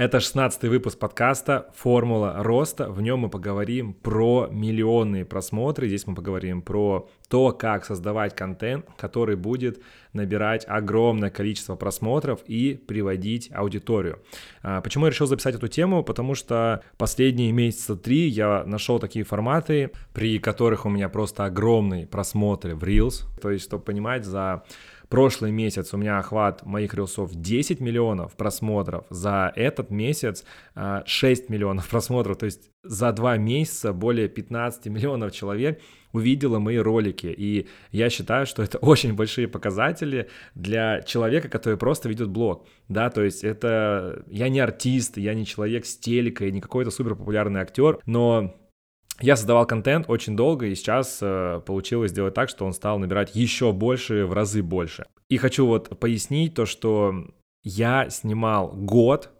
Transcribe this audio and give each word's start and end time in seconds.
Это 0.00 0.18
16 0.18 0.62
выпуск 0.62 0.98
подкаста 0.98 1.70
«Формула 1.76 2.36
роста». 2.38 2.90
В 2.90 3.02
нем 3.02 3.18
мы 3.18 3.28
поговорим 3.28 3.92
про 3.92 4.48
миллионные 4.50 5.26
просмотры. 5.26 5.88
Здесь 5.88 6.06
мы 6.06 6.14
поговорим 6.14 6.62
про 6.62 7.10
то, 7.28 7.52
как 7.52 7.84
создавать 7.84 8.34
контент, 8.34 8.86
который 8.96 9.36
будет 9.36 9.82
набирать 10.14 10.64
огромное 10.66 11.28
количество 11.28 11.76
просмотров 11.76 12.40
и 12.46 12.76
приводить 12.76 13.50
аудиторию. 13.52 14.22
А, 14.62 14.80
почему 14.80 15.04
я 15.04 15.10
решил 15.10 15.26
записать 15.26 15.56
эту 15.56 15.68
тему? 15.68 16.02
Потому 16.02 16.34
что 16.34 16.82
последние 16.96 17.52
месяца 17.52 17.94
три 17.94 18.26
я 18.28 18.64
нашел 18.64 19.00
такие 19.00 19.26
форматы, 19.26 19.90
при 20.14 20.38
которых 20.38 20.86
у 20.86 20.88
меня 20.88 21.10
просто 21.10 21.44
огромные 21.44 22.06
просмотры 22.06 22.74
в 22.74 22.82
Reels. 22.84 23.26
То 23.42 23.50
есть, 23.50 23.66
чтобы 23.66 23.84
понимать, 23.84 24.24
за 24.24 24.64
прошлый 25.10 25.50
месяц 25.50 25.92
у 25.92 25.98
меня 25.98 26.18
охват 26.18 26.64
моих 26.64 26.94
рилсов 26.94 27.34
10 27.34 27.80
миллионов 27.80 28.36
просмотров, 28.36 29.04
за 29.10 29.52
этот 29.54 29.90
месяц 29.90 30.44
6 30.74 30.74
а, 30.74 31.52
миллионов 31.52 31.88
просмотров, 31.90 32.38
то 32.38 32.46
есть 32.46 32.70
за 32.82 33.12
два 33.12 33.36
месяца 33.36 33.92
более 33.92 34.28
15 34.28 34.86
миллионов 34.86 35.32
человек 35.32 35.82
увидела 36.12 36.58
мои 36.58 36.76
ролики, 36.76 37.26
и 37.26 37.68
я 37.92 38.08
считаю, 38.08 38.46
что 38.46 38.62
это 38.62 38.78
очень 38.80 39.14
большие 39.14 39.48
показатели 39.48 40.28
для 40.54 41.02
человека, 41.02 41.48
который 41.48 41.76
просто 41.76 42.08
ведет 42.08 42.28
блог, 42.30 42.66
да, 42.88 43.10
то 43.10 43.22
есть 43.22 43.44
это, 43.44 44.24
я 44.28 44.48
не 44.48 44.60
артист, 44.60 45.18
я 45.18 45.34
не 45.34 45.44
человек 45.44 45.86
с 45.86 45.96
телекой, 45.96 46.52
не 46.52 46.60
какой-то 46.60 46.90
супер 46.90 47.16
популярный 47.16 47.60
актер, 47.60 47.98
но 48.06 48.59
я 49.20 49.36
создавал 49.36 49.66
контент 49.66 50.08
очень 50.08 50.36
долго, 50.36 50.66
и 50.66 50.74
сейчас 50.74 51.18
э, 51.20 51.60
получилось 51.64 52.10
сделать 52.10 52.34
так, 52.34 52.48
что 52.48 52.64
он 52.64 52.72
стал 52.72 52.98
набирать 52.98 53.34
еще 53.34 53.72
больше, 53.72 54.26
в 54.26 54.32
разы 54.32 54.62
больше. 54.62 55.06
И 55.28 55.36
хочу 55.36 55.66
вот 55.66 55.98
пояснить 55.98 56.54
то, 56.54 56.66
что 56.66 57.14
я 57.62 58.08
снимал 58.10 58.68
год 58.68 59.30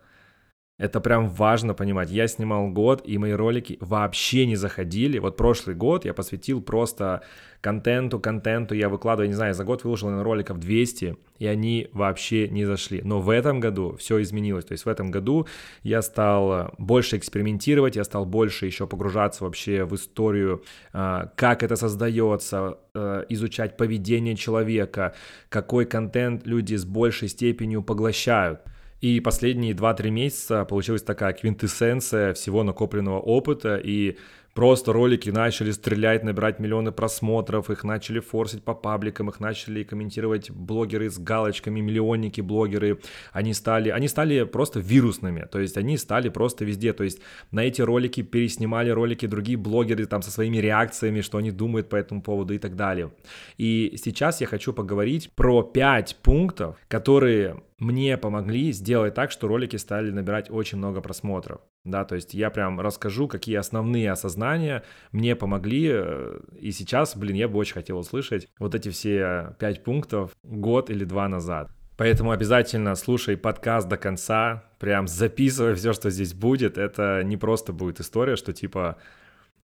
это 0.81 0.99
прям 1.01 1.29
важно 1.29 1.75
понимать. 1.75 2.11
Я 2.11 2.27
снимал 2.27 2.71
год, 2.71 3.03
и 3.05 3.19
мои 3.19 3.33
ролики 3.33 3.77
вообще 3.81 4.47
не 4.47 4.57
заходили. 4.57 5.19
Вот 5.19 5.37
прошлый 5.37 5.77
год 5.77 6.07
я 6.07 6.15
посвятил 6.15 6.63
просто 6.63 7.21
контенту, 7.61 8.19
контенту. 8.19 8.75
Я 8.75 8.89
выкладываю, 8.89 9.29
не 9.29 9.35
знаю, 9.35 9.53
за 9.53 9.65
год 9.65 9.85
выложил 9.85 10.09
на 10.09 10.25
роликов 10.25 10.59
200, 10.59 11.19
и 11.39 11.47
они 11.47 11.89
вообще 11.93 12.49
не 12.49 12.65
зашли. 12.65 13.03
Но 13.05 13.21
в 13.21 13.29
этом 13.29 13.61
году 13.61 13.95
все 13.99 14.23
изменилось. 14.23 14.65
То 14.65 14.73
есть 14.73 14.87
в 14.87 14.89
этом 14.89 15.11
году 15.11 15.47
я 15.83 16.01
стал 16.01 16.73
больше 16.79 17.19
экспериментировать, 17.19 17.97
я 17.97 18.05
стал 18.05 18.25
больше 18.25 18.65
еще 18.65 18.87
погружаться 18.87 19.45
вообще 19.45 19.85
в 19.85 19.95
историю, 19.95 20.65
а, 20.95 21.31
как 21.37 21.63
это 21.63 21.77
создается, 21.77 22.79
а, 22.95 23.27
изучать 23.29 23.77
поведение 23.77 24.35
человека, 24.35 25.15
какой 25.51 25.85
контент 25.85 26.47
люди 26.47 26.75
с 26.75 26.87
большей 26.87 27.29
степенью 27.29 27.83
поглощают. 27.83 28.61
И 29.01 29.21
последние 29.21 29.73
2-3 29.73 30.11
месяца 30.11 30.65
получилась 30.65 31.03
такая 31.03 31.33
квинтэссенция 31.33 32.35
всего 32.35 32.63
накопленного 32.63 33.19
опыта, 33.19 33.81
и 33.83 34.19
просто 34.53 34.93
ролики 34.93 35.31
начали 35.31 35.71
стрелять, 35.71 36.23
набирать 36.23 36.59
миллионы 36.59 36.93
просмотров, 36.93 37.71
их 37.71 37.83
начали 37.83 38.21
форсить 38.21 38.63
по 38.63 38.75
пабликам, 38.75 39.31
их 39.31 39.41
начали 39.41 39.85
комментировать 39.85 40.51
блогеры 40.51 41.09
с 41.09 41.19
галочками, 41.19 41.81
миллионники 41.81 42.43
блогеры, 42.43 43.01
они 43.33 43.55
стали, 43.55 43.89
они 43.89 44.07
стали 44.07 44.43
просто 44.45 44.81
вирусными, 44.81 45.49
то 45.51 45.61
есть 45.61 45.79
они 45.79 45.97
стали 45.97 46.29
просто 46.29 46.67
везде, 46.67 46.93
то 46.93 47.05
есть 47.05 47.21
на 47.53 47.61
эти 47.61 47.81
ролики 47.81 48.23
переснимали 48.23 48.91
ролики 48.91 49.25
другие 49.25 49.57
блогеры 49.57 50.05
там 50.05 50.21
со 50.21 50.31
своими 50.31 50.59
реакциями, 50.59 51.23
что 51.23 51.39
они 51.39 51.53
думают 51.53 51.89
по 51.89 51.97
этому 51.97 52.21
поводу 52.21 52.53
и 52.53 52.59
так 52.59 52.77
далее. 52.77 53.13
И 53.57 53.97
сейчас 54.03 54.43
я 54.43 54.47
хочу 54.47 54.75
поговорить 54.75 55.31
про 55.35 55.63
5 55.63 56.17
пунктов, 56.23 56.77
которые 56.89 57.63
мне 57.81 58.17
помогли 58.19 58.73
сделать 58.73 59.15
так, 59.15 59.31
что 59.31 59.49
ролики 59.49 59.77
стали 59.77 60.11
набирать 60.11 60.51
очень 60.51 60.79
много 60.79 61.01
просмотров. 61.01 61.63
Да, 61.83 62.05
то 62.05 62.15
есть 62.15 62.35
я 62.35 62.51
прям 62.51 62.79
расскажу, 62.79 63.27
какие 63.27 63.57
основные 63.57 64.13
осознания 64.13 64.85
мне 65.13 65.35
помогли, 65.35 65.89
э, 65.91 66.41
и 66.59 66.73
сейчас, 66.73 67.17
блин, 67.17 67.37
я 67.37 67.49
бы 67.49 67.59
очень 67.59 67.75
хотел 67.75 67.99
услышать 67.99 68.49
вот 68.59 68.75
эти 68.75 68.91
все 68.91 69.57
пять 69.59 69.83
пунктов 69.83 70.33
год 70.43 70.91
или 70.91 71.05
два 71.05 71.27
назад. 71.29 71.71
Поэтому 71.97 72.33
обязательно 72.33 72.95
слушай 72.97 73.37
подкаст 73.37 73.89
до 73.89 73.97
конца, 73.97 74.65
прям 74.79 75.09
записывай 75.09 75.75
все, 75.75 75.95
что 75.95 76.11
здесь 76.11 76.35
будет. 76.35 76.77
Это 76.77 77.23
не 77.25 77.39
просто 77.39 77.73
будет 77.73 77.99
история, 78.01 78.37
что 78.37 78.53
типа, 78.53 78.99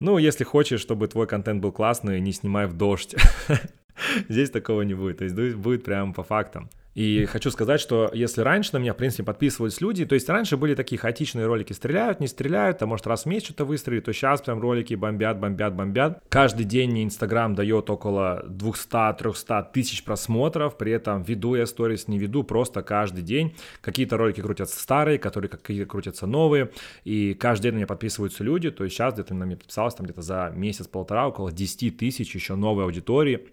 ну, 0.01 0.19
если 0.19 0.45
хочешь, 0.45 0.81
чтобы 0.81 1.09
твой 1.09 1.27
контент 1.27 1.63
был 1.63 1.73
классный, 1.73 2.21
не 2.21 2.33
снимай 2.33 2.67
в 2.67 2.75
дождь. 2.75 3.15
Здесь 4.29 4.51
такого 4.51 4.83
не 4.83 4.95
будет, 4.95 5.19
то 5.19 5.25
есть 5.25 5.57
будет 5.57 5.85
прям 5.85 6.13
по 6.13 6.23
фактам. 6.23 6.69
И 6.95 7.25
хочу 7.25 7.51
сказать, 7.51 7.81
что 7.81 8.11
если 8.13 8.43
раньше 8.43 8.71
на 8.75 8.79
меня, 8.79 8.93
в 8.93 8.97
принципе, 8.99 9.23
подписывались 9.23 9.81
люди, 9.81 10.05
то 10.05 10.15
есть 10.15 10.29
раньше 10.29 10.57
были 10.59 10.75
такие 10.75 10.99
хаотичные 10.99 11.47
ролики, 11.47 11.73
стреляют, 11.73 12.21
не 12.21 12.27
стреляют, 12.27 12.83
а 12.83 12.87
может 12.87 13.07
раз 13.07 13.23
в 13.23 13.27
месяц 13.27 13.47
что-то 13.47 13.65
выстрелит, 13.65 14.05
то 14.05 14.13
сейчас 14.13 14.43
прям 14.43 14.61
ролики 14.61 14.95
бомбят, 14.95 15.39
бомбят, 15.39 15.75
бомбят. 15.75 16.23
Каждый 16.29 16.65
день 16.65 17.05
Инстаграм 17.05 17.55
дает 17.55 17.89
около 17.89 18.45
200-300 18.47 19.73
тысяч 19.73 20.05
просмотров, 20.05 20.77
при 20.77 20.93
этом 20.93 21.23
веду 21.23 21.55
я 21.55 21.67
сторис, 21.67 22.09
не 22.09 22.19
веду, 22.19 22.45
просто 22.45 22.83
каждый 22.83 23.23
день. 23.23 23.57
Какие-то 23.81 24.19
ролики 24.19 24.43
крутятся 24.43 24.79
старые, 24.79 25.19
которые 25.19 25.49
какие-то 25.49 25.89
крутятся 25.89 26.27
новые, 26.27 26.71
и 27.05 27.33
каждый 27.33 27.65
день 27.65 27.73
на 27.73 27.77
меня 27.77 27.87
подписываются 27.87 28.45
люди, 28.45 28.71
то 28.71 28.85
есть 28.85 28.97
сейчас 28.97 29.15
где-то 29.15 29.35
на 29.35 29.45
меня 29.45 29.57
подписалось 29.57 29.95
там 29.95 30.05
где-то 30.05 30.21
за 30.21 30.53
месяц-полтора 30.55 31.29
около 31.29 31.51
10 31.51 31.97
тысяч 31.97 32.35
еще 32.35 32.55
новой 32.55 32.85
аудитории. 32.85 33.49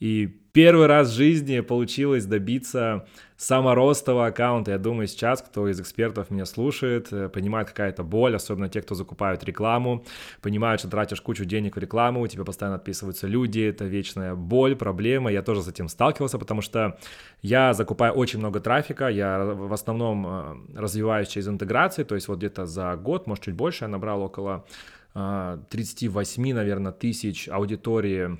И 0.00 0.26
первый 0.52 0.86
раз 0.86 1.10
в 1.10 1.14
жизни 1.14 1.60
получилось 1.60 2.26
добиться 2.26 3.06
саморостового 3.36 4.26
аккаунта. 4.26 4.70
Я 4.70 4.78
думаю, 4.78 5.08
сейчас 5.08 5.42
кто 5.42 5.68
из 5.68 5.80
экспертов 5.80 6.30
меня 6.30 6.46
слушает, 6.46 7.12
э, 7.12 7.28
понимает, 7.28 7.68
какая 7.68 7.90
это 7.90 8.04
боль, 8.04 8.36
особенно 8.36 8.68
те, 8.68 8.80
кто 8.80 8.94
закупают 8.94 9.42
рекламу, 9.44 10.04
понимают, 10.40 10.80
что 10.80 10.88
тратишь 10.88 11.20
кучу 11.20 11.44
денег 11.44 11.76
в 11.76 11.80
рекламу, 11.80 12.22
у 12.22 12.26
тебя 12.26 12.44
постоянно 12.44 12.76
отписываются 12.76 13.26
люди, 13.26 13.60
это 13.60 13.84
вечная 13.84 14.34
боль, 14.34 14.76
проблема. 14.76 15.32
Я 15.32 15.42
тоже 15.42 15.62
с 15.62 15.68
этим 15.68 15.88
сталкивался, 15.88 16.38
потому 16.38 16.62
что 16.62 16.98
я 17.42 17.74
закупаю 17.74 18.12
очень 18.14 18.38
много 18.38 18.60
трафика, 18.60 19.08
я 19.08 19.44
в 19.44 19.72
основном 19.72 20.26
э, 20.26 20.78
развиваюсь 20.78 21.28
через 21.28 21.48
интеграции, 21.48 22.04
то 22.04 22.14
есть 22.14 22.28
вот 22.28 22.38
где-то 22.38 22.66
за 22.66 22.94
год, 22.96 23.26
может 23.26 23.44
чуть 23.44 23.54
больше, 23.54 23.84
я 23.84 23.88
набрал 23.88 24.22
около 24.22 24.64
38, 25.14 26.50
э, 26.50 26.54
наверное, 26.54 26.92
тысяч 26.92 27.48
аудитории 27.48 28.38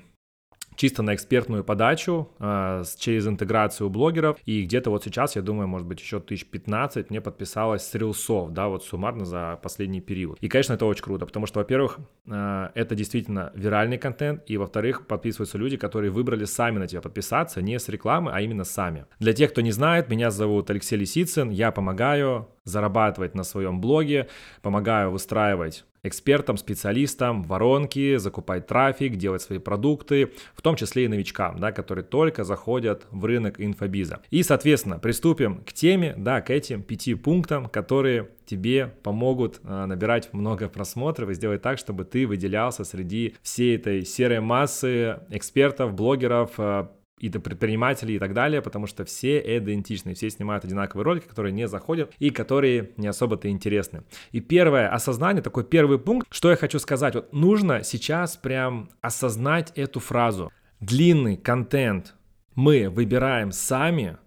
чисто 0.75 1.03
на 1.03 1.15
экспертную 1.15 1.63
подачу 1.63 2.29
э, 2.39 2.83
через 2.97 3.27
интеграцию 3.27 3.89
блогеров. 3.89 4.37
И 4.45 4.63
где-то 4.63 4.89
вот 4.89 5.03
сейчас, 5.03 5.35
я 5.35 5.41
думаю, 5.41 5.67
может 5.67 5.87
быть, 5.87 5.99
еще 5.99 6.19
тысяч 6.19 6.45
15 6.45 7.09
мне 7.09 7.21
подписалось 7.21 7.83
с 7.83 7.95
рилсов, 7.95 8.51
да, 8.51 8.67
вот 8.67 8.83
суммарно 8.83 9.25
за 9.25 9.59
последний 9.61 10.01
период. 10.01 10.37
И, 10.41 10.47
конечно, 10.47 10.73
это 10.73 10.85
очень 10.85 11.03
круто, 11.03 11.25
потому 11.25 11.45
что, 11.45 11.59
во-первых, 11.59 11.99
э, 12.27 12.69
это 12.73 12.95
действительно 12.95 13.51
виральный 13.55 13.97
контент, 13.97 14.43
и, 14.47 14.57
во-вторых, 14.57 15.07
подписываются 15.07 15.57
люди, 15.57 15.77
которые 15.77 16.11
выбрали 16.11 16.45
сами 16.45 16.79
на 16.79 16.87
тебя 16.87 17.01
подписаться, 17.01 17.61
не 17.61 17.79
с 17.79 17.89
рекламы, 17.89 18.31
а 18.33 18.41
именно 18.41 18.63
сами. 18.63 19.05
Для 19.19 19.33
тех, 19.33 19.51
кто 19.51 19.61
не 19.61 19.71
знает, 19.71 20.09
меня 20.09 20.31
зовут 20.31 20.69
Алексей 20.69 20.97
Лисицын, 20.97 21.49
я 21.49 21.71
помогаю 21.71 22.47
зарабатывать 22.63 23.35
на 23.35 23.43
своем 23.43 23.79
блоге, 23.79 24.27
помогаю 24.61 25.11
выстраивать 25.11 25.85
экспертам, 26.07 26.57
специалистам 26.57 27.43
воронки, 27.43 28.17
закупать 28.17 28.67
трафик, 28.67 29.15
делать 29.15 29.41
свои 29.41 29.59
продукты, 29.59 30.31
в 30.55 30.61
том 30.61 30.75
числе 30.75 31.05
и 31.05 31.07
новичкам, 31.07 31.59
да, 31.59 31.71
которые 31.71 32.03
только 32.03 32.43
заходят 32.43 33.05
в 33.11 33.25
рынок 33.25 33.59
инфобиза. 33.59 34.21
И, 34.29 34.43
соответственно, 34.43 34.99
приступим 34.99 35.63
к 35.63 35.73
теме, 35.73 36.13
да, 36.17 36.41
к 36.41 36.49
этим 36.49 36.83
пяти 36.83 37.15
пунктам, 37.15 37.67
которые 37.67 38.29
тебе 38.45 38.93
помогут 39.03 39.59
э, 39.63 39.85
набирать 39.85 40.33
много 40.33 40.69
просмотров 40.69 41.29
и 41.29 41.33
сделать 41.33 41.61
так, 41.61 41.77
чтобы 41.77 42.05
ты 42.05 42.27
выделялся 42.27 42.83
среди 42.83 43.35
всей 43.41 43.75
этой 43.75 44.05
серой 44.05 44.39
массы 44.39 45.19
экспертов, 45.29 45.93
блогеров, 45.93 46.51
э, 46.57 46.87
и 47.19 47.29
до 47.29 47.39
предпринимателей 47.39 48.15
и 48.15 48.19
так 48.19 48.33
далее, 48.33 48.61
потому 48.61 48.87
что 48.87 49.05
все 49.05 49.39
идентичны, 49.57 50.13
все 50.13 50.29
снимают 50.29 50.65
одинаковые 50.65 51.05
ролики, 51.05 51.27
которые 51.27 51.53
не 51.53 51.67
заходят 51.67 52.13
и 52.19 52.29
которые 52.29 52.91
не 52.97 53.07
особо-то 53.07 53.49
интересны. 53.49 54.03
И 54.31 54.41
первое 54.41 54.89
осознание, 54.89 55.41
такой 55.41 55.63
первый 55.63 55.97
пункт, 55.97 56.27
что 56.31 56.49
я 56.49 56.57
хочу 56.57 56.79
сказать, 56.79 57.15
вот 57.15 57.31
нужно 57.33 57.83
сейчас 57.83 58.35
прям 58.35 58.89
осознать 59.01 59.71
эту 59.75 59.99
фразу. 59.99 60.51
Длинный 60.79 61.37
контент 61.37 62.15
мы 62.53 62.89
выбираем 62.89 63.51
сами, 63.51 64.17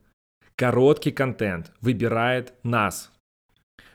короткий 0.57 1.13
контент 1.13 1.73
выбирает 1.81 2.55
нас. 2.63 3.13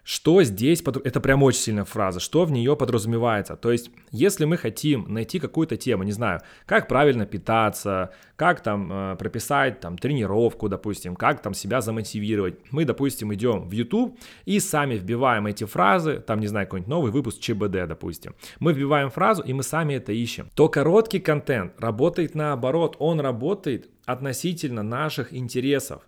Что 0.04 0.44
здесь, 0.44 0.84
это 1.04 1.22
прям 1.22 1.44
очень 1.44 1.60
сильная 1.60 1.86
фраза, 1.86 2.20
что 2.20 2.44
в 2.44 2.52
нее 2.52 2.76
подразумевается. 2.76 3.56
То 3.56 3.72
есть, 3.72 3.90
если 4.12 4.44
мы 4.44 4.58
хотим 4.58 5.06
найти 5.08 5.40
какую-то 5.40 5.78
тему, 5.78 6.04
не 6.04 6.12
знаю, 6.12 6.42
как 6.66 6.90
правильно 6.90 7.26
питаться, 7.26 8.12
как 8.36 8.62
там 8.62 8.92
э, 8.92 9.16
прописать 9.16 9.80
там 9.80 9.98
тренировку, 9.98 10.68
допустим, 10.68 11.16
как 11.16 11.42
там 11.42 11.54
себя 11.54 11.80
замотивировать, 11.80 12.56
мы, 12.72 12.84
допустим, 12.84 13.34
идем 13.34 13.70
в 13.70 13.72
YouTube 13.72 14.20
и 14.44 14.60
сами 14.60 14.96
вбиваем 14.96 15.48
эти 15.48 15.64
фразы, 15.64 16.20
там, 16.20 16.42
не 16.42 16.48
знаю, 16.48 16.68
какой-нибудь 16.68 16.90
новый 16.90 17.12
выпуск 17.12 17.40
ЧБД, 17.40 17.88
допустим. 17.88 18.36
Мы 18.60 18.74
вбиваем 18.74 19.10
фразу, 19.10 19.42
и 19.42 19.54
мы 19.54 19.64
сами 19.64 19.94
это 19.94 20.12
ищем. 20.12 20.50
То 20.54 20.68
короткий 20.68 21.20
контент 21.20 21.80
работает 21.80 22.36
наоборот, 22.36 22.98
он 23.00 23.22
работает 23.22 23.90
относительно 24.06 24.84
наших 24.84 25.34
интересов. 25.34 26.02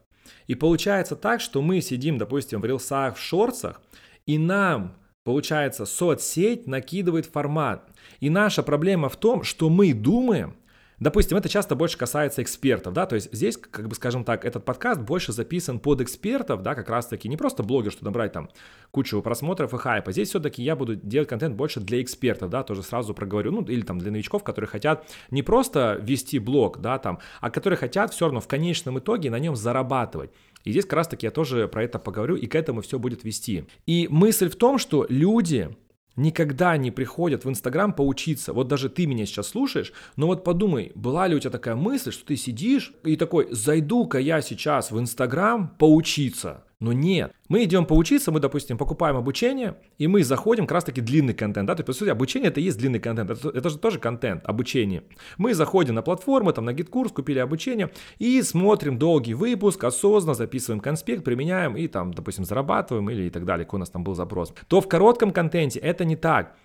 И 0.48 0.56
получается 0.56 1.16
так, 1.16 1.42
что 1.42 1.62
мы 1.62 1.82
сидим, 1.82 2.18
допустим, 2.18 2.62
в 2.62 2.66
рилсах, 2.66 3.16
в 3.16 3.20
шорцах, 3.20 3.82
И 4.26 4.38
нам 4.38 4.96
Получается, 5.26 5.88
соцсеть 5.88 6.68
накидывает 6.68 7.26
формат. 7.26 7.90
И 8.20 8.30
наша 8.30 8.62
проблема 8.62 9.10
в 9.10 9.18
том, 9.18 9.44
что 9.44 9.70
мы 9.70 9.92
думаем, 9.92 10.56
Допустим, 11.00 11.38
это 11.38 11.50
часто 11.50 11.76
больше 11.76 11.98
касается 11.98 12.42
экспертов, 12.42 12.94
да, 12.94 13.06
то 13.06 13.16
есть 13.16 13.34
здесь, 13.34 13.58
как 13.58 13.88
бы, 13.88 13.96
скажем 13.96 14.24
так, 14.24 14.46
этот 14.46 14.64
подкаст 14.64 15.02
больше 15.02 15.34
записан 15.34 15.80
под 15.80 16.02
экспертов, 16.02 16.62
да, 16.62 16.74
как 16.74 16.90
раз-таки 16.90 17.28
не 17.28 17.36
просто 17.36 17.64
блогер, 17.64 17.92
что 17.92 18.06
набрать 18.06 18.32
там 18.32 18.50
кучу 18.92 19.22
просмотров 19.22 19.74
и 19.74 19.78
хайпа. 19.78 20.14
Здесь 20.14 20.30
все-таки 20.30 20.64
я 20.64 20.76
буду 20.76 20.96
делать 20.96 21.28
контент 21.28 21.56
больше 21.56 21.82
для 21.82 22.02
экспертов, 22.02 22.50
да, 22.50 22.64
тоже 22.64 22.82
сразу 22.82 23.14
проговорю, 23.14 23.52
ну, 23.52 23.62
или 23.64 23.82
там 23.82 24.00
для 24.00 24.12
новичков, 24.12 24.44
которые 24.44 24.70
хотят 24.70 25.06
не 25.32 25.44
просто 25.44 26.00
вести 26.02 26.40
блог, 26.40 26.80
да, 26.80 26.98
там, 26.98 27.20
а 27.42 27.50
которые 27.50 27.78
хотят 27.78 28.14
все 28.14 28.26
равно 28.26 28.40
в 28.40 28.48
конечном 28.48 29.00
итоге 29.00 29.30
на 29.30 29.40
нем 29.40 29.56
зарабатывать. 29.56 30.32
И 30.64 30.72
здесь 30.72 30.86
как 30.86 30.94
раз-таки 30.94 31.28
я 31.28 31.32
тоже 31.32 31.68
про 31.68 31.84
это 31.84 32.00
поговорю, 32.00 32.36
и 32.36 32.48
к 32.48 32.56
этому 32.56 32.82
все 32.82 32.98
будет 32.98 33.24
вести. 33.24 33.66
И 33.86 34.08
мысль 34.10 34.50
в 34.50 34.56
том, 34.56 34.78
что 34.78 35.06
люди, 35.10 35.76
никогда 36.16 36.78
не 36.78 36.92
приходят 36.92 37.46
в 37.46 37.50
Инстаграм 37.50 37.94
поучиться. 37.94 38.54
Вот 38.54 38.68
даже 38.68 38.90
ты 38.90 39.06
меня 39.06 39.26
сейчас 39.26 39.50
слушаешь, 39.50 39.94
но 40.16 40.28
вот 40.28 40.44
подумай, 40.44 40.92
была 40.96 41.28
ли 41.28 41.36
у 41.36 41.40
тебя 41.40 41.52
такая 41.52 41.76
мысль, 41.76 42.12
что 42.12 42.26
ты 42.26 42.36
сидишь 42.36 42.94
и 43.04 43.16
такой, 43.16 43.48
зайду-ка 43.52 44.20
я 44.20 44.42
сейчас 44.42 44.92
в 44.92 45.00
Инстаграм 45.00 45.76
поучиться. 45.78 46.64
Но 46.86 46.94
нет. 46.94 47.34
Мы 47.50 47.64
идем 47.64 47.88
поучиться, 47.88 48.32
мы, 48.32 48.40
допустим, 48.40 48.78
покупаем 48.78 49.18
обучение, 49.18 49.76
и 49.98 50.06
мы 50.06 50.24
заходим 50.24 50.68
как 50.68 50.76
раз-таки 50.76 51.02
длинный 51.02 51.34
контент. 51.34 51.66
Да? 51.66 51.74
То 51.74 51.80
есть, 51.80 51.88
по 51.88 51.94
сути, 51.94 52.10
обучение 52.10 52.50
это 52.50 52.60
и 52.60 52.64
есть 52.64 52.78
длинный 52.78 53.00
контент. 53.00 53.32
Это, 53.32 53.50
это 53.50 53.70
же 53.72 53.80
тоже 53.80 53.98
контент, 53.98 54.46
обучение. 54.46 55.02
Мы 55.40 55.56
заходим 55.56 55.96
на 55.96 56.04
платформы, 56.04 56.54
там, 56.54 56.66
на 56.66 56.74
GetCourse, 56.74 57.12
купили 57.12 57.40
обучение, 57.40 57.90
и 58.20 58.40
смотрим 58.44 59.00
долгий 59.00 59.34
выпуск, 59.34 59.84
осознанно 59.84 60.36
записываем 60.36 60.80
конспект, 60.80 61.24
применяем, 61.24 61.76
и 61.76 61.88
там, 61.88 62.14
допустим, 62.14 62.46
зарабатываем, 62.46 63.10
или 63.10 63.24
и 63.24 63.30
так 63.32 63.46
далее, 63.46 63.66
какой 63.66 63.78
у 63.78 63.80
нас 63.80 63.90
там 63.90 64.04
был 64.04 64.14
запрос. 64.14 64.54
То 64.68 64.80
в 64.80 64.88
коротком 64.88 65.32
контенте 65.32 65.80
это 65.80 66.06
не 66.06 66.16
так. 66.16 66.56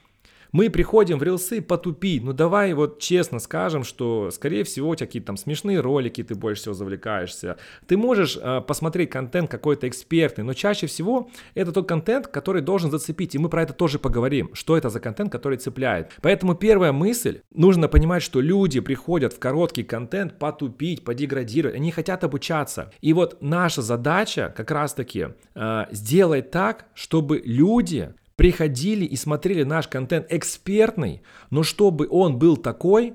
Мы 0.52 0.70
приходим 0.70 1.18
в 1.18 1.22
рилсы 1.22 1.62
потупить. 1.62 2.22
Ну 2.24 2.32
давай 2.32 2.72
вот 2.72 2.98
честно 2.98 3.38
скажем, 3.38 3.84
что 3.84 4.30
скорее 4.30 4.64
всего 4.64 4.90
у 4.90 4.94
тебя 4.94 5.06
какие-то 5.06 5.26
там 5.26 5.36
смешные 5.36 5.80
ролики, 5.80 6.22
ты 6.22 6.34
больше 6.34 6.62
всего 6.62 6.74
завлекаешься. 6.74 7.56
Ты 7.86 7.96
можешь 7.96 8.38
э, 8.40 8.60
посмотреть 8.60 9.10
контент 9.10 9.50
какой-то 9.50 9.88
экспертный, 9.88 10.44
но 10.44 10.54
чаще 10.54 10.86
всего 10.86 11.30
это 11.54 11.72
тот 11.72 11.88
контент, 11.88 12.26
который 12.26 12.62
должен 12.62 12.90
зацепить. 12.90 13.34
И 13.34 13.38
мы 13.38 13.48
про 13.48 13.62
это 13.62 13.72
тоже 13.72 13.98
поговорим, 13.98 14.50
что 14.54 14.76
это 14.76 14.90
за 14.90 15.00
контент, 15.00 15.30
который 15.30 15.58
цепляет. 15.58 16.12
Поэтому 16.22 16.54
первая 16.54 16.92
мысль, 16.92 17.40
нужно 17.54 17.88
понимать, 17.88 18.22
что 18.22 18.40
люди 18.40 18.80
приходят 18.80 19.32
в 19.32 19.38
короткий 19.38 19.84
контент 19.84 20.38
потупить, 20.38 21.04
подеградировать, 21.04 21.76
они 21.76 21.92
хотят 21.92 22.24
обучаться. 22.24 22.92
И 23.00 23.12
вот 23.12 23.38
наша 23.40 23.82
задача 23.82 24.52
как 24.56 24.70
раз-таки 24.70 25.28
э, 25.54 25.84
сделать 25.90 26.50
так, 26.50 26.86
чтобы 26.94 27.40
люди 27.44 28.14
приходили 28.40 29.04
и 29.04 29.16
смотрели 29.16 29.64
наш 29.64 29.86
контент 29.86 30.24
экспертный, 30.30 31.20
но 31.50 31.62
чтобы 31.62 32.08
он 32.10 32.38
был 32.38 32.56
такой, 32.56 33.12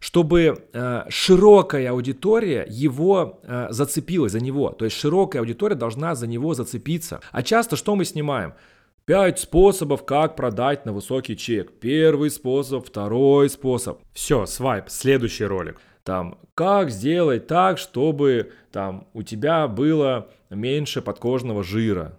чтобы 0.00 0.64
э, 0.72 1.02
широкая 1.08 1.92
аудитория 1.92 2.66
его 2.68 3.38
э, 3.44 3.68
зацепилась 3.70 4.32
за 4.32 4.40
него. 4.40 4.70
То 4.70 4.84
есть 4.84 4.96
широкая 4.96 5.42
аудитория 5.42 5.76
должна 5.76 6.16
за 6.16 6.26
него 6.26 6.54
зацепиться. 6.54 7.20
А 7.30 7.44
часто 7.44 7.76
что 7.76 7.94
мы 7.94 8.04
снимаем? 8.04 8.54
Пять 9.04 9.38
способов, 9.38 10.04
как 10.04 10.34
продать 10.34 10.84
на 10.84 10.92
высокий 10.92 11.36
чек. 11.36 11.78
Первый 11.78 12.28
способ, 12.28 12.84
второй 12.84 13.48
способ. 13.50 14.00
Все, 14.12 14.44
свайп, 14.44 14.86
следующий 14.88 15.44
ролик. 15.44 15.80
Там, 16.02 16.36
как 16.56 16.90
сделать 16.90 17.46
так, 17.46 17.78
чтобы 17.78 18.50
там 18.72 19.06
у 19.12 19.22
тебя 19.22 19.68
было 19.68 20.32
меньше 20.50 21.00
подкожного 21.00 21.62
жира. 21.62 22.18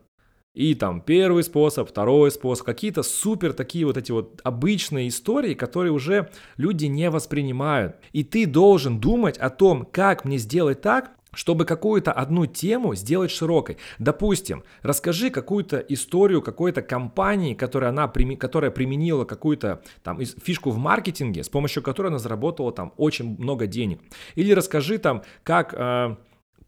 И 0.56 0.74
там 0.74 1.02
первый 1.02 1.44
способ, 1.44 1.90
второй 1.90 2.32
способ, 2.32 2.66
какие-то 2.66 3.04
супер 3.04 3.54
такие 3.54 3.86
вот 3.86 3.98
эти 3.98 4.12
вот 4.12 4.42
обычные 4.44 5.08
истории, 5.08 5.54
которые 5.54 5.92
уже 5.92 6.32
люди 6.58 6.86
не 6.86 7.10
воспринимают. 7.10 7.98
И 8.14 8.24
ты 8.24 8.48
должен 8.48 9.00
думать 9.00 9.38
о 9.38 9.52
том, 9.52 9.86
как 9.86 10.26
мне 10.26 10.38
сделать 10.38 10.82
так, 10.82 11.12
чтобы 11.34 11.66
какую-то 11.66 12.12
одну 12.12 12.48
тему 12.48 12.96
сделать 12.96 13.32
широкой. 13.32 13.78
Допустим, 14.00 14.64
расскажи 14.82 15.30
какую-то 15.30 15.78
историю 15.78 16.42
какой-то 16.42 16.82
компании, 16.82 17.54
которая, 17.54 17.92
она, 17.92 18.08
которая 18.08 18.72
применила 18.72 19.26
какую-то 19.26 19.84
там 20.04 20.20
фишку 20.20 20.72
в 20.72 20.78
маркетинге, 20.78 21.44
с 21.44 21.50
помощью 21.50 21.84
которой 21.84 22.08
она 22.08 22.18
заработала 22.18 22.72
там 22.72 22.94
очень 22.98 23.38
много 23.38 23.68
денег. 23.68 24.02
Или 24.36 24.54
расскажи 24.54 24.98
там, 24.98 25.24
как... 25.44 25.74
Э, 25.78 26.16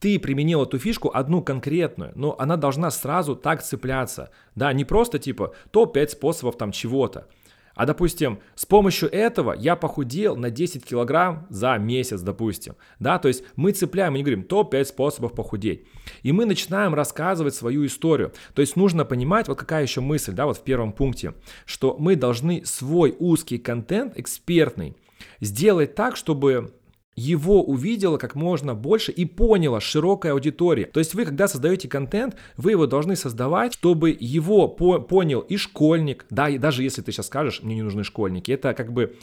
ты 0.02 0.18
применил 0.20 0.64
эту 0.64 0.80
фишку 0.80 1.12
одну 1.14 1.44
конкретную, 1.44 2.12
но 2.16 2.36
она 2.40 2.58
должна 2.58 2.90
сразу 2.90 3.36
так 3.36 3.62
цепляться. 3.62 4.32
Да, 4.56 4.74
не 4.74 4.84
просто 4.84 5.20
типа 5.20 5.54
топ-5 5.70 6.10
способов 6.10 6.58
там 6.58 6.72
чего-то. 6.72 7.28
А 7.76 7.86
допустим, 7.86 8.40
с 8.56 8.66
помощью 8.66 9.10
этого 9.14 9.54
я 9.54 9.76
похудел 9.76 10.36
на 10.36 10.50
10 10.50 10.84
килограмм 10.84 11.46
за 11.50 11.78
месяц, 11.78 12.22
допустим. 12.22 12.76
Да, 13.00 13.20
то 13.20 13.28
есть 13.28 13.44
мы 13.56 13.74
цепляем, 13.74 14.16
не 14.16 14.24
говорим 14.24 14.44
топ-5 14.44 14.86
способов 14.86 15.36
похудеть. 15.36 15.86
И 16.24 16.32
мы 16.32 16.46
начинаем 16.46 16.96
рассказывать 16.96 17.54
свою 17.54 17.86
историю. 17.86 18.34
То 18.56 18.62
есть 18.62 18.76
нужно 18.76 19.06
понимать, 19.06 19.48
вот 19.48 19.60
какая 19.60 19.84
еще 19.84 20.02
мысль, 20.02 20.34
да, 20.34 20.48
вот 20.48 20.58
в 20.58 20.64
первом 20.64 20.94
пункте, 20.94 21.36
что 21.66 21.96
мы 22.00 22.16
должны 22.16 22.66
свой 22.66 23.16
узкий 23.20 23.60
контент, 23.60 24.18
экспертный, 24.18 24.98
сделать 25.40 25.94
так, 25.94 26.16
чтобы 26.16 26.74
его 27.16 27.64
увидела 27.64 28.18
как 28.18 28.36
можно 28.36 28.74
больше 28.74 29.12
и 29.12 29.26
поняла 29.26 29.80
широкая 29.80 30.34
аудитория. 30.34 30.86
То 30.86 31.00
есть 31.00 31.14
вы, 31.14 31.26
когда 31.26 31.48
создаете 31.48 31.88
контент, 31.88 32.36
вы 32.58 32.72
его 32.72 32.88
должны 32.88 33.16
создавать, 33.16 33.74
чтобы 33.74 34.16
его 34.18 34.68
по 34.68 35.00
понял 35.00 35.42
и 35.42 35.58
школьник, 35.58 36.26
да, 36.30 36.50
и 36.50 36.58
даже 36.58 36.84
если 36.84 37.02
ты 37.02 37.12
сейчас 37.12 37.28
скажешь, 37.28 37.62
мне 37.64 37.76
не 37.76 37.82
нужны 37.82 38.04
школьники, 38.04 38.52
это 38.52 38.74
как 38.74 38.94
бы 38.94 39.16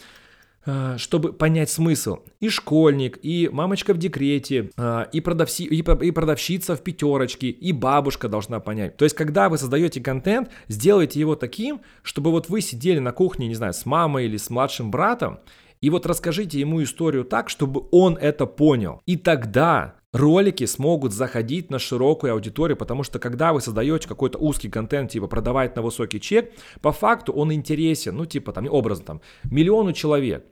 э, 0.67 0.97
чтобы 0.99 1.33
понять 1.33 1.71
смысл. 1.71 2.19
И 2.41 2.51
школьник, 2.51 3.19
и 3.23 3.49
мамочка 3.51 3.95
в 3.95 3.99
декрете, 3.99 4.71
э, 4.77 5.07
и, 5.13 5.21
продавси, 5.21 5.63
и 5.65 6.11
продавщица 6.11 6.77
в 6.77 6.83
пятерочке, 6.83 7.49
и 7.49 7.73
бабушка 7.73 8.29
должна 8.29 8.61
понять. 8.61 8.97
То 8.99 9.05
есть, 9.05 9.17
когда 9.17 9.49
вы 9.49 9.57
создаете 9.57 10.03
контент, 10.03 10.51
сделайте 10.69 11.21
его 11.21 11.37
таким, 11.37 11.81
чтобы 12.03 12.31
вот 12.31 12.51
вы 12.51 12.61
сидели 12.61 12.99
на 12.99 13.13
кухне, 13.13 13.49
не 13.49 13.55
знаю, 13.55 13.73
с 13.73 13.87
мамой 13.87 14.27
или 14.27 14.37
с 14.37 14.51
младшим 14.51 14.91
братом, 14.91 15.39
и 15.81 15.91
вот 15.91 16.07
расскажите 16.07 16.59
ему 16.61 16.83
историю 16.83 17.25
так, 17.25 17.49
чтобы 17.49 17.85
он 17.91 18.17
это 18.17 18.47
понял. 18.47 19.03
И 19.07 19.17
тогда 19.17 19.95
ролики 20.13 20.67
смогут 20.67 21.13
заходить 21.13 21.71
на 21.71 21.79
широкую 21.79 22.33
аудиторию, 22.33 22.77
потому 22.77 23.03
что 23.03 23.19
когда 23.19 23.53
вы 23.53 23.61
создаете 23.61 24.09
какой-то 24.09 24.39
узкий 24.39 24.69
контент, 24.69 25.11
типа 25.11 25.27
продавать 25.27 25.77
на 25.77 25.83
высокий 25.83 26.21
чек, 26.21 26.53
по 26.81 26.93
факту 26.93 27.33
он 27.33 27.53
интересен, 27.53 28.17
ну 28.17 28.27
типа 28.27 28.53
там 28.53 28.67
образно 28.69 29.05
там 29.05 29.21
миллиону 29.45 29.93
человек. 29.93 30.45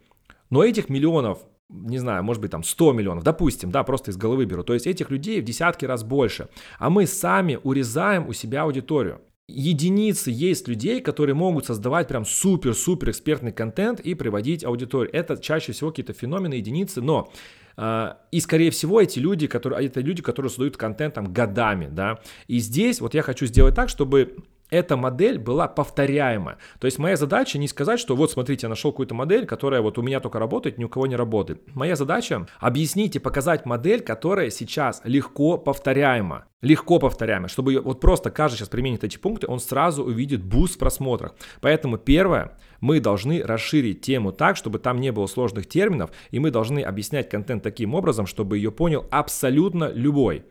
Но 0.50 0.62
этих 0.62 0.88
миллионов 0.88 1.40
не 1.68 1.98
знаю, 1.98 2.22
может 2.22 2.40
быть 2.40 2.52
там 2.52 2.62
100 2.62 2.92
миллионов, 2.92 3.24
допустим, 3.24 3.72
да, 3.72 3.82
просто 3.82 4.12
из 4.12 4.16
головы 4.16 4.44
беру. 4.44 4.62
То 4.62 4.74
есть 4.74 4.86
этих 4.86 5.10
людей 5.10 5.40
в 5.40 5.44
десятки 5.44 5.84
раз 5.84 6.04
больше. 6.04 6.48
А 6.78 6.90
мы 6.90 7.06
сами 7.06 7.58
урезаем 7.62 8.28
у 8.28 8.32
себя 8.32 8.62
аудиторию 8.62 9.20
единицы 9.48 10.30
есть 10.30 10.68
людей, 10.68 11.00
которые 11.00 11.34
могут 11.34 11.66
создавать 11.66 12.08
прям 12.08 12.24
супер-супер 12.24 13.10
экспертный 13.10 13.52
контент 13.52 14.00
и 14.00 14.14
приводить 14.14 14.64
аудиторию. 14.64 15.14
Это 15.14 15.36
чаще 15.36 15.72
всего 15.72 15.90
какие-то 15.90 16.12
феномены, 16.12 16.54
единицы, 16.54 17.00
но 17.00 17.32
э, 17.76 18.14
и, 18.32 18.40
скорее 18.40 18.70
всего, 18.70 19.00
эти 19.00 19.18
люди, 19.18 19.46
которые, 19.46 19.86
это 19.86 20.00
люди, 20.00 20.22
которые 20.22 20.50
создают 20.50 20.76
контент 20.76 21.14
там 21.14 21.32
годами, 21.32 21.88
да. 21.90 22.18
И 22.48 22.58
здесь 22.58 23.00
вот 23.00 23.14
я 23.14 23.22
хочу 23.22 23.46
сделать 23.46 23.74
так, 23.74 23.88
чтобы 23.88 24.36
эта 24.70 24.96
модель 24.96 25.38
была 25.38 25.68
повторяема. 25.68 26.56
То 26.80 26.86
есть 26.86 26.98
моя 26.98 27.16
задача 27.16 27.58
не 27.58 27.68
сказать, 27.68 28.00
что 28.00 28.16
вот 28.16 28.30
смотрите, 28.30 28.66
я 28.66 28.68
нашел 28.68 28.92
какую-то 28.92 29.14
модель, 29.14 29.46
которая 29.46 29.80
вот 29.80 29.98
у 29.98 30.02
меня 30.02 30.20
только 30.20 30.38
работает, 30.38 30.78
ни 30.78 30.84
у 30.84 30.88
кого 30.88 31.06
не 31.06 31.16
работает. 31.16 31.62
Моя 31.74 31.96
задача 31.96 32.46
объяснить 32.58 33.16
и 33.16 33.20
показать 33.20 33.66
модель, 33.66 34.00
которая 34.00 34.50
сейчас 34.50 35.00
легко 35.04 35.58
повторяема. 35.58 36.46
Легко 36.62 36.98
повторяема, 36.98 37.48
чтобы 37.48 37.78
вот 37.80 38.00
просто 38.00 38.30
каждый 38.30 38.56
сейчас 38.56 38.70
применит 38.70 39.04
эти 39.04 39.18
пункты, 39.18 39.46
он 39.46 39.60
сразу 39.60 40.02
увидит 40.02 40.42
буст 40.42 40.76
в 40.76 40.78
просмотрах. 40.78 41.34
Поэтому 41.60 41.98
первое, 41.98 42.56
мы 42.80 42.98
должны 42.98 43.42
расширить 43.42 44.00
тему 44.00 44.32
так, 44.32 44.56
чтобы 44.56 44.78
там 44.78 44.98
не 44.98 45.12
было 45.12 45.26
сложных 45.26 45.68
терминов, 45.68 46.10
и 46.30 46.38
мы 46.38 46.50
должны 46.50 46.80
объяснять 46.80 47.28
контент 47.28 47.62
таким 47.62 47.94
образом, 47.94 48.26
чтобы 48.26 48.56
ее 48.56 48.72
понял 48.72 49.06
абсолютно 49.10 49.92
любой 49.92 50.44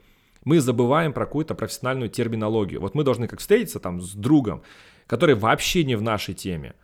мы 0.45 0.61
забываем 0.61 1.11
про 1.11 1.25
какую-то 1.25 1.55
профессиональную 1.55 2.09
терминологию. 2.09 2.79
Вот 2.79 2.95
мы 2.95 3.03
должны 3.03 3.27
как 3.27 3.39
встретиться 3.39 3.79
там 3.79 3.99
с 3.99 4.13
другом, 4.13 4.61
который 5.07 5.35
вообще 5.35 5.83
не 5.83 5.95
в 5.95 6.01
нашей 6.01 6.33
теме, 6.33 6.75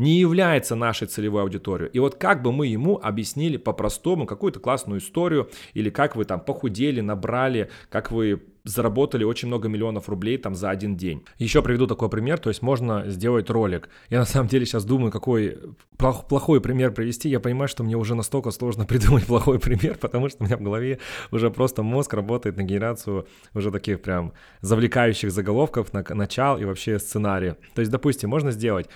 не 0.00 0.18
является 0.18 0.74
нашей 0.74 1.06
целевой 1.06 1.42
аудиторией. 1.42 1.90
И 1.92 1.98
вот 1.98 2.14
как 2.14 2.42
бы 2.42 2.52
мы 2.52 2.66
ему 2.66 2.98
объяснили 3.02 3.58
по-простому 3.58 4.24
какую-то 4.24 4.58
классную 4.58 4.98
историю, 4.98 5.50
или 5.74 5.90
как 5.90 6.16
вы 6.16 6.24
там 6.24 6.40
похудели, 6.40 7.02
набрали, 7.02 7.70
как 7.90 8.10
вы 8.10 8.40
заработали 8.64 9.24
очень 9.24 9.48
много 9.48 9.68
миллионов 9.68 10.08
рублей 10.08 10.38
там 10.38 10.54
за 10.54 10.70
один 10.70 10.96
день. 10.96 11.24
Еще 11.38 11.62
приведу 11.62 11.86
такой 11.86 12.08
пример, 12.08 12.38
то 12.38 12.48
есть 12.48 12.62
можно 12.62 13.04
сделать 13.08 13.50
ролик. 13.50 13.88
Я 14.08 14.18
на 14.20 14.24
самом 14.24 14.48
деле 14.48 14.64
сейчас 14.64 14.84
думаю, 14.84 15.12
какой 15.12 15.58
плох, 15.96 16.26
плохой 16.26 16.60
пример 16.60 16.92
привести. 16.92 17.28
Я 17.28 17.40
понимаю, 17.40 17.68
что 17.68 17.84
мне 17.84 17.96
уже 17.96 18.14
настолько 18.14 18.50
сложно 18.50 18.84
придумать 18.86 19.26
плохой 19.26 19.58
пример, 19.58 19.98
потому 19.98 20.28
что 20.28 20.42
у 20.42 20.46
меня 20.46 20.56
в 20.56 20.62
голове 20.62 20.98
уже 21.30 21.50
просто 21.50 21.82
мозг 21.82 22.14
работает 22.14 22.56
на 22.56 22.62
генерацию 22.62 23.26
уже 23.54 23.70
таких 23.70 24.00
прям 24.00 24.32
завлекающих 24.60 25.30
заголовков, 25.30 25.92
на 25.92 26.04
начал 26.10 26.58
и 26.58 26.64
вообще 26.64 26.98
сценария. 26.98 27.56
То 27.74 27.80
есть, 27.80 27.90
допустим, 27.90 28.30
можно 28.30 28.50
сделать 28.50 28.88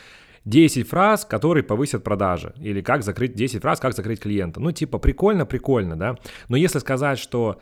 10 0.44 0.88
фраз, 0.88 1.24
которые 1.24 1.64
повысят 1.64 2.04
продажи. 2.04 2.54
Или 2.60 2.80
как 2.80 3.02
закрыть 3.02 3.34
10 3.34 3.62
фраз, 3.62 3.80
как 3.80 3.94
закрыть 3.94 4.20
клиента. 4.20 4.60
Ну, 4.60 4.72
типа, 4.72 4.98
прикольно, 4.98 5.46
прикольно, 5.46 5.96
да. 5.96 6.16
Но 6.48 6.56
если 6.56 6.78
сказать, 6.78 7.18
что 7.18 7.60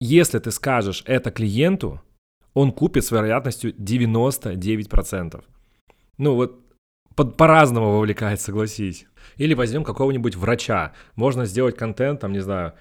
если 0.00 0.38
ты 0.38 0.50
скажешь 0.50 1.02
это 1.06 1.30
клиенту, 1.30 2.00
он 2.54 2.72
купит 2.72 3.04
с 3.04 3.10
вероятностью 3.10 3.72
99%. 3.72 5.42
Ну 6.18 6.34
вот 6.34 6.64
по-разному 7.36 7.92
вовлекает, 7.92 8.40
согласись. 8.40 9.06
Или 9.36 9.54
возьмем 9.54 9.84
какого-нибудь 9.84 10.36
врача. 10.36 10.92
Можно 11.16 11.46
сделать 11.46 11.76
контент, 11.76 12.20
там, 12.20 12.32
не 12.32 12.40
знаю, 12.40 12.74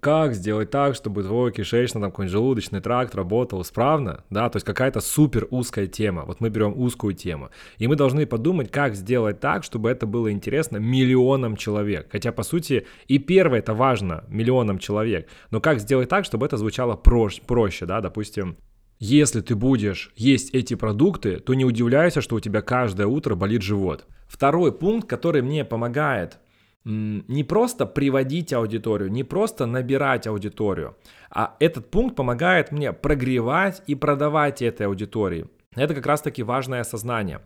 как 0.00 0.34
сделать 0.34 0.70
так, 0.70 0.94
чтобы 0.94 1.22
твой 1.22 1.52
кишечный, 1.52 2.00
там, 2.00 2.10
какой-нибудь 2.10 2.32
желудочный 2.32 2.80
тракт 2.80 3.14
работал 3.14 3.62
исправно, 3.62 4.24
да, 4.30 4.48
то 4.48 4.56
есть 4.56 4.66
какая-то 4.66 5.00
супер 5.00 5.46
узкая 5.50 5.86
тема. 5.86 6.24
Вот 6.24 6.40
мы 6.40 6.50
берем 6.50 6.78
узкую 6.78 7.14
тему, 7.14 7.50
и 7.78 7.86
мы 7.86 7.96
должны 7.96 8.26
подумать, 8.26 8.70
как 8.70 8.94
сделать 8.94 9.40
так, 9.40 9.64
чтобы 9.64 9.90
это 9.90 10.06
было 10.06 10.32
интересно 10.32 10.78
миллионам 10.78 11.56
человек. 11.56 12.08
Хотя, 12.10 12.32
по 12.32 12.42
сути, 12.42 12.86
и 13.06 13.18
первое 13.18 13.60
это 13.60 13.74
важно, 13.74 14.24
миллионам 14.28 14.78
человек, 14.78 15.28
но 15.50 15.60
как 15.60 15.80
сделать 15.80 16.08
так, 16.08 16.24
чтобы 16.24 16.46
это 16.46 16.56
звучало 16.56 16.96
проще, 16.96 17.42
проще 17.46 17.86
да, 17.86 18.00
допустим, 18.00 18.56
если 18.98 19.40
ты 19.42 19.54
будешь 19.54 20.12
есть 20.16 20.52
эти 20.54 20.74
продукты, 20.74 21.36
то 21.38 21.54
не 21.54 21.64
удивляйся, 21.64 22.20
что 22.20 22.34
у 22.34 22.40
тебя 22.40 22.62
каждое 22.62 23.06
утро 23.06 23.36
болит 23.36 23.62
живот. 23.62 24.06
Второй 24.26 24.72
пункт, 24.72 25.08
который 25.08 25.40
мне 25.40 25.64
помогает 25.64 26.38
не 26.88 27.44
просто 27.44 27.84
приводить 27.86 28.52
аудиторию, 28.52 29.10
не 29.10 29.22
просто 29.22 29.66
набирать 29.66 30.26
аудиторию, 30.26 30.96
а 31.30 31.56
этот 31.60 31.90
пункт 31.90 32.16
помогает 32.16 32.72
мне 32.72 32.92
прогревать 32.92 33.82
и 33.86 33.94
продавать 33.94 34.62
этой 34.62 34.86
аудитории. 34.86 35.46
Это 35.76 35.94
как 35.94 36.06
раз 36.06 36.22
таки 36.22 36.42
важное 36.42 36.80
осознание. 36.80 37.40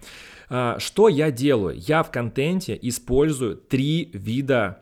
А, 0.49 0.79
что 0.79 1.09
я 1.09 1.31
делаю? 1.31 1.77
Я 1.77 2.03
в 2.03 2.11
контенте 2.11 2.79
использую 2.81 3.57
три 3.57 4.11
вида 4.15 4.79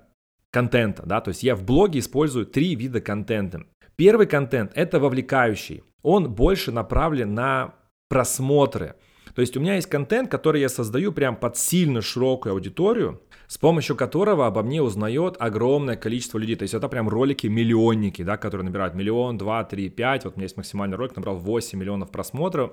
контента, 0.50 1.04
да, 1.06 1.20
то 1.20 1.30
есть 1.30 1.42
я 1.42 1.56
в 1.56 1.64
блоге 1.64 2.00
использую 2.00 2.44
три 2.44 2.74
вида 2.74 3.00
контента. 3.00 3.64
Первый 3.96 4.26
контент 4.26 4.72
это 4.74 5.00
вовлекающий, 5.00 5.84
он 6.02 6.32
больше 6.34 6.70
направлен 6.70 7.34
на 7.34 7.74
просмотры. 8.08 8.96
То 9.40 9.42
есть 9.42 9.56
у 9.56 9.60
меня 9.60 9.76
есть 9.76 9.88
контент, 9.88 10.30
который 10.30 10.60
я 10.60 10.68
создаю 10.68 11.12
прям 11.12 11.34
под 11.34 11.56
сильно 11.56 12.02
широкую 12.02 12.52
аудиторию, 12.52 13.22
с 13.46 13.56
помощью 13.56 13.96
которого 13.96 14.46
обо 14.46 14.62
мне 14.62 14.82
узнает 14.82 15.36
огромное 15.38 15.96
количество 15.96 16.36
людей. 16.36 16.56
То 16.56 16.64
есть 16.64 16.74
это 16.74 16.90
прям 16.90 17.08
ролики-миллионники, 17.08 18.20
да, 18.22 18.36
которые 18.36 18.66
набирают 18.66 18.94
миллион, 18.94 19.38
два, 19.38 19.64
три, 19.64 19.88
пять. 19.88 20.26
Вот 20.26 20.34
у 20.34 20.36
меня 20.36 20.44
есть 20.44 20.58
максимальный 20.58 20.98
ролик, 20.98 21.16
набрал 21.16 21.38
8 21.38 21.78
миллионов 21.78 22.10
просмотров. 22.10 22.72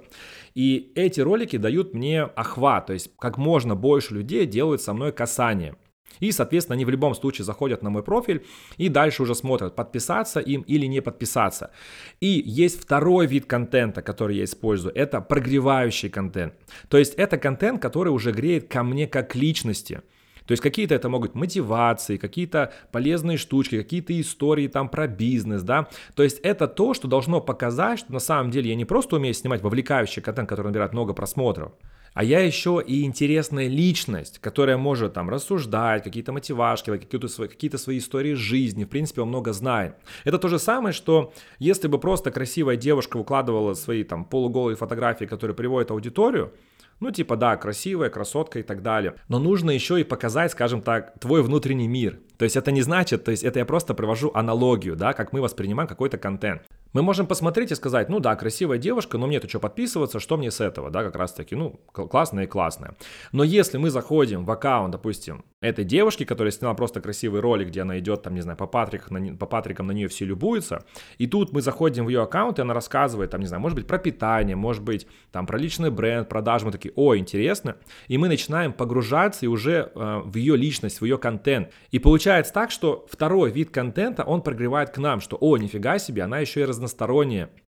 И 0.55 0.91
эти 0.95 1.21
ролики 1.21 1.55
дают 1.55 1.93
мне 1.93 2.23
охват, 2.23 2.87
то 2.87 2.91
есть 2.91 3.11
как 3.17 3.37
можно 3.37 3.77
больше 3.77 4.15
людей 4.15 4.45
делают 4.45 4.81
со 4.81 4.91
мной 4.91 5.13
касание. 5.13 5.77
И, 6.19 6.31
соответственно, 6.31 6.75
они 6.75 6.85
в 6.85 6.89
любом 6.89 7.13
случае 7.15 7.45
заходят 7.45 7.83
на 7.83 7.89
мой 7.89 8.03
профиль 8.03 8.45
и 8.77 8.89
дальше 8.89 9.23
уже 9.23 9.35
смотрят, 9.35 9.75
подписаться 9.75 10.39
им 10.39 10.61
или 10.61 10.85
не 10.85 11.01
подписаться. 11.01 11.71
И 12.19 12.41
есть 12.45 12.81
второй 12.81 13.27
вид 13.27 13.45
контента, 13.45 14.01
который 14.01 14.37
я 14.37 14.43
использую, 14.43 14.95
это 14.95 15.21
прогревающий 15.21 16.09
контент. 16.09 16.53
То 16.89 16.97
есть 16.97 17.13
это 17.15 17.37
контент, 17.37 17.81
который 17.81 18.09
уже 18.09 18.31
греет 18.31 18.67
ко 18.67 18.83
мне 18.83 19.07
как 19.07 19.35
личности. 19.35 20.01
То 20.47 20.53
есть 20.53 20.63
какие-то 20.63 20.95
это 20.95 21.09
могут 21.09 21.35
мотивации, 21.35 22.15
какие-то 22.15 22.73
полезные 22.93 23.37
штучки, 23.37 23.77
какие-то 23.77 24.19
истории 24.19 24.67
там 24.67 24.87
про 24.87 25.05
бизнес, 25.07 25.61
да. 25.61 25.89
То 26.15 26.23
есть 26.23 26.39
это 26.39 26.67
то, 26.67 26.93
что 26.93 27.09
должно 27.09 27.41
показать, 27.41 27.99
что 27.99 28.13
на 28.13 28.19
самом 28.19 28.49
деле 28.49 28.69
я 28.69 28.75
не 28.75 28.85
просто 28.85 29.17
умею 29.17 29.33
снимать 29.33 29.61
вовлекающий 29.61 30.21
контент, 30.21 30.47
который 30.47 30.67
набирает 30.67 30.93
много 30.93 31.13
просмотров, 31.13 31.73
а 32.17 32.23
я 32.23 32.39
еще 32.39 32.83
и 32.83 33.03
интересная 33.03 33.67
личность, 33.67 34.39
которая 34.39 34.75
может 34.75 35.13
там 35.13 35.29
рассуждать, 35.29 36.03
какие-то 36.03 36.31
мотивашки, 36.31 36.89
какие-то 36.89 37.27
свои, 37.27 37.47
какие 37.47 37.69
свои 37.75 37.99
истории 37.99 38.33
жизни, 38.33 38.85
в 38.85 38.89
принципе, 38.89 39.21
он 39.21 39.27
много 39.27 39.53
знает. 39.53 39.97
Это 40.23 40.39
то 40.39 40.47
же 40.47 40.57
самое, 40.57 40.93
что 40.93 41.31
если 41.59 41.87
бы 41.87 41.99
просто 41.99 42.31
красивая 42.31 42.75
девушка 42.75 43.17
выкладывала 43.17 43.75
свои 43.75 44.03
там 44.03 44.25
полуголые 44.25 44.75
фотографии, 44.75 45.25
которые 45.25 45.55
приводят 45.55 45.91
аудиторию, 45.91 46.53
ну, 46.99 47.11
типа, 47.11 47.35
да, 47.35 47.55
красивая, 47.55 48.09
красотка 48.09 48.57
и 48.57 48.63
так 48.63 48.81
далее. 48.81 49.13
Но 49.27 49.37
нужно 49.37 49.69
еще 49.69 50.01
и 50.01 50.03
показать, 50.03 50.51
скажем 50.51 50.81
так, 50.81 51.19
твой 51.19 51.43
внутренний 51.43 51.87
мир. 51.87 52.19
То 52.39 52.45
есть 52.45 52.55
это 52.55 52.71
не 52.71 52.81
значит, 52.81 53.23
то 53.25 53.29
есть 53.29 53.43
это 53.43 53.59
я 53.59 53.65
просто 53.65 53.93
привожу 53.93 54.31
аналогию, 54.33 54.95
да, 54.95 55.13
как 55.13 55.33
мы 55.33 55.41
воспринимаем 55.41 55.87
какой-то 55.87 56.17
контент. 56.17 56.63
Мы 56.97 57.03
можем 57.03 57.27
посмотреть 57.27 57.71
и 57.71 57.75
сказать, 57.75 58.09
ну 58.09 58.19
да, 58.19 58.35
красивая 58.35 58.79
девушка, 58.79 59.19
но 59.19 59.27
мне-то 59.27 59.47
что 59.47 59.59
подписываться, 59.59 60.19
что 60.19 60.35
мне 60.35 60.49
с 60.49 60.59
этого, 60.59 60.89
да, 60.89 61.03
как 61.03 61.15
раз 61.15 61.31
таки, 61.31 61.53
ну, 61.53 61.79
классная 61.91 62.45
и 62.45 62.47
классная. 62.47 62.95
Но 63.31 63.43
если 63.43 63.77
мы 63.77 63.91
заходим 63.91 64.45
в 64.45 64.49
аккаунт, 64.49 64.93
допустим, 64.93 65.45
этой 65.61 65.85
девушки, 65.85 66.23
которая 66.23 66.51
сняла 66.51 66.73
просто 66.75 67.01
красивый 67.01 67.41
ролик, 67.41 67.69
где 67.69 67.81
она 67.81 67.97
идет, 67.97 68.21
там, 68.21 68.35
не 68.35 68.41
знаю, 68.41 68.57
по, 68.57 68.67
Патрик, 68.67 69.09
на, 69.09 69.35
по 69.35 69.45
Патрикам 69.45 69.87
на 69.87 69.91
нее 69.91 70.07
все 70.07 70.25
любуются, 70.25 70.85
и 71.17 71.25
тут 71.25 71.51
мы 71.51 71.61
заходим 71.61 72.05
в 72.05 72.09
ее 72.09 72.21
аккаунт, 72.21 72.59
и 72.59 72.61
она 72.61 72.73
рассказывает, 72.73 73.31
там, 73.31 73.41
не 73.41 73.47
знаю, 73.47 73.61
может 73.61 73.75
быть, 73.75 73.87
про 73.87 73.97
питание, 73.97 74.55
может 74.55 74.83
быть, 74.83 75.07
там, 75.31 75.47
про 75.47 75.57
личный 75.57 75.89
бренд, 75.89 76.29
продажи, 76.29 76.65
мы 76.65 76.71
такие, 76.71 76.93
о, 76.95 77.15
интересно, 77.15 77.77
и 78.07 78.17
мы 78.17 78.27
начинаем 78.27 78.71
погружаться 78.71 79.45
и 79.45 79.47
уже 79.47 79.91
э, 79.93 80.21
в 80.25 80.35
ее 80.35 80.55
личность, 80.55 81.01
в 81.01 81.05
ее 81.05 81.17
контент. 81.17 81.71
И 81.89 81.99
получается 81.99 82.53
так, 82.53 82.69
что 82.69 83.07
второй 83.09 83.51
вид 83.51 83.71
контента, 83.71 84.23
он 84.23 84.41
прогревает 84.41 84.91
к 84.91 84.97
нам, 84.99 85.21
что, 85.21 85.37
о, 85.39 85.57
нифига 85.57 85.97
себе, 85.97 86.23
она 86.23 86.39
еще 86.39 86.61
и 86.61 86.65
разносторонняя, 86.65 86.86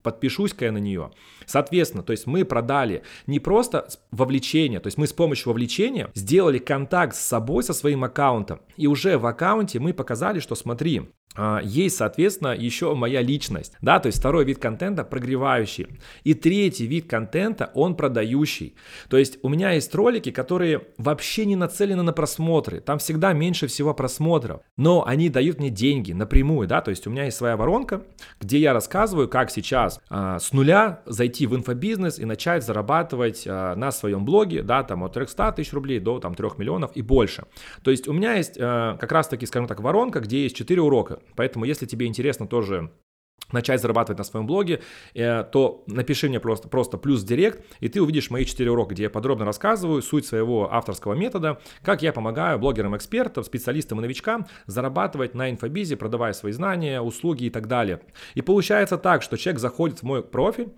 подпишусь-ка 0.01 0.65
я 0.65 0.71
на 0.71 0.77
нее. 0.77 1.11
Соответственно, 1.45 2.03
то 2.03 2.11
есть 2.11 2.27
мы 2.27 2.45
продали 2.45 3.03
не 3.27 3.39
просто 3.39 3.87
вовлечение, 4.11 4.79
то 4.79 4.87
есть 4.87 4.97
мы 4.97 5.07
с 5.07 5.13
помощью 5.13 5.49
вовлечения 5.49 6.11
сделали 6.13 6.59
контакт 6.59 7.15
с 7.15 7.21
собой, 7.21 7.63
со 7.63 7.73
своим 7.73 8.03
аккаунтом. 8.03 8.61
И 8.77 8.87
уже 8.87 9.17
в 9.17 9.25
аккаунте 9.25 9.79
мы 9.79 9.93
показали, 9.93 10.39
что 10.39 10.55
смотри, 10.55 11.09
есть, 11.63 11.97
соответственно, 11.97 12.55
еще 12.55 12.93
моя 12.95 13.21
личность, 13.21 13.73
да, 13.81 13.99
то 13.99 14.07
есть 14.07 14.19
второй 14.19 14.45
вид 14.45 14.59
контента 14.59 15.03
прогревающий. 15.03 15.87
И 16.23 16.33
третий 16.33 16.87
вид 16.87 17.09
контента, 17.09 17.71
он 17.73 17.95
продающий. 17.95 18.75
То 19.09 19.17
есть 19.17 19.39
у 19.43 19.49
меня 19.49 19.71
есть 19.71 19.93
ролики, 19.93 20.31
которые 20.31 20.87
вообще 20.97 21.45
не 21.45 21.55
нацелены 21.55 22.03
на 22.03 22.13
просмотры, 22.13 22.79
там 22.79 22.99
всегда 22.99 23.33
меньше 23.33 23.67
всего 23.67 23.93
просмотров, 23.93 24.61
но 24.77 25.05
они 25.05 25.29
дают 25.29 25.59
мне 25.59 25.69
деньги 25.69 26.13
напрямую, 26.13 26.67
да, 26.67 26.81
то 26.81 26.89
есть 26.89 27.07
у 27.07 27.09
меня 27.09 27.25
есть 27.25 27.37
своя 27.37 27.57
воронка, 27.57 28.03
где 28.39 28.59
я 28.59 28.73
рассказываю, 28.73 29.27
как 29.27 29.51
сейчас 29.51 29.99
а, 30.09 30.39
с 30.39 30.53
нуля 30.53 31.01
зайти 31.05 31.47
в 31.47 31.55
инфобизнес 31.55 32.19
и 32.19 32.25
начать 32.25 32.63
зарабатывать 32.63 33.43
а, 33.47 33.75
на 33.75 33.91
своем 33.91 34.25
блоге, 34.25 34.63
да, 34.63 34.83
там 34.83 35.03
от 35.03 35.13
300 35.13 35.53
тысяч 35.53 35.73
рублей 35.73 35.99
до 35.99 36.19
там 36.19 36.35
3 36.35 36.49
миллионов 36.57 36.91
и 36.95 37.01
больше. 37.01 37.45
То 37.83 37.91
есть 37.91 38.07
у 38.07 38.13
меня 38.13 38.35
есть 38.35 38.57
а, 38.59 38.97
как 38.97 39.11
раз 39.11 39.27
таки, 39.27 39.45
скажем 39.45 39.67
так, 39.67 39.79
воронка, 39.81 40.19
где 40.19 40.43
есть 40.43 40.55
4 40.55 40.81
урока. 40.81 41.19
Поэтому, 41.35 41.65
если 41.65 41.85
тебе 41.85 42.05
интересно 42.07 42.47
тоже 42.47 42.91
начать 43.51 43.81
зарабатывать 43.81 44.17
на 44.17 44.23
своем 44.23 44.47
блоге, 44.47 44.81
э, 45.13 45.43
то 45.43 45.83
напиши 45.87 46.27
мне 46.27 46.39
просто, 46.39 46.67
просто 46.67 46.97
плюс 46.97 47.23
директ, 47.23 47.63
и 47.79 47.89
ты 47.89 48.01
увидишь 48.01 48.29
мои 48.29 48.43
4 48.43 48.71
урока, 48.71 48.93
где 48.93 49.03
я 49.03 49.09
подробно 49.09 49.45
рассказываю 49.45 50.01
суть 50.01 50.25
своего 50.25 50.73
авторского 50.73 51.13
метода, 51.13 51.59
как 51.83 52.01
я 52.01 52.11
помогаю 52.11 52.57
блогерам-экспертам, 52.59 53.43
специалистам 53.43 53.99
и 53.99 54.01
новичкам 54.01 54.47
зарабатывать 54.65 55.35
на 55.35 55.49
инфобизе, 55.49 55.95
продавая 55.95 56.33
свои 56.33 56.51
знания, 56.53 57.01
услуги 57.01 57.45
и 57.45 57.49
так 57.49 57.67
далее. 57.67 58.01
И 58.33 58.41
получается 58.41 58.97
так, 58.97 59.21
что 59.21 59.37
человек 59.37 59.61
заходит 59.61 59.99
в 59.99 60.03
мой 60.03 60.23
профиль, 60.23 60.69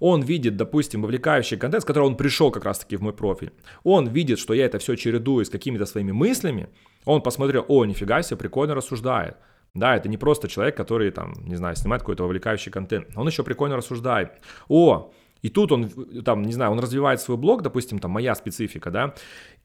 он 0.00 0.22
видит, 0.22 0.56
допустим, 0.56 1.02
вовлекающий 1.02 1.56
контент, 1.56 1.82
с 1.82 1.86
которого 1.86 2.08
он 2.08 2.16
пришел 2.16 2.50
как 2.50 2.64
раз-таки 2.64 2.96
в 2.96 3.02
мой 3.02 3.12
профиль. 3.12 3.52
Он 3.84 4.08
видит, 4.08 4.38
что 4.38 4.54
я 4.54 4.66
это 4.66 4.78
все 4.78 4.96
чередую 4.96 5.44
с 5.44 5.50
какими-то 5.50 5.86
своими 5.86 6.12
мыслями. 6.12 6.68
Он 7.04 7.22
посмотрел, 7.22 7.64
о, 7.68 7.84
нифига 7.84 8.22
себе, 8.22 8.36
прикольно 8.36 8.74
рассуждает. 8.74 9.36
Да, 9.74 9.96
это 9.96 10.08
не 10.08 10.16
просто 10.16 10.48
человек, 10.48 10.76
который 10.76 11.10
там, 11.10 11.34
не 11.44 11.56
знаю, 11.56 11.76
снимает 11.76 12.02
какой-то 12.02 12.24
вовлекающий 12.24 12.72
контент. 12.72 13.08
Он 13.16 13.26
еще 13.26 13.44
прикольно 13.44 13.76
рассуждает. 13.76 14.32
О, 14.68 15.12
и 15.42 15.48
тут 15.50 15.72
он, 15.72 15.88
там, 16.24 16.42
не 16.42 16.52
знаю, 16.52 16.72
он 16.72 16.80
развивает 16.80 17.20
свой 17.20 17.36
блог, 17.36 17.62
допустим, 17.62 17.98
там, 17.98 18.10
моя 18.10 18.34
специфика, 18.34 18.90
да, 18.90 19.14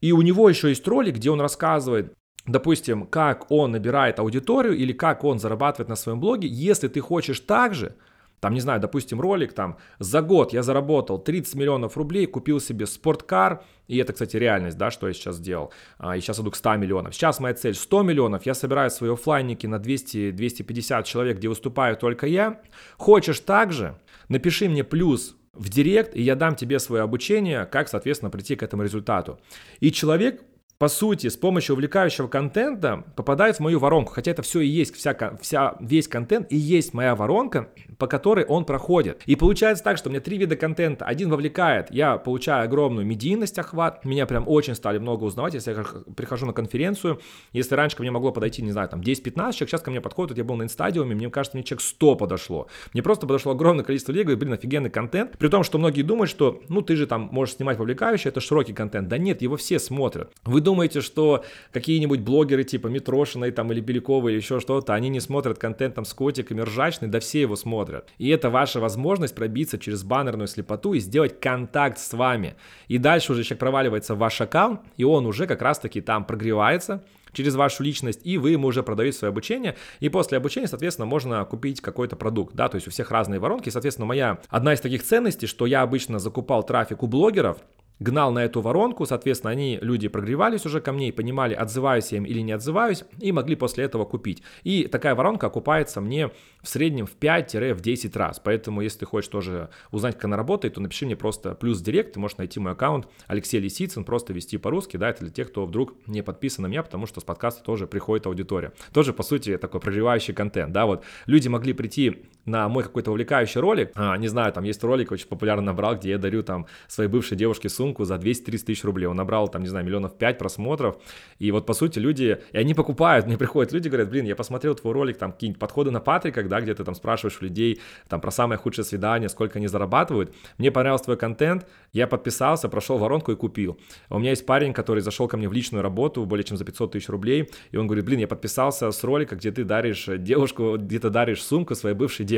и 0.00 0.12
у 0.12 0.22
него 0.22 0.48
еще 0.48 0.68
есть 0.68 0.86
ролик, 0.86 1.16
где 1.16 1.30
он 1.30 1.40
рассказывает, 1.40 2.14
допустим, 2.46 3.06
как 3.06 3.50
он 3.50 3.72
набирает 3.72 4.18
аудиторию 4.18 4.76
или 4.76 4.92
как 4.92 5.24
он 5.24 5.38
зарабатывает 5.38 5.88
на 5.88 5.96
своем 5.96 6.20
блоге. 6.20 6.46
Если 6.48 6.88
ты 6.88 7.00
хочешь 7.00 7.40
так 7.40 7.74
же, 7.74 7.96
там, 8.44 8.52
не 8.52 8.60
знаю, 8.60 8.78
допустим, 8.78 9.22
ролик, 9.22 9.54
там, 9.54 9.78
за 9.98 10.20
год 10.20 10.52
я 10.52 10.62
заработал 10.62 11.18
30 11.18 11.54
миллионов 11.54 11.96
рублей, 11.96 12.26
купил 12.26 12.60
себе 12.60 12.84
спорткар, 12.84 13.64
и 13.88 13.96
это, 13.96 14.12
кстати, 14.12 14.36
реальность, 14.36 14.76
да, 14.76 14.90
что 14.90 15.08
я 15.08 15.14
сейчас 15.14 15.36
сделал. 15.36 15.72
А, 15.96 16.14
и 16.14 16.20
сейчас 16.20 16.40
иду 16.40 16.50
к 16.50 16.56
100 16.56 16.76
миллионов. 16.76 17.14
Сейчас 17.14 17.40
моя 17.40 17.54
цель 17.54 17.74
100 17.74 18.02
миллионов. 18.02 18.44
Я 18.44 18.52
собираю 18.52 18.90
свои 18.90 19.10
оффлайники 19.10 19.66
на 19.66 19.76
200-250 19.76 21.04
человек, 21.04 21.38
где 21.38 21.48
выступаю 21.48 21.96
только 21.96 22.26
я. 22.26 22.60
Хочешь 22.98 23.40
также? 23.40 23.96
Напиши 24.28 24.68
мне 24.68 24.84
плюс 24.84 25.36
в 25.54 25.70
директ, 25.70 26.14
и 26.14 26.20
я 26.20 26.34
дам 26.34 26.54
тебе 26.54 26.80
свое 26.80 27.02
обучение, 27.02 27.64
как, 27.64 27.88
соответственно, 27.88 28.30
прийти 28.30 28.56
к 28.56 28.62
этому 28.62 28.82
результату. 28.82 29.40
И 29.80 29.90
человек 29.90 30.42
по 30.84 30.88
сути, 30.88 31.28
с 31.28 31.36
помощью 31.38 31.76
увлекающего 31.76 32.28
контента 32.28 33.04
попадает 33.16 33.56
в 33.56 33.60
мою 33.60 33.78
воронку. 33.78 34.12
Хотя 34.12 34.32
это 34.32 34.42
все 34.42 34.60
и 34.60 34.66
есть, 34.66 34.94
вся, 34.94 35.16
вся, 35.40 35.76
весь 35.80 36.08
контент 36.08 36.52
и 36.52 36.56
есть 36.56 36.92
моя 36.92 37.16
воронка, 37.16 37.70
по 37.96 38.06
которой 38.06 38.44
он 38.44 38.66
проходит. 38.66 39.22
И 39.24 39.34
получается 39.34 39.82
так, 39.82 39.96
что 39.96 40.10
у 40.10 40.12
меня 40.12 40.20
три 40.20 40.36
вида 40.36 40.56
контента. 40.56 41.06
Один 41.06 41.30
вовлекает, 41.30 41.90
я 41.90 42.18
получаю 42.18 42.64
огромную 42.64 43.06
медийность, 43.06 43.58
охват. 43.58 44.04
Меня 44.04 44.26
прям 44.26 44.46
очень 44.46 44.74
стали 44.74 44.98
много 44.98 45.24
узнавать, 45.24 45.54
если 45.54 45.72
я 45.72 45.84
прихожу 46.14 46.44
на 46.44 46.52
конференцию. 46.52 47.18
Если 47.54 47.74
раньше 47.74 47.96
ко 47.96 48.02
мне 48.02 48.10
могло 48.10 48.30
подойти, 48.30 48.60
не 48.60 48.72
знаю, 48.72 48.90
там 48.90 49.00
10-15 49.00 49.32
человек, 49.32 49.54
сейчас 49.54 49.80
ко 49.80 49.90
мне 49.90 50.02
подходит, 50.02 50.32
вот 50.32 50.36
я 50.36 50.44
был 50.44 50.56
на 50.56 50.64
инстадиуме, 50.64 51.14
мне 51.14 51.30
кажется, 51.30 51.56
мне 51.56 51.64
человек 51.64 51.80
100 51.80 52.16
подошло. 52.16 52.66
Мне 52.92 53.02
просто 53.02 53.26
подошло 53.26 53.52
огромное 53.52 53.84
количество 53.86 54.12
людей, 54.12 54.24
говорит, 54.24 54.40
блин, 54.40 54.52
офигенный 54.52 54.90
контент. 54.90 55.38
При 55.38 55.48
том, 55.48 55.62
что 55.62 55.78
многие 55.78 56.02
думают, 56.02 56.28
что, 56.28 56.60
ну, 56.68 56.82
ты 56.82 56.94
же 56.94 57.06
там 57.06 57.30
можешь 57.32 57.54
снимать 57.54 57.78
вовлекающий, 57.78 58.28
это 58.28 58.42
широкий 58.42 58.74
контент. 58.74 59.08
Да 59.08 59.16
нет, 59.16 59.40
его 59.40 59.56
все 59.56 59.78
смотрят. 59.78 60.30
Вы 60.44 60.60
думаете, 60.60 60.73
что 61.00 61.44
какие-нибудь 61.72 62.20
блогеры 62.20 62.64
типа 62.64 62.88
Митрошиной 62.88 63.50
там 63.50 63.72
или 63.72 63.80
Белякова 63.80 64.28
или 64.28 64.36
еще 64.36 64.60
что-то, 64.60 64.94
они 64.94 65.08
не 65.08 65.20
смотрят 65.20 65.58
контент 65.58 65.94
там 65.94 66.04
с 66.04 66.14
котиками 66.14 66.60
ржачный, 66.60 67.08
да 67.08 67.20
все 67.20 67.40
его 67.42 67.56
смотрят. 67.56 68.08
И 68.18 68.28
это 68.28 68.50
ваша 68.50 68.80
возможность 68.80 69.34
пробиться 69.34 69.78
через 69.78 70.02
баннерную 70.02 70.48
слепоту 70.48 70.94
и 70.94 71.00
сделать 71.00 71.40
контакт 71.40 71.98
с 71.98 72.12
вами. 72.12 72.54
И 72.88 72.98
дальше 72.98 73.32
уже 73.32 73.42
человек 73.44 73.60
проваливается 73.60 74.14
в 74.14 74.18
ваш 74.18 74.40
аккаунт, 74.40 74.80
и 74.96 75.04
он 75.04 75.26
уже 75.26 75.46
как 75.46 75.62
раз-таки 75.62 76.00
там 76.00 76.24
прогревается, 76.24 77.04
через 77.34 77.54
вашу 77.54 77.82
личность, 77.82 78.20
и 78.24 78.38
вы 78.38 78.52
ему 78.52 78.68
уже 78.68 78.82
продаете 78.82 79.18
свое 79.18 79.30
обучение, 79.30 79.76
и 80.00 80.08
после 80.08 80.38
обучения, 80.38 80.68
соответственно, 80.68 81.06
можно 81.06 81.44
купить 81.44 81.80
какой-то 81.80 82.16
продукт, 82.16 82.54
да, 82.54 82.68
то 82.68 82.76
есть 82.76 82.88
у 82.88 82.90
всех 82.90 83.10
разные 83.10 83.40
воронки, 83.40 83.70
соответственно, 83.70 84.06
моя 84.06 84.38
одна 84.48 84.72
из 84.72 84.80
таких 84.80 85.02
ценностей, 85.02 85.46
что 85.46 85.66
я 85.66 85.82
обычно 85.82 86.18
закупал 86.18 86.62
трафик 86.62 87.02
у 87.02 87.06
блогеров, 87.06 87.58
гнал 88.00 88.32
на 88.32 88.44
эту 88.44 88.60
воронку, 88.60 89.06
соответственно, 89.06 89.50
они, 89.50 89.78
люди 89.80 90.08
прогревались 90.08 90.66
уже 90.66 90.80
ко 90.80 90.92
мне 90.92 91.08
и 91.08 91.12
понимали, 91.12 91.54
отзываюсь 91.54 92.12
я 92.12 92.18
им 92.18 92.24
или 92.24 92.40
не 92.40 92.52
отзываюсь, 92.52 93.04
и 93.20 93.32
могли 93.32 93.56
после 93.56 93.84
этого 93.84 94.04
купить. 94.04 94.42
И 94.62 94.86
такая 94.86 95.14
воронка 95.14 95.46
окупается 95.46 96.00
мне 96.00 96.28
в 96.62 96.68
среднем 96.68 97.06
в 97.06 97.16
5-10 97.16 98.18
раз, 98.18 98.40
поэтому 98.42 98.80
если 98.80 99.00
ты 99.00 99.06
хочешь 99.06 99.28
тоже 99.28 99.70
узнать, 99.90 100.14
как 100.14 100.24
она 100.24 100.36
работает, 100.36 100.74
то 100.74 100.80
напиши 100.80 101.06
мне 101.06 101.16
просто 101.16 101.54
плюс 101.54 101.80
директ, 101.80 102.14
ты 102.14 102.20
можешь 102.20 102.38
найти 102.38 102.60
мой 102.60 102.72
аккаунт 102.72 103.08
Алексей 103.26 103.60
Лисицын, 103.60 104.04
просто 104.04 104.32
вести 104.32 104.56
по-русски, 104.56 104.96
да, 104.96 105.10
это 105.10 105.20
для 105.20 105.30
тех, 105.30 105.50
кто 105.50 105.66
вдруг 105.66 105.94
не 106.06 106.22
подписан 106.22 106.62
на 106.62 106.66
меня, 106.68 106.82
потому 106.82 107.06
что 107.06 107.20
с 107.20 107.24
подкаста 107.24 107.62
тоже 107.62 107.86
приходит 107.86 108.26
аудитория. 108.26 108.72
Тоже, 108.92 109.12
по 109.12 109.22
сути, 109.22 109.56
такой 109.56 109.80
прогревающий 109.80 110.34
контент, 110.34 110.72
да, 110.72 110.86
вот 110.86 111.04
люди 111.26 111.48
могли 111.48 111.72
прийти 111.72 112.24
на 112.46 112.68
мой 112.68 112.82
какой-то 112.82 113.10
увлекающий 113.10 113.60
ролик, 113.60 113.92
а, 113.94 114.16
не 114.16 114.28
знаю, 114.28 114.52
там 114.52 114.64
есть 114.64 114.82
ролик 114.82 115.12
очень 115.12 115.26
популярный 115.26 115.64
набрал, 115.64 115.96
где 115.96 116.10
я 116.10 116.18
дарю 116.18 116.42
там 116.42 116.66
своей 116.88 117.08
бывшей 117.08 117.36
девушке 117.36 117.68
сумку 117.68 118.04
за 118.04 118.16
200-300 118.16 118.64
тысяч 118.64 118.84
рублей, 118.84 119.06
он 119.06 119.16
набрал 119.16 119.48
там, 119.48 119.62
не 119.62 119.68
знаю, 119.68 119.84
миллионов 119.86 120.16
5 120.16 120.38
просмотров, 120.38 120.96
и 121.38 121.50
вот 121.50 121.66
по 121.66 121.72
сути 121.72 121.98
люди, 121.98 122.38
и 122.52 122.58
они 122.58 122.74
покупают, 122.74 123.26
мне 123.26 123.38
приходят 123.38 123.72
люди, 123.72 123.88
говорят, 123.88 124.10
блин, 124.10 124.26
я 124.26 124.36
посмотрел 124.36 124.74
твой 124.74 124.92
ролик, 124.92 125.18
там 125.18 125.32
какие-нибудь 125.32 125.58
подходы 125.60 125.90
на 125.90 126.00
Патрика, 126.00 126.42
да, 126.44 126.60
где 126.60 126.74
ты 126.74 126.84
там 126.84 126.94
спрашиваешь 126.94 127.40
людей 127.40 127.80
там 128.08 128.20
про 128.20 128.30
самое 128.30 128.58
худшее 128.58 128.84
свидание, 128.84 129.28
сколько 129.28 129.58
они 129.58 129.66
зарабатывают, 129.66 130.34
мне 130.58 130.70
понравился 130.70 131.04
твой 131.04 131.16
контент, 131.16 131.66
я 131.92 132.06
подписался, 132.06 132.68
прошел 132.68 132.98
воронку 132.98 133.32
и 133.32 133.36
купил. 133.36 133.78
У 134.10 134.18
меня 134.18 134.30
есть 134.30 134.44
парень, 134.46 134.72
который 134.72 135.00
зашел 135.00 135.28
ко 135.28 135.36
мне 135.36 135.48
в 135.48 135.52
личную 135.52 135.82
работу 135.82 136.24
более 136.26 136.44
чем 136.44 136.56
за 136.56 136.64
500 136.64 136.92
тысяч 136.92 137.08
рублей, 137.08 137.50
и 137.70 137.76
он 137.76 137.86
говорит, 137.86 138.04
блин, 138.04 138.20
я 138.20 138.28
подписался 138.28 138.90
с 138.90 139.04
ролика, 139.04 139.36
где 139.36 139.50
ты 139.50 139.64
даришь 139.64 140.06
девушку, 140.18 140.76
где 140.76 140.98
ты 140.98 141.10
даришь 141.10 141.42
сумку 141.42 141.74
своей 141.74 141.96
бывшей 141.96 142.24
девушке. 142.24 142.33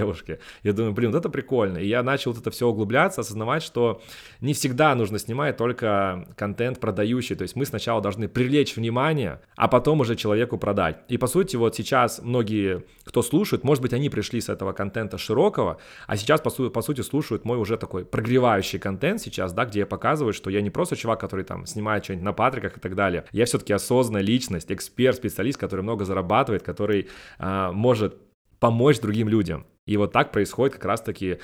Я 0.62 0.72
думаю, 0.72 0.92
блин, 0.92 1.12
вот 1.12 1.18
это 1.18 1.28
прикольно. 1.28 1.78
И 1.78 1.86
я 1.86 2.02
начал 2.02 2.32
вот 2.32 2.40
это 2.40 2.50
все 2.50 2.66
углубляться, 2.66 3.20
осознавать, 3.20 3.62
что 3.62 4.02
не 4.40 4.52
всегда 4.54 4.94
нужно 4.94 5.18
снимать 5.18 5.56
только 5.56 6.28
контент 6.36 6.80
продающий. 6.80 7.36
То 7.36 7.42
есть 7.42 7.56
мы 7.56 7.66
сначала 7.66 8.00
должны 8.00 8.28
привлечь 8.28 8.76
внимание, 8.76 9.40
а 9.56 9.68
потом 9.68 10.00
уже 10.00 10.16
человеку 10.16 10.58
продать. 10.58 10.98
И 11.08 11.18
по 11.18 11.26
сути 11.26 11.56
вот 11.56 11.74
сейчас 11.76 12.20
многие, 12.22 12.84
кто 13.04 13.22
слушает, 13.22 13.64
может 13.64 13.82
быть, 13.82 13.92
они 13.92 14.10
пришли 14.10 14.40
с 14.40 14.48
этого 14.48 14.72
контента 14.72 15.18
широкого, 15.18 15.78
а 16.06 16.16
сейчас 16.16 16.40
по, 16.40 16.50
су- 16.50 16.70
по 16.70 16.82
сути 16.82 17.00
слушают 17.00 17.44
мой 17.44 17.58
уже 17.58 17.76
такой 17.76 18.04
прогревающий 18.04 18.78
контент 18.78 19.20
сейчас, 19.20 19.52
да, 19.52 19.64
где 19.64 19.80
я 19.80 19.86
показываю, 19.86 20.32
что 20.32 20.50
я 20.50 20.60
не 20.60 20.70
просто 20.70 20.96
чувак, 20.96 21.20
который 21.20 21.44
там 21.44 21.66
снимает 21.66 22.04
что-нибудь 22.04 22.24
на 22.24 22.32
патриках 22.32 22.76
и 22.76 22.80
так 22.80 22.94
далее. 22.94 23.24
Я 23.32 23.44
все-таки 23.44 23.72
осознанная 23.72 24.23
личность, 24.23 24.71
эксперт, 24.71 25.16
специалист, 25.16 25.58
который 25.58 25.82
много 25.82 26.04
зарабатывает, 26.04 26.62
который 26.62 27.08
а, 27.38 27.73
может 27.73 28.16
помочь 28.58 29.00
другим 29.00 29.28
людям. 29.28 29.66
И 29.86 29.96
вот 29.96 30.12
так 30.12 30.32
происходит 30.32 30.75
как 30.75 30.84
раз-таки 30.84 31.38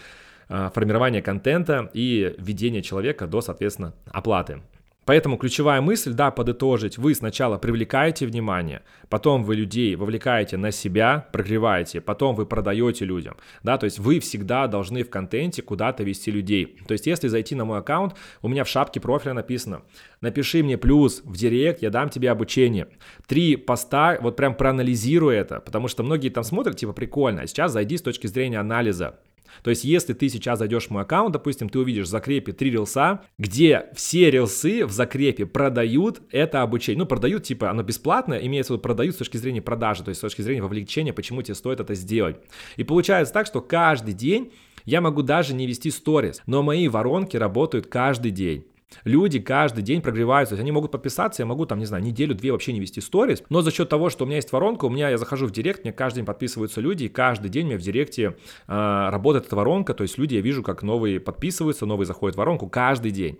а, 0.48 0.70
формирование 0.70 1.22
контента 1.22 1.90
и 1.94 2.34
введение 2.38 2.82
человека 2.82 3.26
до, 3.26 3.40
соответственно, 3.40 3.94
оплаты. 4.10 4.60
Поэтому 5.12 5.36
ключевая 5.36 5.82
мысль, 5.82 6.14
да, 6.14 6.30
подытожить, 6.30 6.96
вы 6.96 7.14
сначала 7.14 7.58
привлекаете 7.58 8.24
внимание, 8.24 8.80
потом 9.10 9.44
вы 9.44 9.56
людей 9.56 9.94
вовлекаете 9.94 10.56
на 10.56 10.70
себя, 10.70 11.28
прогреваете, 11.34 12.00
потом 12.00 12.34
вы 12.34 12.46
продаете 12.46 13.04
людям, 13.04 13.36
да, 13.62 13.76
то 13.76 13.84
есть 13.84 13.98
вы 13.98 14.20
всегда 14.20 14.66
должны 14.68 15.02
в 15.02 15.10
контенте 15.10 15.60
куда-то 15.60 16.02
вести 16.02 16.30
людей. 16.30 16.78
То 16.88 16.92
есть 16.92 17.06
если 17.06 17.28
зайти 17.28 17.54
на 17.54 17.66
мой 17.66 17.80
аккаунт, 17.80 18.14
у 18.40 18.48
меня 18.48 18.64
в 18.64 18.68
шапке 18.68 19.00
профиля 19.00 19.34
написано, 19.34 19.82
напиши 20.22 20.62
мне 20.62 20.78
плюс 20.78 21.20
в 21.22 21.36
директ, 21.36 21.82
я 21.82 21.90
дам 21.90 22.08
тебе 22.08 22.30
обучение. 22.30 22.88
Три 23.26 23.56
поста, 23.56 24.16
вот 24.18 24.36
прям 24.36 24.54
проанализируй 24.54 25.34
это, 25.34 25.60
потому 25.60 25.88
что 25.88 26.04
многие 26.04 26.30
там 26.30 26.42
смотрят, 26.42 26.78
типа, 26.78 26.94
прикольно, 26.94 27.42
а 27.42 27.46
сейчас 27.46 27.72
зайди 27.72 27.98
с 27.98 28.02
точки 28.02 28.28
зрения 28.28 28.60
анализа, 28.60 29.18
то 29.62 29.70
есть, 29.70 29.84
если 29.84 30.12
ты 30.12 30.28
сейчас 30.28 30.58
зайдешь 30.58 30.86
в 30.86 30.90
мой 30.90 31.02
аккаунт, 31.02 31.32
допустим, 31.32 31.68
ты 31.68 31.78
увидишь 31.78 32.06
в 32.06 32.10
закрепе 32.10 32.52
три 32.52 32.70
рилса, 32.70 33.22
где 33.38 33.86
все 33.94 34.30
рилсы 34.30 34.86
в 34.86 34.92
закрепе 34.92 35.46
продают 35.46 36.22
это 36.30 36.62
обучение. 36.62 37.00
Ну, 37.00 37.06
продают, 37.06 37.44
типа, 37.44 37.70
оно 37.70 37.82
бесплатное, 37.82 38.38
имеется 38.38 38.72
в 38.72 38.76
виду 38.76 38.82
продают 38.82 39.14
с 39.14 39.18
точки 39.18 39.36
зрения 39.36 39.62
продажи, 39.62 40.02
то 40.02 40.08
есть 40.08 40.18
с 40.18 40.22
точки 40.22 40.42
зрения 40.42 40.62
вовлечения, 40.62 41.12
почему 41.12 41.42
тебе 41.42 41.54
стоит 41.54 41.80
это 41.80 41.94
сделать. 41.94 42.36
И 42.76 42.84
получается 42.84 43.32
так, 43.34 43.46
что 43.46 43.60
каждый 43.60 44.14
день 44.14 44.52
я 44.84 45.00
могу 45.00 45.22
даже 45.22 45.54
не 45.54 45.66
вести 45.66 45.90
сторис, 45.90 46.42
но 46.46 46.62
мои 46.62 46.88
воронки 46.88 47.36
работают 47.36 47.86
каждый 47.86 48.30
день. 48.30 48.66
Люди 49.04 49.40
каждый 49.40 49.82
день 49.82 50.00
прогреваются, 50.02 50.56
они 50.56 50.72
могут 50.72 50.90
подписаться, 50.90 51.42
я 51.42 51.46
могу 51.46 51.66
там, 51.66 51.78
не 51.78 51.86
знаю, 51.86 52.02
неделю-две 52.02 52.52
вообще 52.52 52.72
не 52.72 52.80
вести 52.80 53.00
сторис, 53.00 53.42
но 53.48 53.62
за 53.62 53.70
счет 53.70 53.88
того, 53.88 54.10
что 54.10 54.24
у 54.24 54.26
меня 54.26 54.36
есть 54.36 54.52
воронка, 54.52 54.84
у 54.84 54.90
меня, 54.90 55.10
я 55.10 55.18
захожу 55.18 55.46
в 55.46 55.50
директ, 55.50 55.84
мне 55.84 55.92
каждый 55.92 56.16
день 56.16 56.26
подписываются 56.26 56.80
люди, 56.80 57.04
и 57.04 57.08
каждый 57.08 57.48
день 57.50 57.66
меня 57.66 57.78
в 57.78 57.82
директе 57.82 58.36
э, 58.68 59.08
работает 59.10 59.46
эта 59.46 59.56
воронка, 59.56 59.94
то 59.94 60.02
есть 60.02 60.18
люди, 60.18 60.34
я 60.34 60.40
вижу, 60.40 60.62
как 60.62 60.82
новые 60.82 61.20
подписываются, 61.20 61.86
новые 61.86 62.06
заходят 62.06 62.36
в 62.36 62.38
воронку 62.38 62.68
каждый 62.68 63.10
день. 63.10 63.38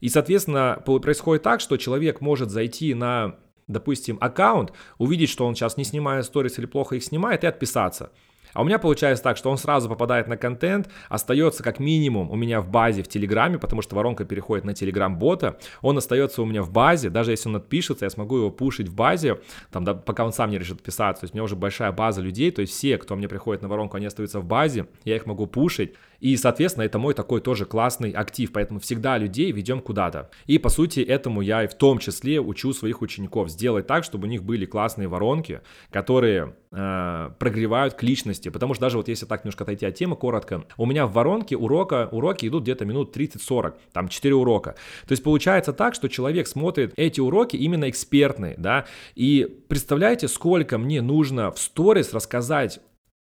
И, 0.00 0.08
соответственно, 0.08 0.82
происходит 0.84 1.42
так, 1.42 1.60
что 1.60 1.76
человек 1.76 2.20
может 2.20 2.50
зайти 2.50 2.94
на, 2.94 3.36
допустим, 3.66 4.18
аккаунт, 4.20 4.72
увидеть, 4.98 5.30
что 5.30 5.46
он 5.46 5.54
сейчас 5.54 5.76
не 5.76 5.84
снимает 5.84 6.24
сторис 6.24 6.58
или 6.58 6.66
плохо 6.66 6.96
их 6.96 7.04
снимает, 7.04 7.44
и 7.44 7.46
отписаться. 7.46 8.12
А 8.56 8.62
у 8.62 8.64
меня 8.64 8.78
получается 8.78 9.22
так, 9.22 9.36
что 9.36 9.50
он 9.50 9.58
сразу 9.58 9.86
попадает 9.86 10.28
на 10.28 10.38
контент, 10.38 10.88
остается 11.10 11.62
как 11.62 11.78
минимум 11.78 12.30
у 12.30 12.36
меня 12.36 12.62
в 12.62 12.70
базе 12.70 13.02
в 13.02 13.08
Телеграме, 13.08 13.58
потому 13.58 13.82
что 13.82 13.94
воронка 13.96 14.24
переходит 14.24 14.64
на 14.64 14.72
Телеграм-бота, 14.72 15.58
он 15.82 15.98
остается 15.98 16.40
у 16.40 16.46
меня 16.46 16.62
в 16.62 16.70
базе, 16.70 17.10
даже 17.10 17.32
если 17.32 17.50
он 17.50 17.56
отпишется, 17.56 18.06
я 18.06 18.10
смогу 18.10 18.38
его 18.38 18.50
пушить 18.50 18.88
в 18.88 18.94
базе, 18.94 19.40
там, 19.70 19.84
да, 19.84 19.92
пока 19.92 20.24
он 20.24 20.32
сам 20.32 20.48
не 20.48 20.58
решит 20.58 20.82
писаться, 20.82 21.20
то 21.20 21.24
есть 21.24 21.34
у 21.34 21.36
меня 21.36 21.44
уже 21.44 21.54
большая 21.54 21.92
база 21.92 22.22
людей, 22.22 22.50
то 22.50 22.62
есть 22.62 22.72
все, 22.72 22.96
кто 22.96 23.14
мне 23.14 23.28
приходит 23.28 23.60
на 23.60 23.68
воронку, 23.68 23.98
они 23.98 24.06
остаются 24.06 24.40
в 24.40 24.46
базе, 24.46 24.86
я 25.04 25.16
их 25.16 25.26
могу 25.26 25.46
пушить, 25.46 25.92
и, 26.20 26.36
соответственно, 26.36 26.84
это 26.84 26.98
мой 26.98 27.14
такой 27.14 27.40
тоже 27.40 27.66
классный 27.66 28.10
актив, 28.10 28.52
поэтому 28.52 28.80
всегда 28.80 29.18
людей 29.18 29.52
ведем 29.52 29.80
куда-то. 29.80 30.30
И, 30.46 30.58
по 30.58 30.68
сути, 30.68 31.00
этому 31.00 31.40
я 31.40 31.64
и 31.64 31.66
в 31.66 31.74
том 31.74 31.98
числе 31.98 32.40
учу 32.40 32.72
своих 32.72 33.02
учеников 33.02 33.50
сделать 33.50 33.86
так, 33.86 34.04
чтобы 34.04 34.26
у 34.26 34.30
них 34.30 34.42
были 34.42 34.66
классные 34.66 35.08
воронки, 35.08 35.60
которые 35.90 36.54
э, 36.72 37.30
прогревают 37.38 37.94
к 37.94 38.02
личности, 38.02 38.48
потому 38.48 38.74
что 38.74 38.82
даже 38.82 38.96
вот 38.96 39.08
если 39.08 39.26
так 39.26 39.44
немножко 39.44 39.64
отойти 39.64 39.86
от 39.86 39.94
темы 39.94 40.16
коротко, 40.16 40.64
у 40.76 40.86
меня 40.86 41.06
в 41.06 41.12
воронке 41.12 41.56
урока, 41.56 42.08
уроки 42.10 42.46
идут 42.46 42.62
где-то 42.62 42.84
минут 42.84 43.16
30-40, 43.16 43.74
там 43.92 44.08
4 44.08 44.34
урока. 44.34 44.76
То 45.06 45.12
есть 45.12 45.22
получается 45.22 45.72
так, 45.72 45.94
что 45.94 46.08
человек 46.08 46.46
смотрит 46.46 46.92
эти 46.96 47.20
уроки 47.20 47.56
именно 47.56 47.88
экспертные, 47.88 48.54
да, 48.58 48.86
и 49.14 49.46
представляете, 49.68 50.28
сколько 50.28 50.78
мне 50.78 51.02
нужно 51.02 51.50
в 51.50 51.58
сторис 51.58 52.12
рассказать 52.12 52.80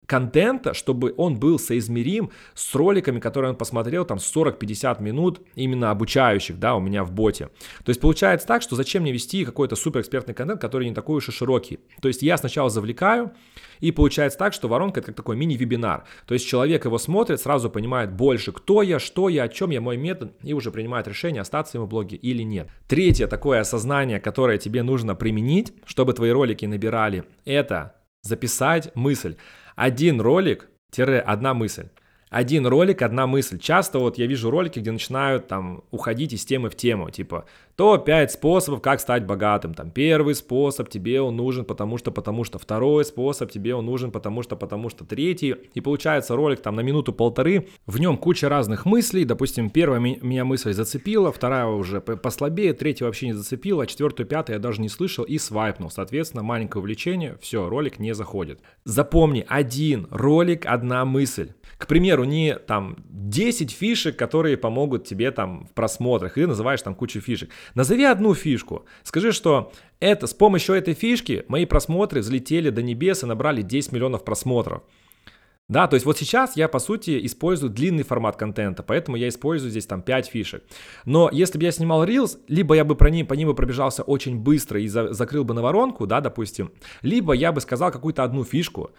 контента, 0.05 0.73
чтобы 0.73 1.13
он 1.17 1.37
был 1.39 1.59
соизмерим 1.59 2.31
с 2.53 2.73
роликами, 2.75 3.19
которые 3.19 3.51
он 3.51 3.57
посмотрел 3.57 4.05
там 4.05 4.17
40-50 4.17 5.01
минут 5.01 5.41
именно 5.55 5.91
обучающих, 5.91 6.59
да, 6.59 6.75
у 6.75 6.79
меня 6.79 7.03
в 7.03 7.11
боте. 7.11 7.49
То 7.83 7.89
есть 7.89 8.01
получается 8.01 8.47
так, 8.47 8.61
что 8.61 8.75
зачем 8.75 9.03
мне 9.03 9.11
вести 9.11 9.45
какой-то 9.45 9.75
суперэкспертный 9.75 10.33
контент, 10.33 10.61
который 10.61 10.87
не 10.87 10.95
такой 10.95 11.17
уж 11.17 11.29
и 11.29 11.31
широкий. 11.31 11.79
То 12.01 12.07
есть 12.07 12.21
я 12.21 12.37
сначала 12.37 12.69
завлекаю, 12.69 13.31
и 13.79 13.91
получается 13.91 14.37
так, 14.37 14.53
что 14.53 14.67
воронка 14.67 14.99
это 14.99 15.07
как 15.07 15.15
такой 15.15 15.35
мини-вебинар. 15.35 16.05
То 16.25 16.33
есть 16.33 16.47
человек 16.47 16.85
его 16.85 16.97
смотрит, 16.97 17.41
сразу 17.41 17.69
понимает 17.69 18.11
больше, 18.11 18.51
кто 18.51 18.81
я, 18.81 18.99
что 18.99 19.29
я, 19.29 19.43
о 19.43 19.49
чем 19.49 19.69
я, 19.71 19.81
мой 19.81 19.97
метод, 19.97 20.33
и 20.43 20.53
уже 20.53 20.71
принимает 20.71 21.07
решение, 21.07 21.41
остаться 21.41 21.77
ему 21.77 21.85
в 21.85 21.89
блоге 21.89 22.17
или 22.17 22.43
нет. 22.43 22.69
Третье 22.87 23.27
такое 23.27 23.59
осознание, 23.59 24.19
которое 24.19 24.57
тебе 24.57 24.83
нужно 24.83 25.15
применить, 25.15 25.73
чтобы 25.85 26.13
твои 26.13 26.31
ролики 26.31 26.65
набирали, 26.65 27.25
это 27.45 27.95
записать 28.25 28.93
мысль. 28.95 29.35
Один 29.75 30.19
ролик, 30.19 30.69
одна 31.19 31.53
мысль. 31.53 31.87
Один 32.35 32.67
ролик, 32.67 33.01
одна 33.01 33.27
мысль. 33.27 33.57
Часто 33.57 33.99
вот 33.99 34.17
я 34.17 34.27
вижу 34.27 34.51
ролики, 34.51 34.79
где 34.79 34.91
начинают 34.91 35.47
там 35.47 35.85
уходить 35.89 36.33
из 36.33 36.43
темы 36.43 36.69
в 36.69 36.75
тему, 36.75 37.09
типа 37.09 37.45
то 37.75 37.97
5 37.97 38.31
способов, 38.31 38.81
как 38.81 39.01
стать 39.01 39.25
богатым. 39.25 39.73
Там 39.73 39.91
первый 39.91 40.33
способ 40.35 40.89
тебе 40.89 41.21
он 41.21 41.35
нужен, 41.35 41.65
потому 41.65 41.97
что, 41.97 42.11
потому 42.11 42.43
что. 42.43 42.57
Второй 42.57 43.03
способ 43.03 43.51
тебе 43.51 43.75
он 43.75 43.85
нужен, 43.85 44.11
потому 44.11 44.43
что, 44.43 44.55
потому 44.55 44.89
что. 44.89 45.05
Третий. 45.05 45.55
И 45.73 45.81
получается 45.81 46.35
ролик 46.35 46.61
там 46.61 46.75
на 46.75 46.81
минуту-полторы. 46.81 47.67
В 47.85 47.99
нем 47.99 48.17
куча 48.17 48.47
разных 48.47 48.85
мыслей. 48.85 49.25
Допустим, 49.25 49.69
первая 49.69 49.99
меня 49.99 50.45
мысль 50.45 50.73
зацепила, 50.73 51.31
вторая 51.31 51.65
уже 51.67 51.99
послабее, 51.99 52.73
третья 52.73 53.05
вообще 53.05 53.27
не 53.27 53.33
зацепила, 53.33 53.83
а 53.83 53.87
четвертую, 53.87 54.27
пятую 54.27 54.55
я 54.55 54.59
даже 54.59 54.81
не 54.81 54.89
слышал 54.89 55.25
и 55.25 55.37
свайпнул. 55.37 55.89
Соответственно, 55.89 56.43
маленькое 56.43 56.81
увлечение, 56.81 57.37
все, 57.41 57.67
ролик 57.67 57.99
не 57.99 58.13
заходит. 58.13 58.61
Запомни, 58.85 59.45
один 59.47 60.07
ролик, 60.11 60.65
одна 60.65 61.03
мысль. 61.03 61.51
К 61.77 61.87
примеру, 61.87 62.23
не 62.25 62.55
там 62.55 62.97
10 63.09 63.71
фишек, 63.71 64.17
которые 64.17 64.57
помогут 64.57 65.05
тебе 65.05 65.31
там 65.31 65.67
в 65.67 65.71
просмотрах, 65.71 66.37
и 66.37 66.45
называешь 66.45 66.81
там 66.81 66.95
кучу 66.95 67.21
фишек. 67.21 67.49
Назови 67.73 68.03
одну 68.03 68.33
фишку. 68.33 68.85
Скажи, 69.03 69.31
что 69.31 69.71
это, 69.99 70.27
с 70.27 70.33
помощью 70.33 70.75
этой 70.75 70.93
фишки 70.93 71.45
мои 71.47 71.65
просмотры 71.65 72.19
взлетели 72.21 72.69
до 72.69 72.81
небес 72.81 73.23
и 73.23 73.25
набрали 73.25 73.61
10 73.61 73.91
миллионов 73.91 74.25
просмотров. 74.25 74.83
Да, 75.67 75.87
то 75.87 75.95
есть 75.95 76.05
вот 76.05 76.17
сейчас 76.17 76.55
я, 76.55 76.67
по 76.67 76.77
сути, 76.77 77.25
использую 77.25 77.71
длинный 77.71 78.03
формат 78.03 78.35
контента, 78.35 78.83
поэтому 78.83 79.17
я 79.17 79.27
использую 79.27 79.71
здесь 79.71 79.87
там 79.87 80.03
5 80.03 80.27
фишек. 80.27 80.63
Но 81.05 81.29
если 81.31 81.57
бы 81.57 81.63
я 81.63 81.71
снимал 81.71 82.05
Reels, 82.05 82.37
либо 82.47 82.75
я 82.75 82.85
бы 82.85 82.95
про 82.95 83.09
ним, 83.09 83.25
по 83.25 83.33
ним 83.33 83.47
бы 83.47 83.55
пробежался 83.55 84.03
очень 84.03 84.37
быстро 84.37 84.79
и 84.79 84.87
за, 84.87 85.11
закрыл 85.11 85.43
бы 85.43 85.55
на 85.55 85.63
воронку, 85.63 86.05
да, 86.05 86.21
допустим, 86.21 86.71
либо 87.01 87.33
я 87.33 87.51
бы 87.51 87.61
сказал 87.61 87.91
какую-то 87.91 88.23
одну 88.23 88.43
фишку, 88.43 88.91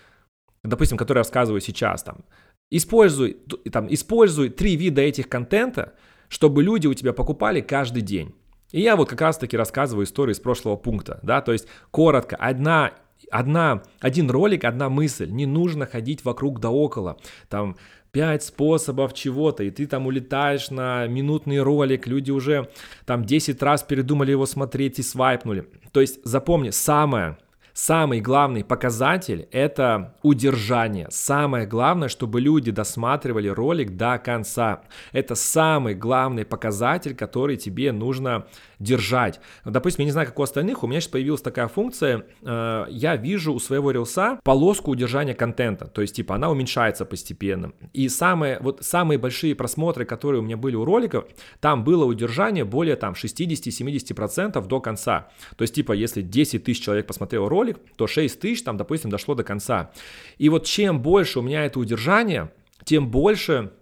допустим, 0.64 0.96
которую 0.96 1.20
я 1.20 1.22
рассказываю 1.22 1.60
сейчас, 1.60 2.02
там, 2.02 2.24
используй, 2.70 3.38
там, 3.70 3.92
используй 3.92 4.50
три 4.50 4.76
вида 4.76 5.02
этих 5.02 5.28
контента, 5.28 5.94
чтобы 6.28 6.62
люди 6.62 6.86
у 6.86 6.94
тебя 6.94 7.12
покупали 7.12 7.60
каждый 7.60 8.02
день. 8.02 8.34
И 8.72 8.80
я 8.80 8.96
вот 8.96 9.08
как 9.08 9.20
раз-таки 9.20 9.56
рассказываю 9.56 10.04
историю 10.04 10.34
из 10.34 10.40
прошлого 10.40 10.76
пункта, 10.76 11.20
да, 11.22 11.40
то 11.40 11.52
есть 11.52 11.68
коротко, 11.90 12.36
одна 12.36 12.92
одна, 13.30 13.82
один 14.00 14.30
ролик, 14.30 14.64
одна 14.64 14.88
мысль. 14.88 15.28
Не 15.30 15.46
нужно 15.46 15.86
ходить 15.86 16.24
вокруг 16.24 16.60
да 16.60 16.70
около. 16.70 17.16
Там 17.48 17.76
пять 18.12 18.44
способов 18.44 19.14
чего-то, 19.14 19.62
и 19.64 19.70
ты 19.70 19.86
там 19.86 20.06
улетаешь 20.06 20.70
на 20.70 21.06
минутный 21.06 21.60
ролик, 21.60 22.06
люди 22.06 22.30
уже 22.30 22.70
там 23.04 23.24
10 23.24 23.62
раз 23.62 23.82
передумали 23.82 24.30
его 24.30 24.46
смотреть 24.46 24.98
и 24.98 25.02
свайпнули. 25.02 25.68
То 25.92 26.00
есть 26.00 26.24
запомни, 26.24 26.70
самое 26.70 27.36
Самый 27.76 28.22
главный 28.22 28.64
показатель– 28.64 29.48
это 29.52 30.14
удержание. 30.22 31.08
Самое 31.10 31.66
главное, 31.66 32.08
чтобы 32.08 32.40
люди 32.40 32.70
досматривали 32.70 33.48
ролик 33.48 33.98
до 33.98 34.16
конца. 34.16 34.80
Это 35.12 35.34
самый 35.34 35.94
главный 35.94 36.46
показатель, 36.46 37.14
который 37.14 37.58
тебе 37.58 37.92
нужно 37.92 38.46
держать. 38.78 39.40
Допустим, 39.64 40.00
я 40.00 40.04
не 40.06 40.10
знаю, 40.10 40.26
как 40.26 40.38
у 40.38 40.42
остальных, 40.42 40.82
у 40.82 40.86
меня 40.86 41.00
сейчас 41.00 41.10
появилась 41.10 41.40
такая 41.40 41.68
функция, 41.68 42.24
э, 42.42 42.86
я 42.88 43.16
вижу 43.16 43.52
у 43.52 43.58
своего 43.58 43.90
рилса 43.90 44.38
полоску 44.42 44.90
удержания 44.90 45.34
контента, 45.34 45.86
то 45.86 46.02
есть 46.02 46.16
типа 46.16 46.34
она 46.34 46.50
уменьшается 46.50 47.04
постепенно. 47.04 47.72
И 47.92 48.08
самые, 48.08 48.58
вот 48.60 48.82
самые 48.82 49.18
большие 49.18 49.54
просмотры, 49.54 50.04
которые 50.04 50.40
у 50.40 50.44
меня 50.44 50.56
были 50.56 50.76
у 50.76 50.84
роликов, 50.84 51.24
там 51.60 51.84
было 51.84 52.04
удержание 52.04 52.64
более 52.64 52.96
там 52.96 53.14
60-70% 53.14 54.66
до 54.66 54.80
конца. 54.80 55.28
То 55.56 55.62
есть 55.62 55.74
типа 55.74 55.92
если 55.92 56.22
10 56.22 56.64
тысяч 56.64 56.82
человек 56.82 57.06
посмотрел 57.06 57.48
ролик, 57.48 57.65
то 57.74 58.06
6 58.06 58.40
тысяч 58.40 58.62
там, 58.62 58.76
допустим, 58.76 59.10
дошло 59.10 59.34
до 59.34 59.44
конца. 59.44 59.90
И 60.38 60.48
вот 60.48 60.64
чем 60.66 61.00
больше 61.00 61.40
у 61.40 61.42
меня 61.42 61.64
это 61.64 61.78
удержание, 61.78 62.52
тем 62.84 63.10
больше 63.10 63.72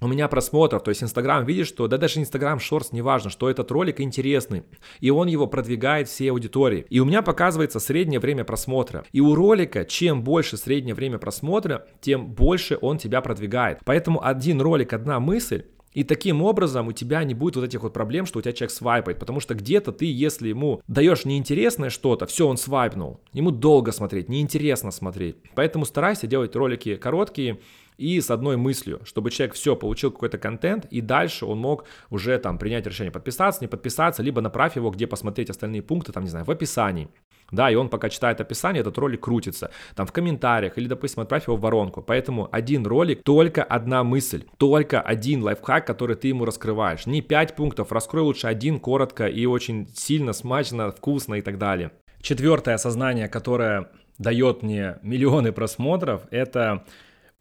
у 0.00 0.08
меня 0.08 0.28
просмотров, 0.28 0.82
то 0.82 0.90
есть 0.90 1.02
Инстаграм 1.02 1.44
видит, 1.44 1.66
что, 1.66 1.86
да 1.86 1.98
даже 1.98 2.20
Инстаграм 2.20 2.58
Шорс, 2.58 2.92
неважно, 2.92 3.28
что 3.30 3.50
этот 3.50 3.70
ролик 3.70 4.00
интересный, 4.00 4.64
и 5.00 5.10
он 5.10 5.28
его 5.28 5.46
продвигает 5.46 6.08
всей 6.08 6.30
аудитории. 6.30 6.86
И 6.88 7.00
у 7.00 7.04
меня 7.04 7.22
показывается 7.22 7.80
среднее 7.80 8.18
время 8.18 8.44
просмотра. 8.44 9.04
И 9.12 9.20
у 9.20 9.34
ролика, 9.34 9.84
чем 9.84 10.22
больше 10.24 10.56
среднее 10.56 10.94
время 10.94 11.18
просмотра, 11.18 11.86
тем 12.00 12.28
больше 12.28 12.78
он 12.80 12.96
тебя 12.96 13.20
продвигает. 13.20 13.80
Поэтому 13.84 14.24
один 14.24 14.60
ролик, 14.60 14.92
одна 14.94 15.20
мысль, 15.20 15.64
и 15.92 16.04
таким 16.04 16.42
образом 16.42 16.88
у 16.88 16.92
тебя 16.92 17.24
не 17.24 17.34
будет 17.34 17.56
вот 17.56 17.64
этих 17.64 17.82
вот 17.82 17.92
проблем, 17.92 18.26
что 18.26 18.38
у 18.38 18.42
тебя 18.42 18.52
человек 18.52 18.72
свайпает, 18.72 19.18
потому 19.18 19.40
что 19.40 19.54
где-то 19.54 19.92
ты, 19.92 20.06
если 20.06 20.48
ему 20.48 20.80
даешь 20.86 21.24
неинтересное 21.24 21.90
что-то, 21.90 22.26
все, 22.26 22.46
он 22.46 22.56
свайпнул, 22.56 23.20
ему 23.32 23.50
долго 23.50 23.92
смотреть, 23.92 24.28
неинтересно 24.28 24.90
смотреть. 24.90 25.36
Поэтому 25.54 25.84
старайся 25.84 26.26
делать 26.26 26.54
ролики 26.54 26.96
короткие, 26.96 27.60
и 28.00 28.20
с 28.20 28.30
одной 28.30 28.56
мыслью, 28.56 29.00
чтобы 29.04 29.30
человек 29.30 29.54
все 29.54 29.76
получил 29.76 30.10
какой-то 30.10 30.38
контент, 30.38 30.86
и 30.86 31.02
дальше 31.02 31.44
он 31.44 31.58
мог 31.58 31.84
уже 32.08 32.38
там 32.38 32.58
принять 32.58 32.86
решение 32.86 33.12
подписаться, 33.12 33.62
не 33.62 33.68
подписаться, 33.68 34.22
либо 34.22 34.40
направь 34.40 34.76
его, 34.76 34.90
где 34.90 35.06
посмотреть 35.06 35.50
остальные 35.50 35.82
пункты, 35.82 36.12
там, 36.12 36.24
не 36.24 36.30
знаю, 36.30 36.46
в 36.46 36.50
описании. 36.50 37.08
Да, 37.50 37.70
и 37.70 37.74
он 37.74 37.88
пока 37.88 38.08
читает 38.08 38.40
описание, 38.40 38.80
этот 38.80 38.96
ролик 38.96 39.20
крутится, 39.20 39.70
там 39.96 40.06
в 40.06 40.12
комментариях, 40.12 40.78
или, 40.78 40.86
допустим, 40.86 41.22
отправь 41.22 41.46
его 41.46 41.56
в 41.56 41.60
воронку. 41.60 42.00
Поэтому 42.00 42.48
один 42.50 42.86
ролик, 42.86 43.22
только 43.22 43.62
одна 43.62 44.04
мысль, 44.04 44.44
только 44.56 45.00
один 45.00 45.42
лайфхак, 45.42 45.86
который 45.86 46.16
ты 46.16 46.28
ему 46.28 46.44
раскрываешь. 46.44 47.06
Не 47.06 47.22
пять 47.22 47.56
пунктов, 47.56 47.92
раскрой 47.92 48.22
лучше 48.22 48.46
один 48.46 48.78
коротко 48.78 49.26
и 49.26 49.46
очень 49.46 49.88
сильно, 49.94 50.32
смачно, 50.32 50.90
вкусно 50.90 51.34
и 51.34 51.42
так 51.42 51.58
далее. 51.58 51.90
Четвертое 52.22 52.74
осознание, 52.74 53.28
которое 53.28 53.90
дает 54.18 54.62
мне 54.62 54.98
миллионы 55.02 55.50
просмотров, 55.50 56.22
это 56.30 56.84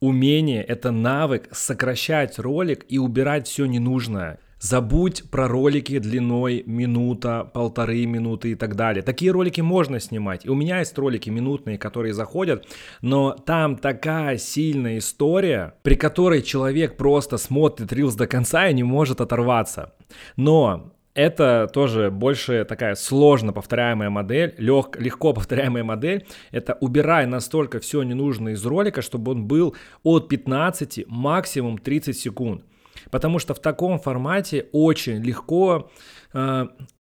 Умение— 0.02 0.64
это 0.68 0.92
навык 0.92 1.50
сокращать 1.52 2.40
ролик 2.40 2.86
и 2.88 2.98
убирать 2.98 3.48
все 3.48 3.66
ненужное. 3.66 4.40
Забудь 4.60 5.24
про 5.30 5.48
ролики 5.48 6.00
длиной 6.00 6.64
минута, 6.66 7.50
полторы 7.54 8.06
минуты 8.06 8.52
и 8.52 8.56
так 8.56 8.76
далее. 8.76 9.04
Такие 9.04 9.32
ролики 9.32 9.60
можно 9.60 10.00
снимать. 10.00 10.46
И 10.46 10.50
у 10.50 10.56
меня 10.56 10.80
есть 10.80 10.98
ролики 10.98 11.30
минутные, 11.30 11.78
которые 11.78 12.14
заходят, 12.14 12.66
но 13.02 13.32
там 13.32 13.78
такая 13.78 14.38
сильная 14.38 15.00
история, 15.00 15.76
при 15.82 15.96
которой 15.96 16.42
человек 16.44 16.96
просто 16.96 17.38
смотрит 17.38 17.92
рилс 17.92 18.16
до 18.16 18.28
конца 18.28 18.68
и 18.68 18.74
не 18.74 18.84
может 18.84 19.20
оторваться. 19.20 19.94
Но 20.38 20.94
это 21.14 21.70
тоже 21.74 22.12
больше 22.12 22.66
такая 22.66 22.96
сложно 22.96 23.52
повторяемая 23.54 24.10
модель, 24.10 24.54
лег, 24.58 24.98
легко 25.00 25.34
повторяемая 25.34 25.84
модель. 25.84 26.26
Это 26.52 26.78
убирай 26.80 27.26
настолько 27.26 27.80
все 27.80 28.04
ненужное 28.04 28.54
из 28.54 28.66
ролика, 28.66 29.02
чтобы 29.02 29.32
он 29.32 29.46
был 29.46 29.76
от 30.04 30.28
15 30.30 31.06
максимум 31.08 31.78
30 31.78 32.18
секунд. 32.18 32.64
Потому 33.12 33.40
что 33.40 33.54
в 33.54 33.60
таком 33.60 34.00
формате 34.00 34.68
очень 34.72 35.24
легко 35.24 35.90
э, 36.34 36.68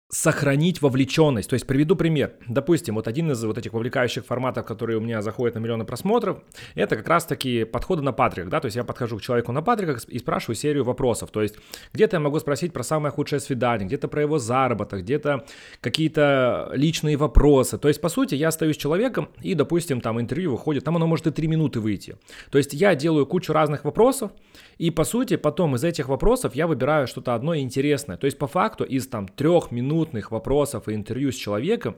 сохранить 0.09 0.83
вовлеченность. 0.83 1.51
То 1.51 1.55
есть 1.55 1.67
приведу 1.67 1.97
пример. 1.97 2.35
Допустим, 2.47 2.95
вот 2.95 3.09
один 3.09 3.33
из 3.33 3.43
вот 3.43 3.59
этих 3.59 3.73
вовлекающих 3.73 4.25
форматов, 4.25 4.65
которые 4.65 4.99
у 4.99 5.01
меня 5.01 5.21
заходят 5.21 5.57
на 5.57 5.59
миллионы 5.59 5.85
просмотров, 5.85 6.43
это 6.77 6.97
как 6.97 7.09
раз-таки 7.09 7.65
подходы 7.65 8.03
на 8.03 8.13
Патрик, 8.13 8.49
да, 8.49 8.61
то 8.61 8.67
есть 8.67 8.77
я 8.77 8.85
подхожу 8.85 9.19
к 9.19 9.23
человеку 9.23 9.51
на 9.51 9.63
Патриках 9.63 10.05
и 10.05 10.19
спрашиваю 10.19 10.55
серию 10.55 10.85
вопросов. 10.85 11.31
То 11.33 11.43
есть 11.43 11.57
где-то 11.93 12.17
я 12.17 12.21
могу 12.21 12.39
спросить 12.39 12.73
про 12.73 12.85
самое 12.85 13.13
худшее 13.13 13.41
свидание, 13.41 13.87
где-то 13.87 14.07
про 14.07 14.23
его 14.23 14.39
заработок, 14.39 15.01
где-то 15.01 15.45
какие-то 15.81 16.71
личные 16.75 17.17
вопросы. 17.17 17.77
То 17.77 17.89
есть, 17.89 18.01
по 18.01 18.09
сути, 18.09 18.37
я 18.37 18.49
остаюсь 18.49 18.77
человеком 18.77 19.29
и, 19.43 19.55
допустим, 19.55 20.01
там 20.01 20.21
интервью 20.21 20.53
выходит, 20.53 20.85
там 20.85 20.95
оно 20.97 21.09
может 21.09 21.27
и 21.27 21.31
три 21.33 21.49
минуты 21.49 21.81
выйти. 21.81 22.17
То 22.51 22.59
есть 22.59 22.75
я 22.75 22.95
делаю 22.95 23.27
кучу 23.27 23.53
разных 23.53 23.85
вопросов, 23.85 24.31
и, 24.79 24.91
по 24.91 25.05
сути, 25.05 25.37
потом 25.37 25.75
из 25.75 25.85
этих 25.85 26.09
вопросов 26.09 26.55
я 26.55 26.67
выбираю 26.67 27.07
что-то 27.07 27.35
одно 27.35 27.57
интересное. 27.57 28.17
То 28.17 28.27
есть, 28.27 28.39
по 28.39 28.47
факту, 28.47 28.85
из 28.85 29.09
там 29.09 29.27
трех 29.27 29.73
минутных 29.97 30.31
вопросов 30.31 30.89
и 30.89 30.95
интервью 30.95 31.33
с 31.33 31.35
человеком, 31.35 31.97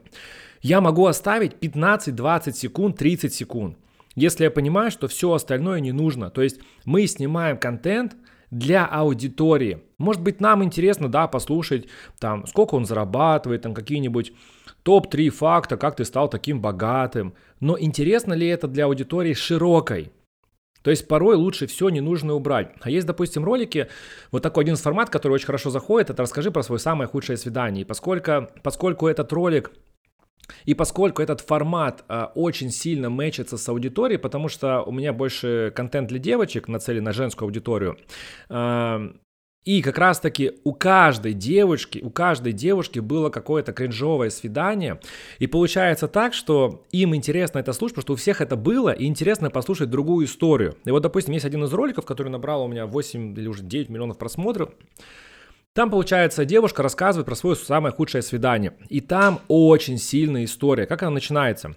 я 0.63 0.81
могу 0.81 1.07
оставить 1.07 1.57
15, 1.57 2.15
20 2.15 2.57
секунд, 2.57 2.97
30 2.97 3.33
секунд. 3.33 3.77
Если 4.15 4.45
я 4.45 4.51
понимаю, 4.51 4.91
что 4.91 5.07
все 5.07 5.33
остальное 5.33 5.81
не 5.81 5.93
нужно. 5.93 6.31
То 6.31 6.43
есть 6.43 6.61
мы 6.85 7.07
снимаем 7.07 7.57
контент 7.57 8.17
для 8.51 8.87
аудитории. 8.87 9.79
Может 9.99 10.23
быть, 10.23 10.41
нам 10.41 10.65
интересно, 10.65 11.09
да, 11.09 11.27
послушать, 11.29 11.87
там, 12.19 12.47
сколько 12.47 12.77
он 12.77 12.87
зарабатывает, 12.87 13.63
там, 13.63 13.75
какие-нибудь 13.75 14.33
топ-3 14.83 15.31
факта, 15.31 15.77
как 15.77 15.97
ты 15.97 16.05
стал 16.05 16.29
таким 16.29 16.61
богатым. 16.61 17.35
Но 17.61 17.79
интересно 17.79 18.35
ли 18.35 18.47
это 18.49 18.67
для 18.69 18.87
аудитории 18.87 19.35
широкой? 19.35 20.11
То 20.83 20.91
есть 20.91 21.09
порой 21.09 21.37
лучше 21.37 21.67
все 21.67 21.89
ненужное 21.89 22.35
убрать. 22.35 22.73
А 22.81 22.91
есть, 22.91 23.07
допустим, 23.07 23.45
ролики, 23.45 23.89
вот 24.31 24.43
такой 24.43 24.65
один 24.65 24.77
формат, 24.77 25.11
который 25.11 25.33
очень 25.33 25.47
хорошо 25.47 25.71
заходит, 25.71 26.11
это 26.11 26.23
расскажи 26.23 26.51
про 26.51 26.63
свое 26.63 26.79
самое 26.79 27.09
худшее 27.09 27.37
свидание. 27.37 27.83
И 27.83 27.85
поскольку, 27.85 28.49
поскольку 28.63 29.07
этот 29.07 29.33
ролик 29.33 29.73
и 30.65 30.75
поскольку 30.75 31.23
этот 31.23 31.41
формат 31.41 32.05
э, 32.09 32.27
очень 32.35 32.71
сильно 32.71 33.11
мэчится 33.11 33.59
с 33.59 33.69
аудиторией, 33.69 34.19
потому 34.19 34.49
что 34.49 34.83
у 34.83 34.93
меня 34.93 35.13
больше 35.13 35.73
контент 35.75 36.09
для 36.09 36.19
девочек 36.19 36.69
нацелен 36.69 37.05
на 37.05 37.13
женскую 37.13 37.47
аудиторию, 37.47 37.99
э, 38.49 39.11
и 39.69 39.83
как 39.83 39.99
раз-таки 39.99 40.53
у 40.65 40.73
каждой 40.73 41.35
девушки, 41.35 42.01
у 42.03 42.09
каждой 42.09 42.55
девушки 42.55 43.01
было 43.01 43.29
какое-то 43.29 43.75
кринжовое 43.75 44.31
свидание. 44.31 44.99
И 45.41 45.47
получается 45.47 46.09
так, 46.09 46.33
что 46.33 46.87
им 46.91 47.15
интересно 47.15 47.59
это 47.59 47.75
слушать, 47.75 47.97
потому 47.97 48.05
что 48.05 48.13
у 48.15 48.17
всех 48.17 48.41
это 48.41 48.57
было, 48.57 48.89
и 48.93 49.05
интересно 49.05 49.51
послушать 49.51 49.91
другую 49.91 50.25
историю. 50.25 50.79
И 50.87 50.91
вот, 50.91 51.03
допустим, 51.03 51.35
есть 51.35 51.45
один 51.45 51.65
из 51.65 51.73
роликов, 51.75 52.07
который 52.07 52.29
набрал 52.29 52.65
у 52.65 52.69
меня 52.69 52.87
8 52.87 53.39
или 53.39 53.47
уже 53.47 53.63
9 53.63 53.91
миллионов 53.91 54.17
просмотров. 54.17 54.71
Там, 55.75 55.91
получается, 55.91 56.47
девушка 56.47 56.83
рассказывает 56.83 57.27
про 57.27 57.35
свое 57.35 57.55
самое 57.55 57.95
худшее 57.95 58.23
свидание. 58.23 58.73
И 58.89 59.03
там 59.03 59.41
очень 59.49 59.99
сильная 59.99 60.45
история. 60.45 60.87
Как 60.87 61.03
она 61.03 61.11
начинается? 61.11 61.77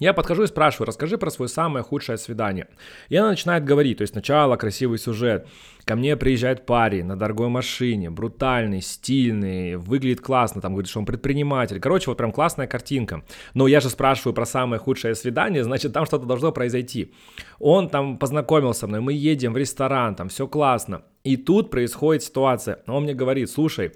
Я 0.00 0.14
подхожу 0.14 0.44
и 0.44 0.46
спрашиваю, 0.46 0.86
расскажи 0.86 1.18
про 1.18 1.30
свое 1.30 1.48
самое 1.50 1.84
худшее 1.84 2.16
свидание. 2.16 2.68
И 3.10 3.16
она 3.16 3.28
начинает 3.28 3.64
говорить, 3.64 3.98
то 3.98 4.02
есть 4.02 4.14
сначала 4.14 4.56
красивый 4.56 4.98
сюжет. 4.98 5.46
Ко 5.84 5.94
мне 5.94 6.16
приезжает 6.16 6.64
парень 6.64 7.04
на 7.04 7.18
дорогой 7.18 7.48
машине, 7.48 8.08
брутальный, 8.08 8.80
стильный, 8.80 9.76
выглядит 9.76 10.22
классно, 10.22 10.62
там 10.62 10.72
говорит, 10.72 10.88
что 10.88 11.00
он 11.00 11.06
предприниматель. 11.06 11.80
Короче, 11.80 12.10
вот 12.10 12.16
прям 12.16 12.32
классная 12.32 12.66
картинка. 12.66 13.22
Но 13.52 13.66
я 13.66 13.80
же 13.80 13.90
спрашиваю 13.90 14.32
про 14.32 14.46
самое 14.46 14.80
худшее 14.80 15.14
свидание, 15.14 15.64
значит, 15.64 15.92
там 15.92 16.06
что-то 16.06 16.24
должно 16.24 16.50
произойти. 16.50 17.12
Он 17.58 17.90
там 17.90 18.16
познакомился 18.16 18.80
со 18.80 18.86
мной, 18.86 19.00
мы 19.00 19.12
едем 19.12 19.52
в 19.52 19.58
ресторан, 19.58 20.14
там 20.14 20.30
все 20.30 20.48
классно. 20.48 21.02
И 21.24 21.36
тут 21.36 21.70
происходит 21.70 22.22
ситуация. 22.22 22.78
Он 22.86 23.02
мне 23.02 23.12
говорит, 23.12 23.50
слушай, 23.50 23.92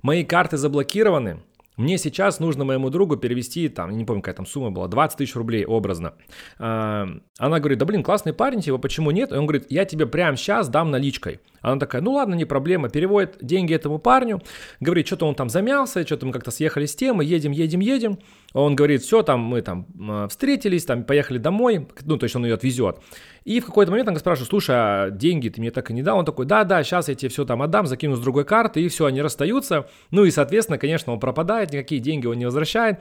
мои 0.00 0.24
карты 0.24 0.56
заблокированы, 0.56 1.42
мне 1.76 1.96
сейчас 1.96 2.38
нужно 2.38 2.64
моему 2.64 2.90
другу 2.90 3.16
перевести, 3.16 3.68
там, 3.68 3.96
не 3.96 4.04
помню, 4.04 4.22
какая 4.22 4.36
там 4.36 4.46
сумма 4.46 4.70
была, 4.70 4.88
20 4.88 5.18
тысяч 5.18 5.34
рублей 5.34 5.64
образно. 5.64 6.14
А, 6.58 7.08
она 7.38 7.60
говорит, 7.60 7.78
да 7.78 7.86
блин, 7.86 8.02
классный 8.02 8.34
парень, 8.34 8.60
типа, 8.60 8.78
почему 8.78 9.10
нет? 9.10 9.32
И 9.32 9.34
он 9.34 9.46
говорит, 9.46 9.66
я 9.70 9.84
тебе 9.84 10.06
прямо 10.06 10.36
сейчас 10.36 10.68
дам 10.68 10.90
наличкой. 10.90 11.40
Она 11.62 11.78
такая, 11.78 12.02
ну 12.02 12.12
ладно, 12.12 12.34
не 12.34 12.44
проблема, 12.44 12.90
переводит 12.90 13.38
деньги 13.40 13.72
этому 13.72 13.98
парню, 13.98 14.42
говорит, 14.80 15.06
что-то 15.06 15.26
он 15.26 15.34
там 15.34 15.48
замялся, 15.48 16.04
что-то 16.04 16.26
мы 16.26 16.32
как-то 16.32 16.50
съехали 16.50 16.86
с 16.86 16.94
темы, 16.94 17.24
едем, 17.24 17.52
едем, 17.52 17.80
едем. 17.80 18.18
Он 18.52 18.74
говорит, 18.74 19.02
все, 19.02 19.22
там 19.22 19.40
мы 19.40 19.62
там 19.62 19.86
а, 19.98 20.28
встретились, 20.28 20.84
там 20.84 21.04
поехали 21.04 21.38
домой, 21.38 21.88
ну, 22.02 22.18
то 22.18 22.24
есть 22.24 22.36
он 22.36 22.44
ее 22.44 22.54
отвезет. 22.54 22.98
И 23.44 23.60
в 23.60 23.66
какой-то 23.66 23.90
момент 23.90 24.08
она 24.08 24.18
спрашивает, 24.18 24.50
слушай, 24.50 24.74
а 24.76 25.10
деньги 25.10 25.48
ты 25.48 25.60
мне 25.60 25.70
так 25.70 25.90
и 25.90 25.94
не 25.94 26.02
дал? 26.02 26.18
Он 26.18 26.24
такой, 26.24 26.46
да-да, 26.46 26.82
сейчас 26.82 27.08
я 27.08 27.14
тебе 27.14 27.28
все 27.28 27.44
там 27.44 27.62
отдам, 27.62 27.86
закину 27.86 28.16
с 28.16 28.20
другой 28.20 28.44
карты, 28.44 28.80
и 28.80 28.88
все, 28.88 29.06
они 29.06 29.20
расстаются. 29.22 29.88
Ну 30.10 30.24
и, 30.24 30.30
соответственно, 30.30 30.78
конечно, 30.78 31.12
он 31.12 31.20
пропадает, 31.20 31.72
никакие 31.72 32.00
деньги 32.00 32.26
он 32.26 32.38
не 32.38 32.44
возвращает. 32.44 33.00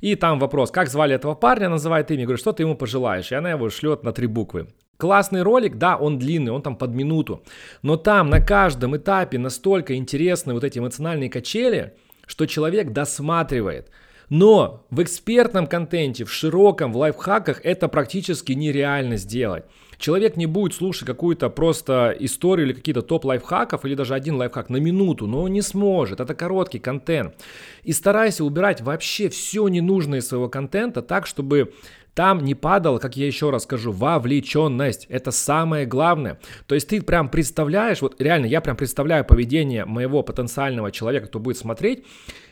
И 0.00 0.14
там 0.14 0.38
вопрос, 0.38 0.70
как 0.70 0.88
звали 0.88 1.14
этого 1.14 1.34
парня, 1.34 1.68
называет 1.68 2.10
имя, 2.10 2.24
говорит, 2.24 2.40
что 2.40 2.52
ты 2.52 2.62
ему 2.62 2.76
пожелаешь? 2.76 3.32
И 3.32 3.34
она 3.34 3.50
его 3.50 3.68
шлет 3.70 4.04
на 4.04 4.12
три 4.12 4.26
буквы. 4.26 4.68
Классный 4.96 5.42
ролик, 5.42 5.76
да, 5.76 5.96
он 5.96 6.18
длинный, 6.18 6.52
он 6.52 6.60
там 6.60 6.76
под 6.76 6.94
минуту. 6.94 7.42
Но 7.82 7.96
там 7.96 8.28
на 8.28 8.40
каждом 8.40 8.96
этапе 8.96 9.38
настолько 9.38 9.96
интересны 9.96 10.52
вот 10.52 10.62
эти 10.62 10.78
эмоциональные 10.78 11.30
качели, 11.30 11.94
что 12.26 12.46
человек 12.46 12.92
досматривает. 12.92 13.90
Но 14.30 14.86
в 14.90 15.02
экспертном 15.02 15.66
контенте, 15.66 16.24
в 16.24 16.32
широком, 16.32 16.92
в 16.92 16.96
лайфхаках 16.96 17.60
это 17.64 17.88
практически 17.88 18.52
нереально 18.52 19.16
сделать. 19.16 19.64
Человек 19.98 20.36
не 20.36 20.46
будет 20.46 20.72
слушать 20.72 21.04
какую-то 21.04 21.50
просто 21.50 22.16
историю 22.18 22.68
или 22.68 22.72
какие-то 22.72 23.02
топ 23.02 23.26
лайфхаков 23.26 23.84
или 23.84 23.94
даже 23.94 24.14
один 24.14 24.36
лайфхак 24.36 24.70
на 24.70 24.78
минуту, 24.78 25.26
но 25.26 25.42
он 25.42 25.52
не 25.52 25.60
сможет. 25.60 26.20
Это 26.20 26.34
короткий 26.34 26.78
контент. 26.78 27.34
И 27.82 27.92
старайся 27.92 28.44
убирать 28.44 28.80
вообще 28.80 29.28
все 29.28 29.68
ненужное 29.68 30.20
из 30.20 30.28
своего 30.28 30.48
контента 30.48 31.02
так, 31.02 31.26
чтобы 31.26 31.74
там 32.20 32.44
не 32.44 32.54
падала, 32.54 32.98
как 32.98 33.16
я 33.16 33.26
еще 33.26 33.48
раз 33.48 33.62
скажу, 33.62 33.92
вовлеченность. 33.92 35.06
Это 35.08 35.30
самое 35.30 35.86
главное. 35.86 36.38
То 36.66 36.74
есть 36.74 36.86
ты 36.86 37.00
прям 37.00 37.30
представляешь, 37.30 38.02
вот 38.02 38.20
реально 38.20 38.44
я 38.44 38.60
прям 38.60 38.76
представляю 38.76 39.24
поведение 39.24 39.86
моего 39.86 40.22
потенциального 40.22 40.92
человека, 40.92 41.28
кто 41.28 41.38
будет 41.38 41.56
смотреть, 41.56 42.04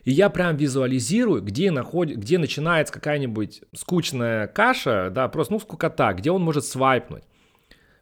и 0.05 0.11
я 0.11 0.31
прям 0.31 0.57
визуализирую, 0.57 1.43
где, 1.43 1.71
находит, 1.71 2.17
где 2.17 2.39
начинается 2.39 2.95
какая-нибудь 2.95 3.61
скучная 3.77 4.47
каша, 4.47 5.11
да, 5.11 5.29
просто, 5.29 5.53
ну, 5.53 5.61
скукота, 5.61 6.15
где 6.15 6.31
он 6.31 6.41
может 6.41 6.65
свайпнуть. 6.65 7.25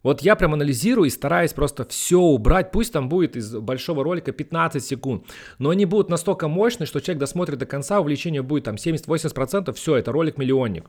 Вот 0.05 0.23
я 0.23 0.37
прям 0.37 0.55
анализирую 0.55 1.09
и 1.09 1.11
стараюсь 1.11 1.53
просто 1.53 1.85
все 1.85 2.21
убрать. 2.21 2.71
Пусть 2.71 2.93
там 2.93 3.09
будет 3.09 3.35
из 3.35 3.53
большого 3.57 4.05
ролика 4.05 4.31
15 4.31 4.85
секунд, 4.85 5.25
но 5.59 5.71
они 5.71 5.85
будут 5.85 6.11
настолько 6.11 6.47
мощные, 6.47 6.87
что 6.87 7.01
человек 7.01 7.19
досмотрит 7.19 7.59
до 7.59 7.67
конца, 7.67 7.99
увлечение 7.99 8.43
будет 8.43 8.63
там 8.63 8.77
70-80%, 8.77 9.73
все, 9.73 9.97
это 9.97 10.13
ролик 10.13 10.39
миллионник. 10.39 10.89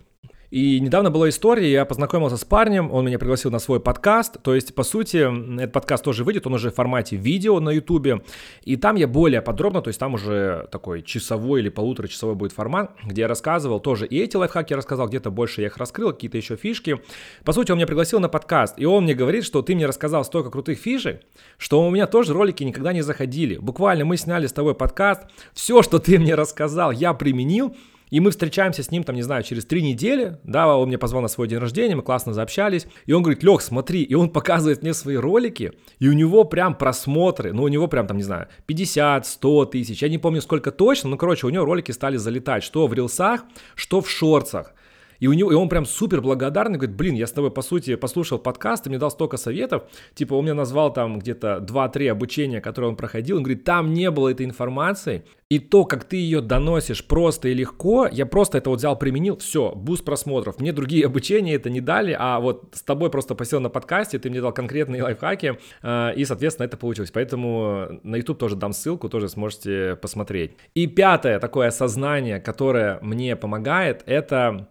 И 0.49 0.79
недавно 0.79 1.11
была 1.11 1.27
история, 1.27 1.69
я 1.69 1.85
познакомился 1.85 2.37
с 2.37 2.45
парнем, 2.45 2.89
он 2.91 3.05
меня 3.05 3.19
пригласил 3.19 3.51
на 3.51 3.59
свой 3.59 3.81
подкаст, 3.81 4.41
то 4.41 4.55
есть, 4.55 4.73
по 4.73 4.83
сути, 4.83 5.17
этот 5.61 5.73
подкаст 5.73 6.05
тоже 6.05 6.23
выйдет, 6.23 6.47
он 6.47 6.53
уже 6.53 6.71
в 6.71 6.75
формате 6.75 7.17
видео 7.17 7.59
на 7.59 7.71
ютубе, 7.71 8.21
и 8.63 8.77
там 8.77 8.95
я 8.95 9.07
более 9.07 9.41
подробно, 9.41 9.81
то 9.81 9.89
есть 9.89 9.99
там 9.99 10.13
уже 10.13 10.69
такой 10.71 11.01
часовой 11.03 11.59
или 11.59 11.69
полуторачасовой 11.69 12.35
будет 12.35 12.53
формат, 12.53 12.95
где 13.03 13.21
я 13.23 13.27
рассказывал 13.27 13.81
тоже 13.81 14.07
и 14.07 14.17
эти 14.19 14.37
лайфхаки 14.37 14.71
я 14.71 14.77
рассказал, 14.77 15.09
где-то 15.09 15.31
больше 15.31 15.61
я 15.61 15.67
их 15.67 15.77
раскрыл, 15.77 16.13
какие-то 16.13 16.37
еще 16.37 16.55
фишки. 16.55 17.01
По 17.43 17.51
сути, 17.51 17.71
он 17.71 17.77
меня 17.77 17.87
пригласил 17.87 18.19
на 18.19 18.29
подкаст, 18.29 18.75
и 18.77 18.85
он 18.85 19.03
мне 19.03 19.13
говорит, 19.13 19.43
что 19.43 19.61
ты 19.61 19.75
мне 19.75 19.85
рассказал 19.85 20.23
столько 20.23 20.49
крутых 20.49 20.79
фишек, 20.79 21.21
что 21.57 21.85
у 21.85 21.89
меня 21.89 22.07
тоже 22.07 22.33
ролики 22.33 22.63
никогда 22.63 22.93
не 22.93 23.01
заходили. 23.01 23.57
Буквально 23.57 24.05
мы 24.05 24.15
сняли 24.15 24.47
с 24.47 24.53
тобой 24.53 24.75
подкаст, 24.75 25.23
все, 25.53 25.81
что 25.81 25.99
ты 25.99 26.17
мне 26.17 26.35
рассказал, 26.35 26.91
я 26.91 27.13
применил, 27.13 27.75
и 28.09 28.19
мы 28.19 28.31
встречаемся 28.31 28.83
с 28.83 28.91
ним, 28.91 29.03
там, 29.03 29.15
не 29.15 29.21
знаю, 29.21 29.43
через 29.43 29.65
три 29.65 29.81
недели, 29.81 30.39
да, 30.43 30.75
он 30.75 30.87
мне 30.87 30.97
позвал 30.97 31.21
на 31.21 31.27
свой 31.27 31.47
день 31.47 31.59
рождения, 31.59 31.95
мы 31.95 32.03
классно 32.03 32.33
заобщались, 32.33 32.87
и 33.05 33.13
он 33.13 33.23
говорит, 33.23 33.43
Лех, 33.43 33.61
смотри, 33.61 34.03
и 34.03 34.13
он 34.15 34.29
показывает 34.37 34.81
мне 34.81 34.93
свои 34.93 35.15
ролики, 35.15 35.73
и 35.99 36.07
у 36.07 36.13
него 36.13 36.43
прям 36.43 36.75
просмотры, 36.75 37.53
ну, 37.53 37.63
у 37.63 37.67
него 37.67 37.87
прям, 37.87 38.07
там, 38.07 38.17
не 38.17 38.23
знаю, 38.23 38.47
50, 38.65 39.25
100 39.25 39.65
тысяч, 39.65 40.01
я 40.01 40.09
не 40.09 40.17
помню 40.17 40.41
сколько 40.41 40.71
точно, 40.71 41.09
но, 41.09 41.17
короче, 41.17 41.47
у 41.47 41.49
него 41.49 41.65
ролики 41.65 41.91
стали 41.91 42.17
залетать, 42.17 42.63
что 42.63 42.87
в 42.87 42.93
рилсах, 42.93 43.43
что 43.75 44.01
в 44.01 44.09
шорцах. 44.09 44.73
И, 45.19 45.27
у 45.27 45.33
него, 45.33 45.51
и 45.51 45.55
он 45.55 45.69
прям 45.69 45.85
супер 45.85 46.21
благодарный, 46.21 46.77
говорит, 46.77 46.95
блин, 46.95 47.15
я 47.15 47.27
с 47.27 47.31
тобой, 47.31 47.51
по 47.51 47.61
сути, 47.61 47.95
послушал 47.95 48.39
подкаст, 48.39 48.83
ты 48.83 48.89
мне 48.89 48.99
дал 48.99 49.11
столько 49.11 49.37
советов, 49.37 49.83
типа, 50.13 50.33
он 50.33 50.43
мне 50.43 50.53
назвал 50.53 50.93
там 50.93 51.19
где-то 51.19 51.65
2-3 51.67 52.09
обучения, 52.09 52.61
которые 52.61 52.89
он 52.89 52.95
проходил, 52.95 53.37
он 53.37 53.43
говорит, 53.43 53.63
там 53.63 53.93
не 53.93 54.11
было 54.11 54.29
этой 54.29 54.45
информации, 54.45 55.23
и 55.49 55.59
то, 55.59 55.85
как 55.85 56.03
ты 56.03 56.17
ее 56.17 56.41
доносишь 56.41 57.05
просто 57.05 57.47
и 57.47 57.53
легко, 57.53 58.07
я 58.11 58.25
просто 58.25 58.57
это 58.57 58.69
вот 58.69 58.79
взял, 58.79 58.97
применил, 58.97 59.37
все, 59.37 59.71
буст 59.73 60.03
просмотров. 60.03 60.59
Мне 60.59 60.73
другие 60.73 61.05
обучения 61.07 61.55
это 61.55 61.69
не 61.69 61.79
дали, 61.79 62.15
а 62.17 62.39
вот 62.39 62.73
с 62.73 62.81
тобой 62.81 63.09
просто 63.09 63.33
посидел 63.33 63.61
на 63.61 63.69
подкасте, 63.69 64.19
ты 64.19 64.29
мне 64.29 64.41
дал 64.41 64.51
конкретные 64.51 65.03
лайфхаки, 65.03 65.57
э, 65.83 66.13
и, 66.15 66.25
соответственно, 66.25 66.65
это 66.65 66.75
получилось. 66.75 67.11
Поэтому 67.11 67.99
на 68.03 68.17
YouTube 68.17 68.39
тоже 68.39 68.55
дам 68.55 68.73
ссылку, 68.73 69.07
тоже 69.07 69.29
сможете 69.29 69.95
посмотреть. 70.01 70.51
И 70.73 70.85
пятое 70.87 71.39
такое 71.39 71.69
осознание, 71.69 72.41
которое 72.41 72.99
мне 73.01 73.35
помогает, 73.35 74.03
это 74.05 74.67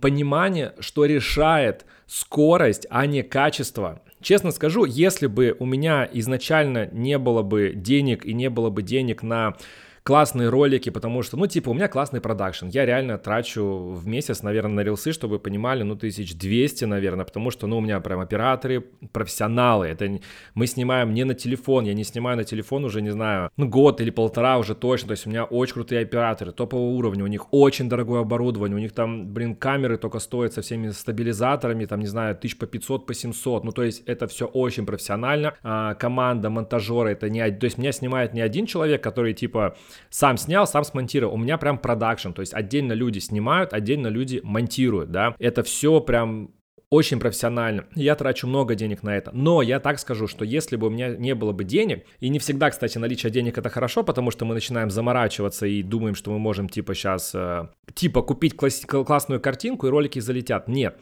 понимание, 0.00 0.74
что 0.80 1.06
решает 1.06 1.86
скорость, 2.06 2.86
а 2.90 3.06
не 3.06 3.22
качество. 3.22 4.02
Честно 4.20 4.50
скажу, 4.52 4.84
если 4.84 5.26
бы 5.26 5.56
у 5.58 5.64
меня 5.64 6.08
изначально 6.12 6.88
не 6.92 7.18
было 7.18 7.42
бы 7.42 7.72
денег 7.74 8.24
и 8.24 8.34
не 8.34 8.50
было 8.50 8.70
бы 8.70 8.82
денег 8.82 9.22
на 9.22 9.56
классные 10.02 10.48
ролики, 10.48 10.90
потому 10.90 11.22
что, 11.22 11.36
ну, 11.36 11.46
типа, 11.46 11.70
у 11.70 11.74
меня 11.74 11.88
классный 11.88 12.20
продакшн. 12.20 12.66
Я 12.66 12.84
реально 12.84 13.18
трачу 13.18 13.92
в 13.92 14.06
месяц, 14.06 14.42
наверное, 14.42 14.74
на 14.74 14.80
рилсы, 14.80 15.12
чтобы 15.12 15.34
вы 15.34 15.38
понимали, 15.38 15.84
ну, 15.84 15.94
1200, 15.94 16.84
наверное, 16.86 17.24
потому 17.24 17.50
что, 17.50 17.66
ну, 17.66 17.78
у 17.78 17.80
меня 17.80 18.00
прям 18.00 18.18
операторы 18.20 18.84
профессионалы. 19.12 19.86
Это 19.86 20.18
мы 20.54 20.66
снимаем 20.66 21.14
не 21.14 21.24
на 21.24 21.34
телефон, 21.34 21.84
я 21.84 21.94
не 21.94 22.04
снимаю 22.04 22.36
на 22.36 22.44
телефон 22.44 22.84
уже, 22.84 23.00
не 23.00 23.10
знаю, 23.10 23.50
ну, 23.56 23.68
год 23.68 24.00
или 24.00 24.10
полтора 24.10 24.58
уже 24.58 24.74
точно. 24.74 25.08
То 25.08 25.12
есть 25.12 25.26
у 25.26 25.30
меня 25.30 25.44
очень 25.44 25.74
крутые 25.74 26.02
операторы, 26.02 26.52
топового 26.52 26.96
уровня, 26.96 27.22
у 27.24 27.28
них 27.28 27.52
очень 27.52 27.88
дорогое 27.88 28.22
оборудование, 28.22 28.76
у 28.76 28.80
них 28.80 28.92
там, 28.92 29.32
блин, 29.32 29.54
камеры 29.54 29.98
только 29.98 30.18
стоят 30.18 30.52
со 30.52 30.62
всеми 30.62 30.90
стабилизаторами, 30.90 31.84
там, 31.84 32.00
не 32.00 32.06
знаю, 32.06 32.36
тысяч 32.36 32.58
по 32.58 32.66
500, 32.66 33.06
по 33.06 33.14
700. 33.14 33.64
Ну, 33.64 33.70
то 33.70 33.84
есть 33.84 34.02
это 34.06 34.26
все 34.26 34.46
очень 34.46 34.84
профессионально. 34.84 35.54
А, 35.62 35.94
команда 35.94 36.50
монтажера, 36.50 37.08
это 37.08 37.30
не... 37.30 37.48
То 37.52 37.66
есть 37.66 37.78
меня 37.78 37.92
снимает 37.92 38.34
не 38.34 38.40
один 38.40 38.66
человек, 38.66 39.02
который, 39.02 39.32
типа, 39.34 39.76
сам 40.10 40.36
снял, 40.36 40.66
сам 40.66 40.84
смонтировал. 40.84 41.34
У 41.34 41.38
меня 41.38 41.58
прям 41.58 41.78
продакшн, 41.78 42.30
то 42.30 42.40
есть 42.40 42.54
отдельно 42.54 42.92
люди 42.92 43.18
снимают, 43.18 43.72
отдельно 43.72 44.08
люди 44.08 44.40
монтируют, 44.42 45.10
да. 45.10 45.34
Это 45.38 45.62
все 45.62 46.00
прям 46.00 46.50
очень 46.92 47.18
профессионально. 47.18 47.86
Я 47.94 48.14
трачу 48.16 48.46
много 48.46 48.74
денег 48.74 49.02
на 49.02 49.16
это. 49.16 49.30
Но 49.32 49.62
я 49.62 49.80
так 49.80 49.98
скажу, 49.98 50.26
что 50.26 50.44
если 50.44 50.76
бы 50.76 50.88
у 50.88 50.90
меня 50.90 51.16
не 51.16 51.34
было 51.34 51.52
бы 51.52 51.64
денег, 51.64 52.04
и 52.20 52.28
не 52.28 52.38
всегда, 52.38 52.68
кстати, 52.68 52.98
наличие 52.98 53.32
денег 53.32 53.56
это 53.56 53.70
хорошо, 53.70 54.02
потому 54.02 54.30
что 54.30 54.44
мы 54.44 54.52
начинаем 54.52 54.90
заморачиваться 54.90 55.64
и 55.66 55.82
думаем, 55.82 56.14
что 56.14 56.30
мы 56.30 56.38
можем 56.38 56.68
типа 56.68 56.94
сейчас, 56.94 57.34
э, 57.34 57.68
типа 57.94 58.20
купить 58.20 58.56
класс- 58.56 58.84
классную 58.84 59.40
картинку 59.40 59.86
и 59.86 59.90
ролики 59.90 60.18
залетят. 60.18 60.68
Нет. 60.68 60.98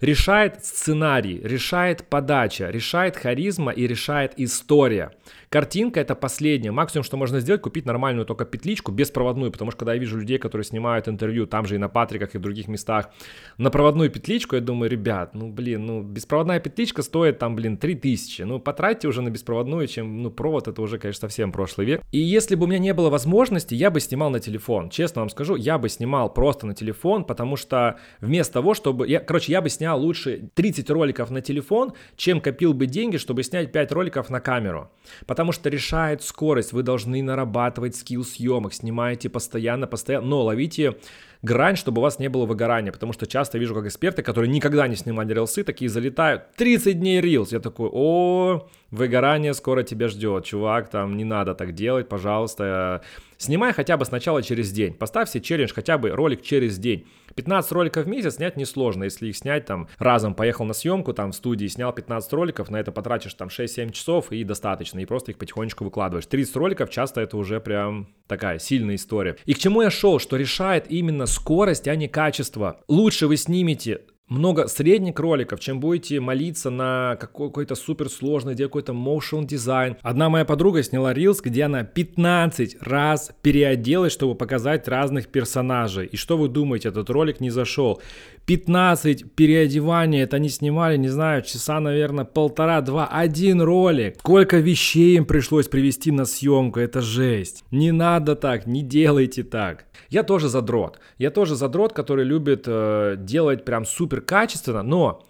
Решает 0.00 0.64
сценарий, 0.64 1.40
решает 1.42 2.04
подача, 2.04 2.70
решает 2.70 3.16
харизма 3.16 3.72
и 3.72 3.86
решает 3.86 4.32
история. 4.36 5.10
Картинка 5.48 5.98
это 6.00 6.14
последнее. 6.14 6.72
Максимум, 6.72 7.04
что 7.04 7.16
можно 7.16 7.40
сделать, 7.40 7.62
купить 7.62 7.86
нормальную 7.86 8.26
только 8.26 8.44
петличку, 8.44 8.92
беспроводную, 8.92 9.50
потому 9.50 9.70
что 9.70 9.78
когда 9.78 9.94
я 9.94 9.98
вижу 9.98 10.18
людей, 10.18 10.38
которые 10.38 10.64
снимают 10.64 11.08
интервью, 11.08 11.46
там 11.46 11.66
же 11.66 11.76
и 11.76 11.78
на 11.78 11.88
Патриках, 11.88 12.34
и 12.34 12.38
в 12.38 12.40
других 12.40 12.68
местах, 12.68 13.10
на 13.56 13.70
проводную 13.70 14.10
петличку, 14.10 14.56
я 14.56 14.60
думаю, 14.60 14.90
ребят, 14.90 15.34
ну 15.34 15.50
блин, 15.50 15.86
ну 15.86 16.02
беспроводная 16.02 16.60
петличка 16.60 17.02
стоит 17.02 17.38
там, 17.38 17.56
блин, 17.56 17.78
3000. 17.78 18.42
Ну 18.42 18.60
потратьте 18.60 19.08
уже 19.08 19.22
на 19.22 19.30
беспроводную, 19.30 19.86
чем, 19.86 20.22
ну 20.22 20.30
провод 20.30 20.68
это 20.68 20.82
уже, 20.82 20.98
конечно, 20.98 21.22
совсем 21.22 21.50
прошлый 21.50 21.86
век. 21.86 22.02
И 22.12 22.18
если 22.18 22.54
бы 22.54 22.64
у 22.64 22.66
меня 22.66 22.78
не 22.78 22.92
было 22.92 23.08
возможности, 23.08 23.74
я 23.74 23.90
бы 23.90 24.00
снимал 24.00 24.30
на 24.30 24.40
телефон. 24.40 24.90
Честно 24.90 25.22
вам 25.22 25.30
скажу, 25.30 25.56
я 25.56 25.78
бы 25.78 25.88
снимал 25.88 26.32
просто 26.32 26.66
на 26.66 26.74
телефон, 26.74 27.24
потому 27.24 27.56
что 27.56 27.98
вместо 28.20 28.54
того, 28.54 28.74
чтобы... 28.74 29.08
Я, 29.08 29.20
короче, 29.20 29.52
я 29.52 29.62
бы 29.62 29.70
снял 29.70 29.87
лучше 29.94 30.50
30 30.54 30.90
роликов 30.90 31.30
на 31.30 31.40
телефон, 31.40 31.92
чем 32.16 32.40
копил 32.40 32.74
бы 32.74 32.86
деньги, 32.86 33.16
чтобы 33.16 33.42
снять 33.42 33.72
5 33.72 33.92
роликов 33.92 34.30
на 34.30 34.40
камеру. 34.40 34.90
Потому 35.26 35.52
что 35.52 35.68
решает 35.68 36.22
скорость, 36.22 36.72
вы 36.72 36.82
должны 36.82 37.22
нарабатывать 37.22 37.96
скилл 37.96 38.24
съемок, 38.24 38.74
снимаете 38.74 39.28
постоянно, 39.28 39.86
постоянно, 39.86 40.26
но 40.26 40.42
ловите 40.42 40.96
грань, 41.42 41.76
чтобы 41.76 42.00
у 42.00 42.02
вас 42.02 42.18
не 42.18 42.28
было 42.28 42.46
выгорания, 42.46 42.92
потому 42.92 43.12
что 43.12 43.26
часто 43.26 43.58
вижу, 43.58 43.74
как 43.74 43.86
эксперты, 43.86 44.22
которые 44.22 44.50
никогда 44.50 44.88
не 44.88 44.96
снимали 44.96 45.32
рилсы, 45.32 45.64
такие 45.64 45.88
залетают, 45.88 46.54
30 46.56 46.98
дней 46.98 47.20
рилс, 47.20 47.52
я 47.52 47.60
такой, 47.60 47.88
о, 47.92 48.68
выгорание 48.90 49.54
скоро 49.54 49.82
тебя 49.82 50.08
ждет, 50.08 50.44
чувак, 50.44 50.88
там 50.90 51.16
не 51.16 51.24
надо 51.24 51.54
так 51.54 51.74
делать, 51.74 52.08
пожалуйста, 52.08 53.02
снимай 53.36 53.72
хотя 53.72 53.96
бы 53.96 54.04
сначала 54.04 54.42
через 54.42 54.72
день, 54.72 54.94
поставь 54.94 55.30
себе 55.30 55.42
челлендж 55.42 55.72
хотя 55.74 55.98
бы 55.98 56.10
ролик 56.10 56.42
через 56.42 56.78
день, 56.78 57.06
15 57.38 57.70
роликов 57.70 58.04
в 58.04 58.08
месяц 58.08 58.34
снять 58.34 58.56
несложно, 58.56 59.04
если 59.04 59.28
их 59.28 59.36
снять 59.36 59.64
там 59.64 59.86
разом, 59.98 60.34
поехал 60.34 60.64
на 60.64 60.74
съемку 60.74 61.12
там 61.12 61.30
в 61.30 61.36
студии, 61.36 61.68
снял 61.68 61.92
15 61.92 62.32
роликов, 62.32 62.68
на 62.68 62.78
это 62.78 62.90
потратишь 62.90 63.32
там 63.34 63.46
6-7 63.46 63.92
часов 63.92 64.32
и 64.32 64.42
достаточно, 64.42 64.98
и 64.98 65.04
просто 65.04 65.30
их 65.30 65.38
потихонечку 65.38 65.84
выкладываешь. 65.84 66.26
30 66.26 66.56
роликов 66.56 66.90
часто 66.90 67.20
это 67.20 67.36
уже 67.36 67.60
прям 67.60 68.08
такая 68.26 68.58
сильная 68.58 68.96
история. 68.96 69.36
И 69.44 69.54
к 69.54 69.58
чему 69.58 69.82
я 69.82 69.90
шел, 69.90 70.18
что 70.18 70.36
решает 70.36 70.90
именно 70.90 71.26
скорость, 71.26 71.86
а 71.86 71.94
не 71.94 72.08
качество. 72.08 72.80
Лучше 72.88 73.28
вы 73.28 73.36
снимете 73.36 74.00
много 74.28 74.68
средних 74.68 75.18
роликов, 75.18 75.60
чем 75.60 75.80
будете 75.80 76.20
молиться 76.20 76.70
на 76.70 77.16
какой-то 77.16 77.74
суперсложный, 77.74 78.54
где 78.54 78.64
какой-то 78.64 78.92
motion 78.92 79.46
дизайн. 79.46 79.96
Одна 80.02 80.28
моя 80.28 80.44
подруга 80.44 80.82
сняла 80.82 81.14
рилс, 81.14 81.40
где 81.40 81.64
она 81.64 81.84
15 81.84 82.78
раз 82.80 83.32
переоделась, 83.42 84.12
чтобы 84.12 84.34
показать 84.34 84.88
разных 84.88 85.28
персонажей. 85.28 86.06
И 86.06 86.16
что 86.16 86.36
вы 86.36 86.48
думаете, 86.48 86.88
этот 86.88 87.10
ролик 87.10 87.40
не 87.40 87.50
зашел? 87.50 88.00
15 88.46 89.32
переодеваний, 89.34 90.22
это 90.22 90.36
они 90.36 90.48
снимали, 90.48 90.96
не 90.96 91.08
знаю, 91.08 91.42
часа, 91.42 91.80
наверное, 91.80 92.24
полтора-два, 92.24 93.06
один 93.06 93.60
ролик. 93.60 94.16
Сколько 94.20 94.56
вещей 94.56 95.16
им 95.16 95.26
пришлось 95.26 95.68
привести 95.68 96.10
на 96.10 96.24
съемку, 96.24 96.80
это 96.80 97.02
жесть. 97.02 97.62
Не 97.70 97.92
надо 97.92 98.36
так, 98.36 98.66
не 98.66 98.82
делайте 98.82 99.42
так. 99.42 99.84
Я 100.08 100.22
тоже 100.22 100.48
задрот. 100.48 100.98
Я 101.18 101.30
тоже 101.30 101.54
задрот, 101.54 101.92
который 101.92 102.24
любит 102.24 102.64
э, 102.66 103.16
делать 103.18 103.66
прям 103.66 103.84
супер 103.84 104.17
качественно, 104.20 104.82
но 104.82 105.24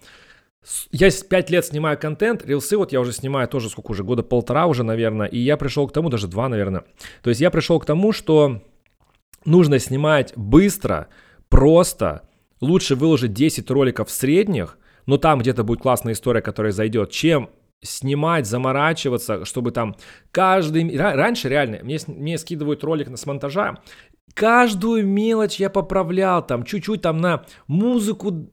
я 0.91 1.09
5 1.09 1.49
лет 1.49 1.65
снимаю 1.65 1.97
контент, 1.97 2.45
рилсы 2.45 2.77
вот 2.77 2.91
я 2.91 2.99
уже 2.99 3.13
снимаю 3.13 3.47
тоже 3.47 3.69
сколько 3.69 3.91
уже, 3.91 4.03
года 4.03 4.23
полтора 4.23 4.67
уже, 4.67 4.83
наверное, 4.83 5.27
и 5.27 5.39
я 5.39 5.57
пришел 5.57 5.87
к 5.87 5.93
тому, 5.93 6.09
даже 6.09 6.27
два, 6.27 6.49
наверное. 6.49 6.83
То 7.23 7.29
есть 7.29 7.41
я 7.41 7.49
пришел 7.49 7.79
к 7.79 7.85
тому, 7.85 8.11
что 8.11 8.61
нужно 9.45 9.79
снимать 9.79 10.33
быстро, 10.35 11.07
просто, 11.47 12.29
лучше 12.61 12.95
выложить 12.95 13.33
10 13.33 13.69
роликов 13.71 14.11
средних, 14.11 14.77
но 15.05 15.17
там 15.17 15.39
где-то 15.39 15.63
будет 15.63 15.81
классная 15.81 16.13
история, 16.13 16.41
которая 16.41 16.71
зайдет, 16.71 17.11
чем 17.11 17.49
снимать, 17.81 18.45
заморачиваться, 18.45 19.45
чтобы 19.45 19.71
там 19.71 19.95
каждый... 20.31 20.97
Раньше 20.97 21.49
реально, 21.49 21.79
мне, 21.81 21.97
мне 22.07 22.37
скидывают 22.37 22.83
ролик 22.83 23.07
с 23.17 23.25
монтажа, 23.25 23.79
каждую 24.33 25.07
мелочь 25.07 25.59
я 25.59 25.69
поправлял, 25.69 26.45
там 26.45 26.63
чуть-чуть 26.63 27.01
там 27.01 27.19
на 27.19 27.45
музыку 27.67 28.49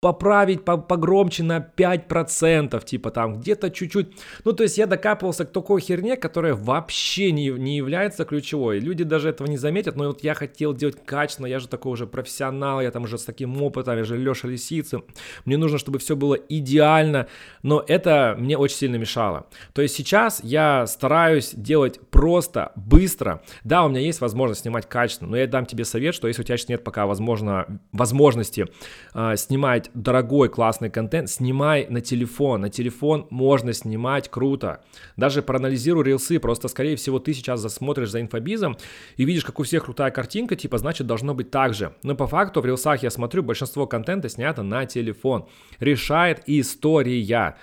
поправить 0.00 0.64
погромче 0.64 1.42
на 1.42 1.58
5%, 1.58 2.82
типа 2.84 3.10
там 3.10 3.38
где-то 3.38 3.70
чуть-чуть. 3.70 4.08
Ну, 4.44 4.54
то 4.54 4.62
есть 4.62 4.78
я 4.78 4.86
докапывался 4.86 5.44
к 5.44 5.52
такой 5.52 5.82
херне, 5.82 6.16
которая 6.16 6.54
вообще 6.54 7.32
не, 7.32 7.50
не 7.50 7.76
является 7.76 8.24
ключевой. 8.24 8.80
Люди 8.80 9.04
даже 9.04 9.28
этого 9.28 9.46
не 9.46 9.58
заметят, 9.58 9.96
но 9.96 10.06
вот 10.06 10.24
я 10.24 10.32
хотел 10.32 10.72
делать 10.72 10.96
качественно, 11.04 11.46
я 11.46 11.58
же 11.58 11.68
такой 11.68 11.92
уже 11.92 12.06
профессионал, 12.06 12.80
я 12.80 12.90
там 12.90 13.04
уже 13.04 13.18
с 13.18 13.24
таким 13.24 13.62
опытом, 13.62 13.98
я 13.98 14.04
же 14.04 14.16
Леша 14.16 14.48
Лисицы. 14.48 15.02
Мне 15.44 15.58
нужно, 15.58 15.76
чтобы 15.76 15.98
все 15.98 16.16
было 16.16 16.34
идеально, 16.34 17.28
но 17.62 17.84
это 17.86 18.36
мне 18.38 18.56
очень 18.56 18.76
сильно 18.76 18.96
мешало. 18.96 19.48
То 19.74 19.82
есть 19.82 19.94
сейчас 19.94 20.40
я 20.42 20.86
стараюсь 20.86 21.52
делать 21.54 22.00
просто, 22.10 22.72
быстро. 22.74 23.42
Да, 23.64 23.84
у 23.84 23.90
меня 23.90 24.00
есть 24.00 24.22
возможность 24.22 24.62
снимать 24.62 24.88
качественно, 24.88 25.32
но 25.32 25.36
я 25.36 25.46
дам 25.46 25.66
тебе 25.66 25.84
совет, 25.84 26.14
что 26.14 26.26
если 26.26 26.40
у 26.40 26.44
тебя 26.46 26.56
сейчас 26.56 26.70
нет 26.70 26.84
пока 26.84 27.04
возможно, 27.04 27.80
возможности 27.92 28.66
э, 29.14 29.36
снимать 29.36 29.89
дорогой 29.94 30.48
классный 30.48 30.90
контент, 30.90 31.28
снимай 31.30 31.86
на 31.88 32.00
телефон. 32.00 32.62
На 32.62 32.70
телефон 32.70 33.26
можно 33.30 33.72
снимать 33.72 34.28
круто. 34.28 34.82
Даже 35.16 35.42
проанализируй 35.42 36.04
рилсы, 36.04 36.38
просто 36.38 36.68
скорее 36.68 36.96
всего 36.96 37.18
ты 37.18 37.32
сейчас 37.32 37.60
засмотришь 37.60 38.10
за 38.10 38.20
инфобизом 38.20 38.76
и 39.16 39.24
видишь, 39.24 39.44
как 39.44 39.60
у 39.60 39.62
всех 39.62 39.84
крутая 39.84 40.10
картинка, 40.10 40.56
типа 40.56 40.78
значит 40.78 41.06
должно 41.06 41.34
быть 41.34 41.50
так 41.50 41.74
же. 41.74 41.94
Но 42.02 42.14
по 42.14 42.26
факту 42.26 42.60
в 42.60 42.66
рилсах 42.66 43.02
я 43.02 43.10
смотрю, 43.10 43.42
большинство 43.42 43.86
контента 43.86 44.28
снято 44.28 44.62
на 44.62 44.86
телефон. 44.86 45.46
Решает 45.78 46.42
история 46.46 47.56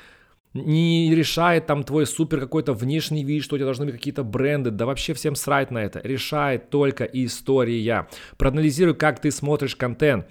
не 0.54 1.13
решает 1.13 1.66
там 1.66 1.84
твой 1.84 2.06
супер 2.06 2.40
какой-то 2.40 2.74
внешний 2.74 3.24
вид, 3.24 3.44
что 3.44 3.56
у 3.56 3.58
тебя 3.58 3.66
должны 3.66 3.86
быть 3.86 3.96
какие-то 3.96 4.24
бренды, 4.24 4.72
да 4.72 4.86
вообще 4.86 5.13
всем 5.13 5.36
срать 5.36 5.72
на 5.72 5.80
это. 5.80 6.00
Решает 6.04 6.70
только 6.70 7.04
история. 7.04 8.08
Проанализируй, 8.38 8.96
как 8.96 9.20
ты 9.22 9.32
смотришь 9.32 9.76
контент 9.76 10.28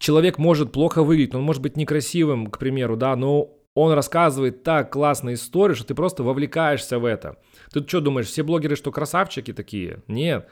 человек 0.00 0.38
может 0.38 0.72
плохо 0.72 1.04
выглядеть, 1.04 1.34
он 1.36 1.42
может 1.42 1.62
быть 1.62 1.76
некрасивым, 1.76 2.48
к 2.48 2.58
примеру, 2.58 2.96
да, 2.96 3.14
но 3.14 3.52
он 3.74 3.92
рассказывает 3.92 4.64
так 4.64 4.92
классную 4.92 5.36
историю, 5.36 5.76
что 5.76 5.86
ты 5.86 5.94
просто 5.94 6.24
вовлекаешься 6.24 6.98
в 6.98 7.04
это. 7.04 7.36
Ты 7.72 7.86
что 7.86 8.00
думаешь, 8.00 8.26
все 8.26 8.42
блогеры, 8.42 8.74
что 8.74 8.90
красавчики 8.90 9.52
такие? 9.52 10.02
Нет. 10.08 10.48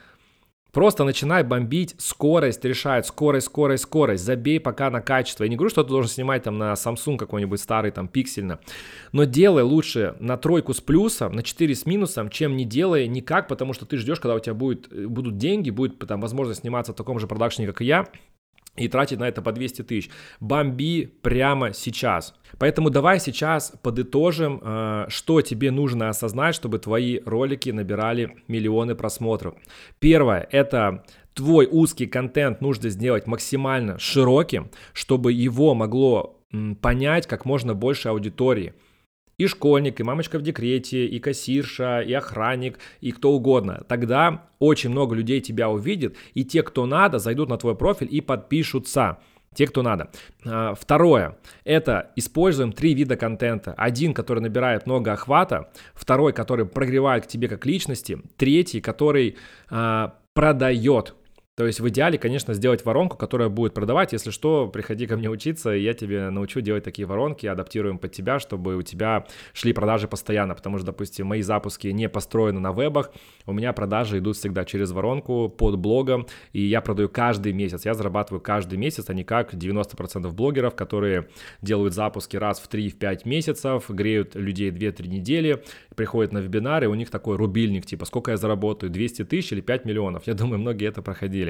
Просто 0.71 1.05
начинай 1.05 1.45
бомбить, 1.45 1.95
скорость 1.99 2.63
решает, 2.63 3.07
скорость, 3.07 3.47
скорость, 3.47 3.85
скорость, 3.85 4.23
забей 4.23 4.61
пока 4.61 4.91
на 4.91 5.01
качество. 5.01 5.45
Я 5.45 5.51
не 5.51 5.57
говорю, 5.57 5.71
что 5.71 5.83
ты 5.83 5.89
должен 5.89 6.11
снимать 6.11 6.43
там 6.43 6.59
на 6.59 6.75
Samsung 6.75 7.17
какой-нибудь 7.17 7.59
старый, 7.59 7.91
там, 7.91 8.07
пиксельно, 8.07 8.61
но 9.13 9.25
делай 9.25 9.63
лучше 9.63 10.15
на 10.21 10.37
тройку 10.37 10.75
с 10.75 10.83
плюсом, 10.83 11.33
на 11.33 11.43
4 11.43 11.75
с 11.75 11.87
минусом, 11.87 12.29
чем 12.29 12.55
не 12.55 12.67
делая 12.67 13.07
никак, 13.07 13.49
потому 13.49 13.73
что 13.73 13.87
ты 13.87 13.97
ждешь, 13.97 14.21
когда 14.21 14.35
у 14.35 14.41
тебя 14.41 14.55
будет, 14.55 14.93
будут 15.09 15.39
деньги, 15.39 15.71
будет 15.71 15.99
там 16.01 16.21
возможность 16.21 16.61
сниматься 16.61 16.93
в 16.93 16.97
таком 16.97 17.19
же 17.19 17.27
продакшене, 17.27 17.67
как 17.67 17.81
и 17.81 17.87
я, 17.87 18.07
и 18.79 18.89
тратить 18.89 19.19
на 19.19 19.29
это 19.29 19.43
по 19.43 19.53
200 19.53 19.83
тысяч. 19.83 20.11
Бомби 20.41 21.13
прямо 21.23 21.73
сейчас. 21.73 22.35
Поэтому 22.59 22.91
давай 22.91 23.21
сейчас 23.21 23.73
подытожим, 23.83 24.61
э, 24.63 25.07
что 25.09 25.43
тебе 25.43 25.71
нужно 25.71 26.09
осознать, 26.09 26.55
чтобы 26.55 26.79
твои 26.79 27.21
ролики 27.25 27.71
набирали 27.71 28.37
миллионы 28.49 28.95
просмотров. 28.95 29.55
Первое– 29.99 30.49
это 30.51 31.05
твой 31.35 31.69
узкий 31.71 32.07
контент 32.07 32.61
нужно 32.61 32.89
сделать 32.89 33.27
максимально 33.27 33.99
широким, 33.99 34.71
чтобы 34.93 35.33
его 35.33 35.75
могло 35.75 36.41
понять 36.81 37.27
как 37.27 37.45
можно 37.45 37.75
больше 37.75 38.09
аудитории– 38.09 38.75
и 39.39 39.47
школьник, 39.47 40.01
и 40.01 40.03
мамочка 40.03 40.39
в 40.39 40.43
декрете, 40.43 41.07
и 41.07 41.19
кассирша, 41.21 42.01
и 42.01 42.13
охранник, 42.13 42.79
и 43.01 43.13
кто 43.13 43.33
угодно. 43.33 43.85
Тогда 43.89 44.49
очень 44.59 44.91
много 44.91 45.15
людей 45.15 45.41
тебя 45.41 45.71
увидит, 45.71 46.17
и 46.35 46.45
те, 46.45 46.63
кто 46.63 46.87
надо, 46.87 47.19
зайдут 47.19 47.49
на 47.49 47.57
твой 47.57 47.77
профиль 47.77 48.09
и 48.11 48.21
подпишутся. 48.21 49.19
Те, 49.55 49.67
кто 49.67 49.83
надо. 49.83 50.11
А, 50.45 50.75
второе. 50.75 51.39
Это 51.65 52.13
используем 52.17 52.73
три 52.73 52.93
вида 52.95 53.17
контента. 53.17 53.73
Один, 53.79 54.13
который 54.13 54.41
набирает 54.41 54.87
много 54.87 55.13
охвата. 55.15 55.71
Второй, 55.95 56.33
который 56.33 56.67
прогревает 56.67 57.25
к 57.25 57.29
тебе 57.29 57.49
как 57.49 57.65
личности. 57.65 58.21
Третий, 58.37 58.81
который 58.81 59.37
а, 59.71 60.15
продает. 60.35 61.15
То 61.59 61.67
есть 61.67 61.81
в 61.81 61.89
идеале, 61.89 62.19
конечно, 62.19 62.55
сделать 62.55 62.85
воронку, 62.85 63.17
которая 63.17 63.49
будет 63.49 63.75
продавать. 63.75 64.13
Если 64.13 64.31
что, 64.31 64.69
приходи 64.69 65.09
ко 65.09 65.17
мне 65.17 65.29
учиться, 65.29 65.75
и 65.75 65.83
я 65.83 65.93
тебе 65.93 66.31
научу 66.31 66.61
делать 66.61 66.85
такие 66.85 67.05
воронки, 67.05 67.47
адаптируем 67.47 67.99
под 67.99 68.13
тебя, 68.13 68.39
чтобы 68.39 68.77
у 68.77 68.83
тебя 68.83 69.27
шли 69.55 69.73
продажи 69.73 70.07
постоянно. 70.07 70.55
Потому 70.55 70.79
что, 70.79 70.87
допустим, 70.87 71.27
мои 71.27 71.43
запуски 71.43 71.89
не 71.89 72.09
построены 72.09 72.61
на 72.61 72.71
вебах, 72.71 73.11
у 73.45 73.53
меня 73.53 73.73
продажи 73.73 74.19
идут 74.19 74.37
всегда 74.37 74.65
через 74.65 74.93
воронку 74.93 75.49
под 75.49 75.81
блогом, 75.81 76.29
и 76.53 76.61
я 76.61 76.81
продаю 76.81 77.09
каждый 77.09 77.53
месяц. 77.53 77.85
Я 77.87 77.95
зарабатываю 77.95 78.41
каждый 78.41 78.79
месяц, 78.79 79.07
а 79.09 79.15
не 79.15 79.25
как 79.25 79.53
90% 79.53 80.31
блогеров, 80.31 80.77
которые 80.77 81.27
делают 81.61 81.93
запуски 81.93 82.37
раз 82.37 82.61
в 82.61 82.73
3-5 82.73 83.23
месяцев, 83.25 83.91
греют 83.91 84.37
людей 84.37 84.71
2-3 84.71 85.09
недели, 85.09 85.65
приходят 85.97 86.31
на 86.31 86.39
вебинары, 86.39 86.87
у 86.87 86.95
них 86.95 87.11
такой 87.11 87.37
рубильник, 87.37 87.85
типа, 87.85 88.05
сколько 88.05 88.31
я 88.31 88.37
заработаю, 88.37 88.91
200 88.91 89.25
тысяч 89.25 89.51
или 89.51 89.61
5 89.61 89.87
миллионов. 89.87 90.29
Я 90.29 90.35
думаю, 90.35 90.61
многие 90.61 90.87
это 90.87 91.03
проходили. 91.03 91.48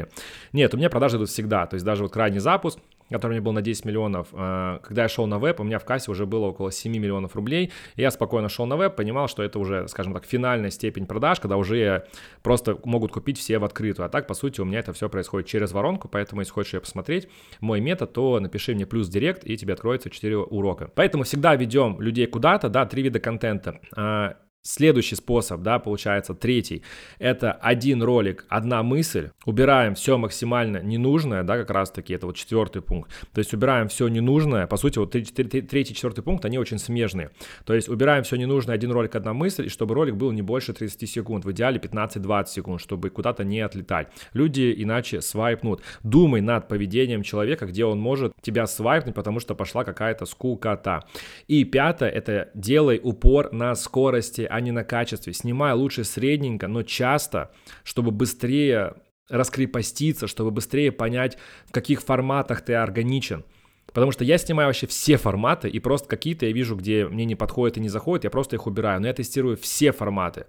Нет, 0.52 0.74
у 0.74 0.76
меня 0.76 0.90
продажи 0.90 1.16
идут 1.16 1.28
всегда, 1.28 1.66
то 1.66 1.74
есть 1.74 1.84
даже 1.84 2.02
вот 2.02 2.12
крайний 2.12 2.38
запуск, 2.38 2.78
который 3.10 3.32
у 3.32 3.34
меня 3.34 3.42
был 3.42 3.52
на 3.52 3.62
10 3.62 3.84
миллионов, 3.84 4.28
э, 4.32 4.78
когда 4.82 5.02
я 5.02 5.08
шел 5.08 5.26
на 5.26 5.38
веб, 5.38 5.60
у 5.60 5.64
меня 5.64 5.78
в 5.78 5.84
кассе 5.84 6.10
уже 6.10 6.26
было 6.26 6.46
около 6.46 6.70
7 6.70 6.92
миллионов 6.92 7.34
рублей, 7.36 7.72
и 7.96 8.02
я 8.02 8.10
спокойно 8.10 8.48
шел 8.48 8.66
на 8.66 8.76
веб, 8.76 8.96
понимал, 8.96 9.28
что 9.28 9.42
это 9.42 9.58
уже, 9.58 9.88
скажем 9.88 10.12
так, 10.12 10.24
финальная 10.24 10.70
степень 10.70 11.06
продаж, 11.06 11.40
когда 11.40 11.56
уже 11.56 12.06
просто 12.42 12.78
могут 12.84 13.12
купить 13.12 13.38
все 13.38 13.58
в 13.58 13.64
открытую, 13.64 14.06
а 14.06 14.08
так, 14.08 14.26
по 14.26 14.34
сути, 14.34 14.60
у 14.60 14.64
меня 14.64 14.80
это 14.80 14.92
все 14.92 15.08
происходит 15.08 15.48
через 15.48 15.72
воронку, 15.72 16.08
поэтому, 16.08 16.42
если 16.42 16.52
хочешь 16.52 16.74
ее 16.74 16.80
посмотреть, 16.80 17.28
мой 17.60 17.80
метод, 17.80 18.12
то 18.12 18.38
напиши 18.40 18.74
мне 18.74 18.86
плюс 18.86 19.08
директ, 19.08 19.44
и 19.44 19.56
тебе 19.56 19.74
откроется 19.74 20.10
4 20.10 20.36
урока. 20.36 20.90
Поэтому 20.94 21.24
всегда 21.24 21.54
ведем 21.56 22.00
людей 22.00 22.26
куда-то, 22.26 22.68
да, 22.68 22.86
три 22.86 23.02
вида 23.02 23.20
контента. 23.20 23.80
А, 23.96 24.36
Следующий 24.62 25.16
способ, 25.16 25.62
да, 25.62 25.78
получается, 25.78 26.34
третий, 26.34 26.82
это 27.18 27.52
один 27.52 28.02
ролик, 28.02 28.44
одна 28.48 28.82
мысль, 28.82 29.30
убираем 29.46 29.94
все 29.94 30.18
максимально 30.18 30.82
ненужное, 30.82 31.42
да, 31.42 31.56
как 31.56 31.70
раз 31.70 31.90
таки, 31.90 32.12
это 32.14 32.26
вот 32.26 32.36
четвертый 32.36 32.82
пункт, 32.82 33.10
то 33.32 33.38
есть 33.38 33.54
убираем 33.54 33.88
все 33.88 34.08
ненужное, 34.08 34.66
по 34.66 34.76
сути, 34.76 34.98
вот 34.98 35.12
третий, 35.12 35.94
четвертый 35.94 36.22
пункт, 36.22 36.44
они 36.44 36.58
очень 36.58 36.78
смежные, 36.78 37.30
то 37.64 37.74
есть 37.74 37.88
убираем 37.88 38.24
все 38.24 38.36
ненужное, 38.36 38.74
один 38.74 38.90
ролик, 38.90 39.14
одна 39.16 39.32
мысль, 39.32 39.66
и 39.66 39.68
чтобы 39.68 39.94
ролик 39.94 40.16
был 40.16 40.32
не 40.32 40.42
больше 40.42 40.72
30 40.72 41.08
секунд, 41.08 41.44
в 41.44 41.52
идеале 41.52 41.78
15-20 41.78 42.46
секунд, 42.46 42.80
чтобы 42.80 43.10
куда-то 43.10 43.44
не 43.44 43.60
отлетать. 43.60 44.08
Люди 44.32 44.74
иначе 44.76 45.20
свайпнут. 45.20 45.82
Думай 46.02 46.40
над 46.40 46.68
поведением 46.68 47.22
человека, 47.22 47.66
где 47.66 47.84
он 47.84 47.98
может 47.98 48.32
тебя 48.40 48.66
свайпнуть, 48.66 49.14
потому 49.14 49.40
что 49.40 49.54
пошла 49.54 49.84
какая-то 49.84 50.26
скукота. 50.26 51.04
И 51.46 51.64
пятое, 51.64 52.10
это 52.10 52.50
делай 52.54 53.00
упор 53.02 53.52
на 53.52 53.74
скорости, 53.74 54.42
а 54.48 54.60
не 54.60 54.72
на 54.72 54.84
качестве. 54.84 55.32
Снимай 55.32 55.72
лучше 55.74 56.04
средненько, 56.04 56.68
но 56.68 56.82
часто, 56.82 57.50
чтобы 57.84 58.10
быстрее 58.10 58.94
раскрепоститься, 59.28 60.26
чтобы 60.26 60.50
быстрее 60.50 60.90
понять, 60.92 61.38
в 61.66 61.72
каких 61.72 62.02
форматах 62.02 62.62
ты 62.62 62.74
органичен. 62.74 63.44
Потому 63.86 64.12
что 64.12 64.24
я 64.24 64.38
снимаю 64.38 64.68
вообще 64.68 64.86
все 64.86 65.16
форматы, 65.16 65.68
и 65.68 65.78
просто 65.78 66.08
какие-то 66.08 66.46
я 66.46 66.52
вижу, 66.52 66.76
где 66.76 67.06
мне 67.06 67.24
не 67.24 67.34
подходят 67.34 67.78
и 67.78 67.80
не 67.80 67.88
заходят, 67.88 68.24
я 68.24 68.30
просто 68.30 68.56
их 68.56 68.66
убираю. 68.66 69.00
Но 69.00 69.06
я 69.06 69.14
тестирую 69.14 69.56
все 69.56 69.92
форматы. 69.92 70.46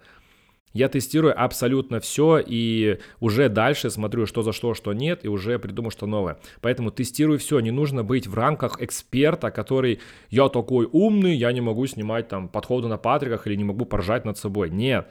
Я 0.74 0.88
тестирую 0.88 1.34
абсолютно 1.42 2.00
все 2.00 2.42
и 2.46 3.00
уже 3.20 3.50
дальше 3.50 3.90
смотрю, 3.90 4.26
что 4.26 4.44
за 4.44 4.54
что, 4.54 4.74
что 4.74 4.94
нет, 4.94 5.26
и 5.26 5.28
уже 5.28 5.58
придумаю, 5.58 5.92
что 5.92 6.06
новое. 6.06 6.38
Поэтому 6.62 6.92
тестирую 6.92 7.40
все. 7.40 7.60
Не 7.60 7.72
нужно 7.72 8.04
быть 8.04 8.28
в 8.28 8.36
рамках 8.36 8.82
эксперта, 8.82 9.50
который 9.50 10.00
я 10.30 10.48
такой 10.50 10.88
умный, 10.92 11.36
я 11.36 11.52
не 11.52 11.62
могу 11.62 11.88
снимать 11.88 12.28
там 12.28 12.50
подходы 12.50 12.88
на 12.88 12.98
патриках 12.98 13.48
или 13.48 13.56
не 13.56 13.64
могу 13.64 13.86
поржать 13.86 14.26
над 14.26 14.38
собой. 14.38 14.70
Нет. 14.70 15.08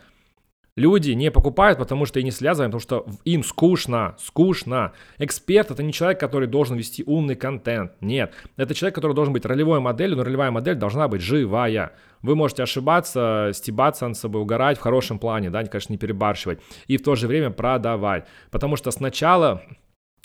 Люди 0.78 1.10
не 1.10 1.32
покупают, 1.32 1.76
потому 1.76 2.06
что 2.06 2.20
и 2.20 2.22
не 2.22 2.30
связаны, 2.30 2.68
потому 2.68 2.80
что 2.80 3.04
им 3.24 3.42
скучно, 3.42 4.14
скучно. 4.16 4.92
Эксперт 5.18 5.72
это 5.72 5.82
не 5.82 5.92
человек, 5.92 6.20
который 6.20 6.46
должен 6.46 6.76
вести 6.76 7.02
умный 7.04 7.34
контент. 7.34 7.94
Нет, 8.00 8.32
это 8.56 8.76
человек, 8.76 8.94
который 8.94 9.14
должен 9.14 9.34
быть 9.34 9.44
ролевой 9.44 9.80
моделью, 9.80 10.16
но 10.16 10.22
ролевая 10.22 10.52
модель 10.52 10.76
должна 10.76 11.08
быть 11.08 11.20
живая. 11.20 11.94
Вы 12.22 12.36
можете 12.36 12.62
ошибаться, 12.62 13.50
стебаться 13.54 14.06
над 14.06 14.16
собой, 14.16 14.42
угорать 14.42 14.78
в 14.78 14.80
хорошем 14.80 15.18
плане, 15.18 15.50
да, 15.50 15.64
конечно, 15.64 15.92
не 15.92 15.98
перебарщивать. 15.98 16.60
И 16.86 16.96
в 16.96 17.02
то 17.02 17.16
же 17.16 17.26
время 17.26 17.50
продавать. 17.50 18.26
Потому 18.52 18.76
что 18.76 18.92
сначала 18.92 19.62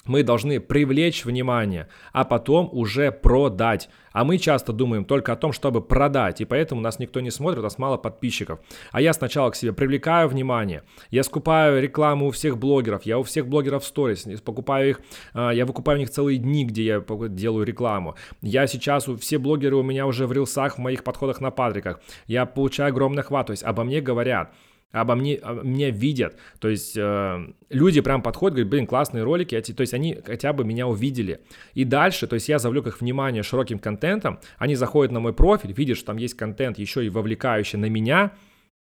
мы 0.05 0.23
должны 0.23 0.59
привлечь 0.59 1.23
внимание, 1.23 1.87
а 2.11 2.25
потом 2.25 2.69
уже 2.71 3.11
продать. 3.11 3.89
А 4.11 4.25
мы 4.25 4.37
часто 4.37 4.73
думаем 4.73 5.05
только 5.05 5.33
о 5.33 5.35
том, 5.35 5.53
чтобы 5.53 5.81
продать, 5.81 6.41
и 6.41 6.45
поэтому 6.45 6.81
нас 6.81 6.99
никто 6.99 7.19
не 7.19 7.31
смотрит, 7.31 7.59
у 7.59 7.63
нас 7.63 7.77
мало 7.77 7.97
подписчиков. 7.97 8.59
А 8.91 9.01
я 9.01 9.13
сначала 9.13 9.49
к 9.49 9.55
себе 9.55 9.73
привлекаю 9.73 10.27
внимание, 10.27 10.83
я 11.09 11.23
скупаю 11.23 11.81
рекламу 11.81 12.27
у 12.27 12.31
всех 12.31 12.57
блогеров, 12.57 13.03
я 13.03 13.17
у 13.17 13.23
всех 13.23 13.47
блогеров 13.47 13.85
сторис, 13.85 14.25
покупаю 14.41 14.89
их, 14.89 15.01
а, 15.33 15.51
я 15.51 15.65
выкупаю 15.65 15.97
у 15.97 15.99
них 16.01 16.09
целые 16.09 16.37
дни, 16.37 16.65
где 16.65 16.83
я 16.83 17.03
делаю 17.29 17.65
рекламу. 17.65 18.15
Я 18.41 18.67
сейчас, 18.67 19.07
все 19.19 19.37
блогеры 19.37 19.77
у 19.77 19.83
меня 19.83 20.05
уже 20.05 20.27
в 20.27 20.33
рилсах, 20.33 20.75
в 20.75 20.79
моих 20.79 21.03
подходах 21.03 21.41
на 21.41 21.49
патриках, 21.49 22.01
я 22.27 22.45
получаю 22.45 22.89
огромный 22.89 23.23
охват, 23.23 23.47
то 23.47 23.51
есть 23.51 23.63
обо 23.63 23.83
мне 23.83 24.01
говорят 24.01 24.53
обо 24.93 25.15
мне, 25.15 25.41
меня 25.63 25.89
видят. 25.89 26.37
То 26.59 26.69
есть 26.69 26.95
э, 26.95 27.47
люди 27.69 27.99
прям 27.99 28.21
подходят, 28.21 28.53
говорят, 28.53 28.69
блин, 28.69 28.87
классные 28.87 29.23
ролики, 29.23 29.59
то 29.59 29.81
есть 29.81 29.93
они 29.93 30.19
хотя 30.25 30.53
бы 30.53 30.63
меня 30.63 30.87
увидели. 30.87 31.41
И 31.73 31.83
дальше, 31.83 32.27
то 32.27 32.35
есть 32.35 32.47
я 32.47 32.59
завлек 32.59 32.87
их 32.87 33.01
внимание 33.01 33.43
широким 33.43 33.79
контентом, 33.79 34.39
они 34.57 34.75
заходят 34.75 35.11
на 35.11 35.19
мой 35.19 35.33
профиль, 35.33 35.73
видят, 35.73 35.97
что 35.97 36.07
там 36.07 36.17
есть 36.17 36.35
контент 36.35 36.77
еще 36.77 37.05
и 37.05 37.09
вовлекающий 37.09 37.79
на 37.79 37.89
меня, 37.89 38.31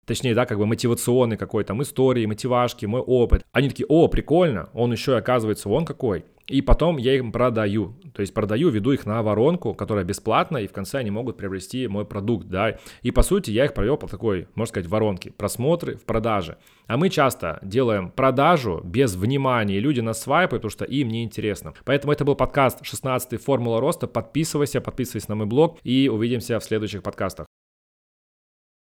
точнее, 0.05 0.35
да, 0.35 0.45
как 0.45 0.57
бы 0.57 0.65
мотивационный 0.65 1.37
какой-то, 1.37 1.69
там 1.69 1.81
истории, 1.81 2.25
мотивашки, 2.25 2.85
мой 2.85 3.01
опыт. 3.01 3.45
Они 3.51 3.69
такие, 3.69 3.85
о, 3.87 4.07
прикольно, 4.07 4.69
он 4.73 4.91
еще, 4.91 5.15
оказывается, 5.15 5.69
он 5.69 5.85
какой. 5.85 6.25
И 6.47 6.61
потом 6.61 6.97
я 6.97 7.15
им 7.15 7.31
продаю. 7.31 7.95
То 8.13 8.21
есть 8.21 8.33
продаю, 8.33 8.69
веду 8.69 8.91
их 8.91 9.05
на 9.05 9.23
воронку, 9.23 9.73
которая 9.73 10.03
бесплатная, 10.03 10.63
и 10.63 10.67
в 10.67 10.73
конце 10.73 10.99
они 10.99 11.09
могут 11.09 11.37
приобрести 11.37 11.87
мой 11.87 12.05
продукт, 12.05 12.47
да. 12.47 12.77
И 13.01 13.11
по 13.11 13.23
сути 13.23 13.51
я 13.51 13.65
их 13.65 13.73
провел 13.73 13.97
по 13.97 14.07
такой, 14.07 14.47
можно 14.55 14.69
сказать, 14.69 14.89
воронке. 14.89 15.31
Просмотры 15.31 15.95
в 15.95 16.03
продаже. 16.03 16.57
А 16.87 16.97
мы 16.97 17.09
часто 17.09 17.59
делаем 17.63 18.11
продажу 18.11 18.81
без 18.83 19.15
внимания, 19.15 19.79
люди 19.79 20.01
нас 20.01 20.21
свайпают, 20.21 20.63
потому 20.63 20.71
что 20.71 20.85
им 20.85 21.07
не 21.07 21.23
интересно. 21.23 21.73
Поэтому 21.85 22.11
это 22.11 22.25
был 22.25 22.35
подкаст 22.35 22.85
16 22.85 23.41
«Формула 23.41 23.79
роста». 23.79 24.07
Подписывайся, 24.07 24.81
подписывайся 24.81 25.29
на 25.29 25.35
мой 25.35 25.45
блог, 25.45 25.79
и 25.83 26.09
увидимся 26.09 26.59
в 26.59 26.63
следующих 26.63 27.03
подкастах. 27.03 27.47